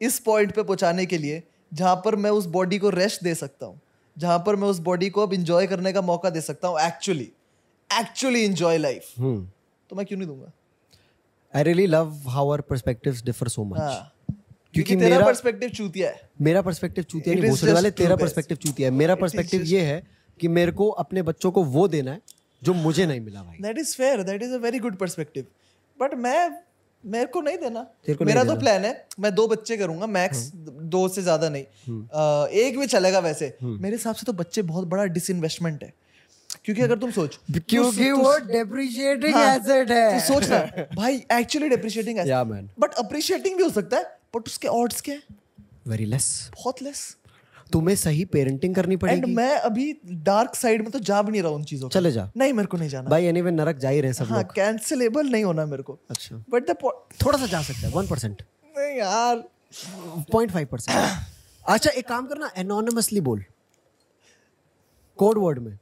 इस 0.00 0.18
पॉइंट 0.18 0.54
पे 0.54 0.62
पहुँचाने 0.62 1.06
के 1.06 1.18
लिए 1.18 1.42
जहाँ 1.72 1.94
पर 2.04 2.16
मैं 2.16 2.30
उस 2.30 2.46
बॉडी 2.46 2.78
को 2.78 2.90
रेस्ट 2.90 3.22
दे 3.24 3.34
सकता 3.34 3.66
हूँ 3.66 3.80
जहाँ 4.16 4.38
पर 4.46 4.56
मैं 4.56 4.68
उस 4.68 4.78
बॉडी 4.78 5.10
को 5.10 5.22
अब 5.22 5.32
इंजॉय 5.32 5.66
करने 5.66 5.92
का 5.92 6.02
मौका 6.02 6.30
दे 6.30 6.40
सकता 6.40 6.68
हूँ 6.68 6.80
एक्चुअली 6.80 7.30
एक्चुअली 7.90 8.44
इंजॉय 8.44 8.78
लाइफ. 8.78 9.12
तो 9.18 9.96
मैं 9.96 10.06
क्यों 10.06 10.18
नहीं 10.18 10.28
दूँगा? 10.28 10.52
I 11.54 11.62
really 11.62 11.86
love 11.86 12.14
how 12.34 12.44
our 12.48 12.62
perspectives 12.62 13.22
differ 13.22 13.48
so 13.48 13.64
much. 13.64 13.80
हाँ। 13.80 14.12
क्योंकि 14.74 14.96
मेरा 14.96 15.24
पर्सपेक्टिव 15.24 15.70
चूतिया 15.70 16.08
है। 16.10 16.28
मेरा 16.40 16.62
पर्सपेक्टिव 16.62 17.04
चूतिया 17.04 17.34
नहीं 17.34 17.50
भोसड़ी 17.50 17.72
वाले 17.72 17.90
तेरा 17.90 18.16
पर्सपेक्टिव 18.16 18.56
चूतिया 18.56 18.88
है। 18.88 18.94
मेरा 18.94 19.14
पर्सपेक्टिव 19.14 19.62
ये 19.62 19.80
है 19.80 20.02
कि 20.40 20.48
मेरे 20.48 20.72
को 20.72 20.88
अपने 21.02 21.22
बच्चों 21.22 21.50
को 21.50 21.62
वो 21.64 21.86
देना 21.88 22.12
है 22.12 22.20
जो 22.62 22.74
मुझे 22.74 23.06
नहीं 23.06 23.20
मिला 23.20 23.42
भाई। 23.42 23.56
That 23.62 23.78
is 23.78 23.94
fair 23.96 24.22
that 24.22 24.42
is 24.42 24.52
a 24.52 24.58
very 24.58 24.78
good 24.78 24.96
perspective 24.96 25.46
but 26.00 26.14
मैं 26.14 26.50
मेरे 27.04 27.26
को 27.26 27.40
नहीं 27.40 27.58
देना। 27.58 27.80
को 28.08 28.24
मेरा 28.24 28.42
नहीं 28.42 28.54
तो 28.54 28.60
प्लान 28.60 28.84
है 28.84 29.06
मैं 29.20 29.34
दो 29.34 29.46
बच्चे 29.48 29.76
करूँगा 29.76 30.06
मैक्स 30.06 30.50
दो 30.94 31.08
से 31.08 31.22
ज़्यादा 31.22 31.48
नहीं। 31.48 31.64
अ, 31.64 32.48
एक 32.52 32.78
भी 32.78 32.86
चलेगा 32.86 33.18
वैसे। 33.18 33.56
मेरे 33.62 33.96
हिसाब 33.96 34.14
से 34.14 34.24
तो 34.26 34.32
बच्चे 34.32 34.62
बहुत 34.62 34.86
बड़ा 34.86 35.04
डिसइन्वेस्टमेंट 35.04 35.84
है। 35.84 35.92
क्योंकि 36.64 36.82
अगर 36.82 36.98
तुम 36.98 37.10
सोच 37.10 37.38
क्योंकि 37.68 38.10
वो 38.10 38.36
डेप्रिशिएटिंग 38.38 39.34
एसेट 39.36 39.90
है 39.90 40.20
तो 40.20 40.26
सोच 40.26 40.48
ना 40.50 40.58
भाई 40.96 41.22
actually 41.32 41.68
depreciating 41.68 42.18
man. 42.18 42.68
But 42.80 42.94
appreciating 42.94 43.56
भी 43.56 43.62
हो 43.62 43.70
सकता 43.70 43.96
है 43.96 44.04
बट 44.36 44.46
उसके 44.46 44.68
ऑड्स 44.68 45.00
क्या 45.00 45.14
है? 45.14 45.22
वेरी 45.86 46.04
लेस 46.04 46.50
बहुत 46.54 46.82
लेस 46.82 47.16
तुम्हें 47.72 47.96
सही 47.96 48.24
पेरेंटिंग 48.24 48.74
करनी 48.74 48.96
पड़ेगी। 48.96 49.18
एंड 49.18 49.36
मैं 49.36 49.58
अभी 49.58 50.00
डार्क 50.06 50.54
साइड 50.54 50.82
में 50.82 50.90
तो 50.90 50.98
जा 50.98 51.22
भी 51.22 51.32
नहीं 51.32 51.42
रहा 51.42 51.50
उन 51.50 51.64
चीज़ों 51.64 51.88
चले 51.88 52.12
जा। 52.12 52.32
नहीं 52.36 52.52
मेरे 52.52 52.66
को 52.66 52.76
नहीं 52.76 52.88
जाना। 52.88 53.10
भाई 53.10 53.24
एनीवे 53.24 53.50
anyway, 53.50 53.66
नरक 53.66 53.76
जा 53.76 53.88
ही 53.88 54.00
रहे 54.00 54.12
सब 54.12 54.24
हाँ 54.24 54.38
लोग। 54.38 54.54
कैंसिलेबल 54.54 55.26
नहीं 55.26 55.44
होना 55.44 55.66
मेरे 55.66 55.82
को। 55.82 55.98
अच्छा। 56.10 56.44
बट 56.50 56.70
द 56.70 56.76
थोड़ा 57.26 57.38
सा 57.38 57.46
जा 57.46 57.62
सकता 57.62 57.80
है 57.80 57.90
वन 57.90 58.08
परसेंट 58.08 58.42
नहीं 58.78 58.98
यार। 58.98 59.44
पॉइंट 60.32 60.52
फाइव 60.52 60.66
परसेंट 60.66 61.26
अच्छा 61.68 61.90
एक 61.90 62.08
काम 62.08 62.26
करना 62.26 62.50
एनोनिमसली 62.56 63.20
बोल। 63.20 63.44
कोड 65.16 65.38
वर्ड 65.38 65.58
में। 65.58 65.78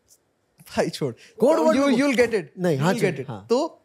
भाई 0.60 0.88
छोड़। 0.88 1.14
Code 1.44 1.64
word 1.64 1.76
यू 1.76 1.86
में- 1.86 1.98
यूल 1.98 2.14
गेट 2.14 2.34
इट 2.34 2.54
नहीं, 2.58 2.78
हाँ, 2.78 2.94
गेट 2.94 3.20
इट। 3.20 3.26
तो 3.48 3.82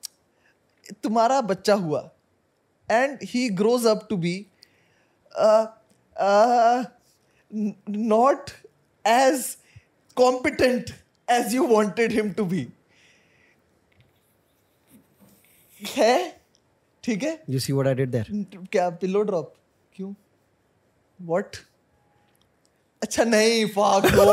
तुम्हारा 1.04 1.42
बच्चा 1.42 1.74
हुआ 1.74 2.12
and 2.92 3.20
he 3.24 3.50
grows 3.50 3.86
up 3.86 4.08
to 4.10 4.18
be 4.18 4.48
not 7.54 8.50
as 9.06 9.46
competent 10.18 10.90
as 11.32 11.54
you 11.56 11.68
wanted 11.68 12.12
him 12.12 12.32
to 12.34 12.46
be 12.46 12.68
है? 15.98 16.42
ठीक 17.04 17.24
है? 17.24 17.44
You 17.50 17.60
see 17.60 17.74
what 17.74 17.88
I 17.88 17.94
did 17.96 18.12
there 18.12 18.46
क्या 18.72 18.90
पिलो 19.02 19.22
ड्रॉप 19.24 19.54
क्यों? 19.96 20.14
व्हाट 21.20 21.58
अच्छा 23.02 23.24
नहीं 23.24 23.66
फाक 23.76 24.06
नो 24.06 24.26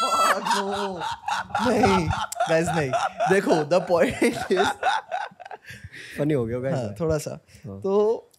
फाक 0.00 0.42
नो 0.56 0.98
नहीं 1.68 2.06
गाइस 2.48 2.68
नहीं. 2.68 2.90
देखो 3.30 3.54
द 3.64 3.82
पॉइंट 3.88 4.52
इज़ 4.52 4.68
फनी 6.18 6.34
हो 6.34 6.44
गया 6.46 6.58
गाइस 6.60 7.00
थोड़ा 7.00 7.18
सा। 7.18 7.34
तो 7.66 8.30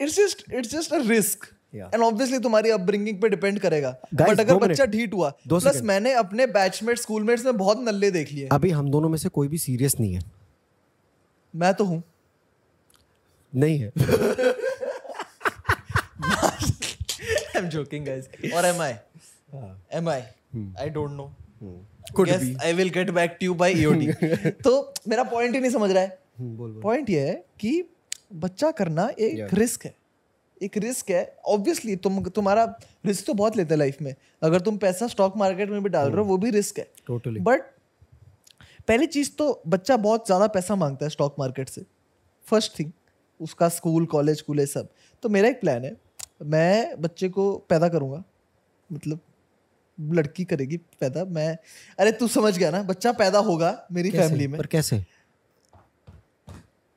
it's 0.00 0.16
just 0.16 0.52
it's 0.52 0.70
just 0.70 0.92
a 0.92 0.98
risk. 1.08 1.46
And 1.74 2.02
obviously 2.02 2.38
तुम्हारी 2.38 2.70
अपब्रिंगिंग 2.70 3.20
पे 3.20 3.28
डिपेंड 3.28 3.58
करेगा। 3.60 3.96
बट 4.14 4.40
अगर 4.40 4.54
बच्चा। 4.54 4.84
ढीठ 4.84 5.14
हुआ 5.14 5.30
प्लस 5.48 5.80
मैंने 5.82 6.12
अपने 6.12 6.46
बैचमेट 6.46 6.98
स्कूलमेट्स 6.98 7.44
में 7.44 7.56
बहुत 7.56 7.78
नल्ले 7.80 8.10
देख 8.10 8.32
लिए। 8.32 8.48
अभी 8.52 8.70
हम 8.70 8.90
दोनों 8.90 9.08
में 9.08 9.18
से 9.18 9.28
कोई 9.28 9.48
भी 9.48 9.58
सीरियस 9.58 10.00
नहीं 10.00 10.14
है। 10.14 10.22
मैं 11.56 11.74
तो 11.74 11.84
हूँ। 11.84 12.02
नहीं 13.54 13.78
है। 13.78 13.90
आई 16.26 17.58
एम 17.58 17.68
जोकिंग 17.68 18.06
गाइस 18.06 18.28
और 18.54 18.64
am 18.64 18.80
I 18.82 18.94
am 19.92 20.08
I 20.08 20.22
I 20.80 20.88
don't 20.88 21.10
know 21.10 21.32
Could 22.16 22.28
Guess 22.28 22.42
be. 22.42 22.50
I 22.66 22.68
will 22.72 22.90
get 22.92 23.10
back 23.14 23.32
to 23.40 23.46
you 23.46 23.54
by 23.54 23.66
EOD. 23.74 24.04
तो 24.64 24.94
मेरा 25.08 25.22
पॉइंट 25.22 25.54
ही 25.54 25.60
नहीं 25.60 25.70
समझ 25.70 25.90
रहा 25.90 26.02
है। 26.02 26.18
पॉइंट 26.80 27.10
ये 27.10 27.20
है 27.20 27.44
कि 27.60 27.72
बच्चा 28.34 28.70
करना 28.70 29.08
एक 29.18 29.38
Yeah. 29.38 29.58
रिस्क 29.58 29.84
है। 29.84 29.94
एक 30.62 30.76
रिस्क 30.78 31.10
है. 31.10 31.22
ऑब्वियसली 31.46 31.96
तुम 31.96 32.22
तुम्हारा 32.30 32.64
रिस्क 33.06 33.26
तो 33.26 33.34
बहुत 33.34 33.56
लेते 33.56 33.74
हैं 33.74 33.78
लाइफ 33.78 34.00
में. 34.02 34.14
अगर 34.42 34.60
तुम 34.60 34.76
पैसा 34.78 35.06
स्टॉक 35.06 35.36
मार्केट 35.36 35.70
में 35.70 35.82
भी 35.82 35.88
डाल 35.88 36.08
रहे 36.08 36.18
हो 36.18 36.24
वो 36.24 36.36
भी 36.36 36.50
रिस्क 36.50 36.78
है. 36.78 36.86
टोटली 37.06 37.40
बट 37.40 37.62
पहली 38.88 39.06
चीज़ 39.06 39.30
तो 39.38 39.62
बच्चा 39.66 39.96
बहुत 39.98 40.26
ज़्यादा 40.26 40.46
पैसा 40.48 40.74
माँगता 40.76 41.04
है 41.06 41.10
स्टॉक 41.10 41.36
मार्केट 41.38 41.68
से. 41.68 41.84
फ़र्स्ट 42.46 42.78
थिंग 42.78 42.92
उसका 43.40 43.68
स्कूल 43.68 44.06
कॉलेज 44.06 44.40
कूले 44.40 44.66
सब. 44.66 44.88
तो 45.22 45.28
मेरा 45.28 45.48
एक 45.48 45.60
प्लान 45.60 45.84
है. 45.84 45.96
मैं 46.42 47.00
बच्चे 47.00 47.28
को 47.28 47.52
पैदा 47.68 47.88
करूँगा. 47.88 48.22
मतलब 48.90 49.20
लड़की 49.98 50.44
करेगी 50.44 50.76
पैदा. 51.00 51.24
मैं 51.24 51.56
अरे 51.98 52.12
तू 52.12 52.28
समझ 52.28 52.56
गया 52.58 52.70
ना 52.70 52.82
बच्चा 52.82 53.12
पैदा 53.12 53.38
होगा 53.40 53.70
मेरी 53.92 54.10
फैमिली 54.10 54.46
में. 54.46 54.58
पर 54.58 54.66
कैसे? 54.66 55.04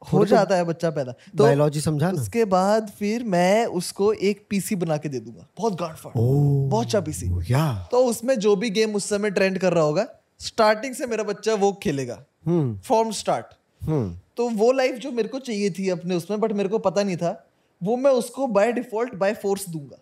हो 0.02 0.24
जाता 0.26 0.56
है 0.56 0.64
बच्चा 0.64 0.90
पैदा। 0.90 1.12
तो 1.12 1.44
बायोलॉजी 1.44 1.82
समझा 1.82 2.10
उसके 2.12 2.46
बाद 2.46 2.90
फिर 2.90 3.24
मैं 3.24 3.66
उसको 3.66 4.12
एक 4.14 4.46
पीसी 4.50 4.76
बना 4.76 4.98
के 4.98 5.10
दे 5.10 5.20
दूँगा। 5.20 5.48
बहुत 5.58 5.74
गांड 5.74 5.98
बहुत 6.08 6.86
अच्छा 6.86 7.02
पीसी 7.02 7.30
या। 7.54 7.90
तो 7.92 8.06
उसमें 8.06 8.40
जो 8.40 8.56
भी 8.56 8.70
गेम 8.70 8.96
उस 8.96 9.10
समय 9.10 9.32
ट्रेंड 9.32 9.58
कर 9.60 9.74
रहा 9.74 9.84
होगा 9.84 10.08
स्टार्टिंग 10.40 10.96
से 10.96 11.06
मेरा 11.06 11.24
बच्चा 11.24 11.54
वो 11.54 11.72
खेलेगा। 11.84 12.24
हम्म। 12.46 12.78
From 12.78 13.12
start 13.12 13.46
hmm. 13.82 14.20
तो 14.38 14.50
वो 14.50 14.72
लाइफ 14.72 14.96
जो 14.96 15.12
मेरे 15.12 15.28
को 15.28 15.40
चाहिए 15.40 15.70
थी 15.70 15.90
अपने 15.90 16.16
उसमें 16.16 16.40
बट 16.40 16.52
मेरे 16.52 16.70
को 16.70 16.80
पता 16.80 17.04
नहीं 17.04 17.18
था 17.18 17.48
वो 17.82 17.98
मैं 17.98 18.12
उसको 18.12 18.48
बाय 18.48 18.72
डिफ़ॉल्ट 18.72 19.16
बाय 19.16 19.34
फोर्स 19.34 19.70
दूँगा। 19.70 19.98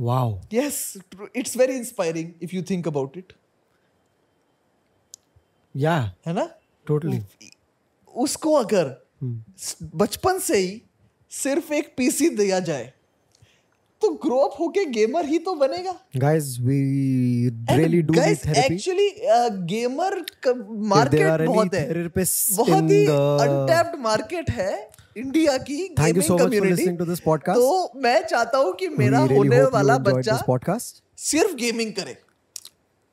Wow 0.00 0.40
yes 0.52 0.94
it's 1.36 1.56
very 1.56 1.76
inspiring 1.76 2.30
if 2.42 2.56
you 2.56 2.62
think 2.62 2.88
about 2.88 3.16
it 3.16 3.32
yeah. 5.76 5.96
है 6.26 6.32
ना? 6.32 6.48
टोटली 6.86 7.18
उसको 8.14 8.52
अगर 8.54 8.94
बचपन 9.94 10.38
से 10.38 10.58
ही 10.58 10.82
सिर्फ़ 11.32 11.72
एक 11.72 11.92
पीसी 11.96 12.28
दिया 12.36 12.60
जाए 12.60 12.92
तो 14.02 14.08
ग्रो 14.22 14.36
अप 14.38 14.54
होके 14.60 14.84
गेमर 14.84 15.26
ही 15.26 15.38
तो 15.38 15.54
बनेगा। 15.54 15.92
Guys 16.16 16.56
we 16.60 16.78
really 17.70 18.00
do 18.02 18.14
guys 18.14 18.46
actually 18.48 19.08
gamer 19.66 20.16
market 20.88 21.46
बहुत 21.46 21.74
है। 21.74 22.08
बहुत 22.08 22.90
ही 22.90 23.04
अनटैप्ड 23.06 24.00
मार्केट 24.02 24.50
है 24.50 24.72
इंडिया 25.16 25.56
की 25.58 25.78
gaming 25.90 26.38
community 26.38 26.96
to 26.96 27.04
this 27.04 27.20
podcast 27.20 27.60
तो 27.60 28.00
मैं 28.02 28.20
चाहता 28.26 28.58
हूँ 28.58 28.72
कि 28.74 28.88
मेरा 28.88 29.18
होने 29.32 29.62
वाला 29.72 29.98
बच्चा 30.08 30.42
पॉडकास्ट 30.46 31.02
सिर्फ़ 31.20 31.54
गेमिंग 31.56 31.92
करे। 31.92 32.16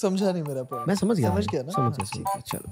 समझा 0.00 0.32
नहीं 0.32 0.42
मेरा 0.42 0.62
पॉइंट 0.62 0.88
मैं 0.88 0.94
समझ 0.94 1.16
गया 1.18 1.30
समझ 1.30 1.46
गया 1.46 1.62
ना 1.62 1.72
समझ 1.72 1.96
गया 1.96 2.04
ठीक 2.12 2.42
चलो 2.46 2.68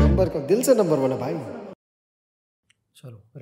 नंबर 0.00 0.28
का 0.28 0.38
दिल 0.46 0.62
से 0.62 0.74
भाई 1.16 1.34
चलो 2.96 3.40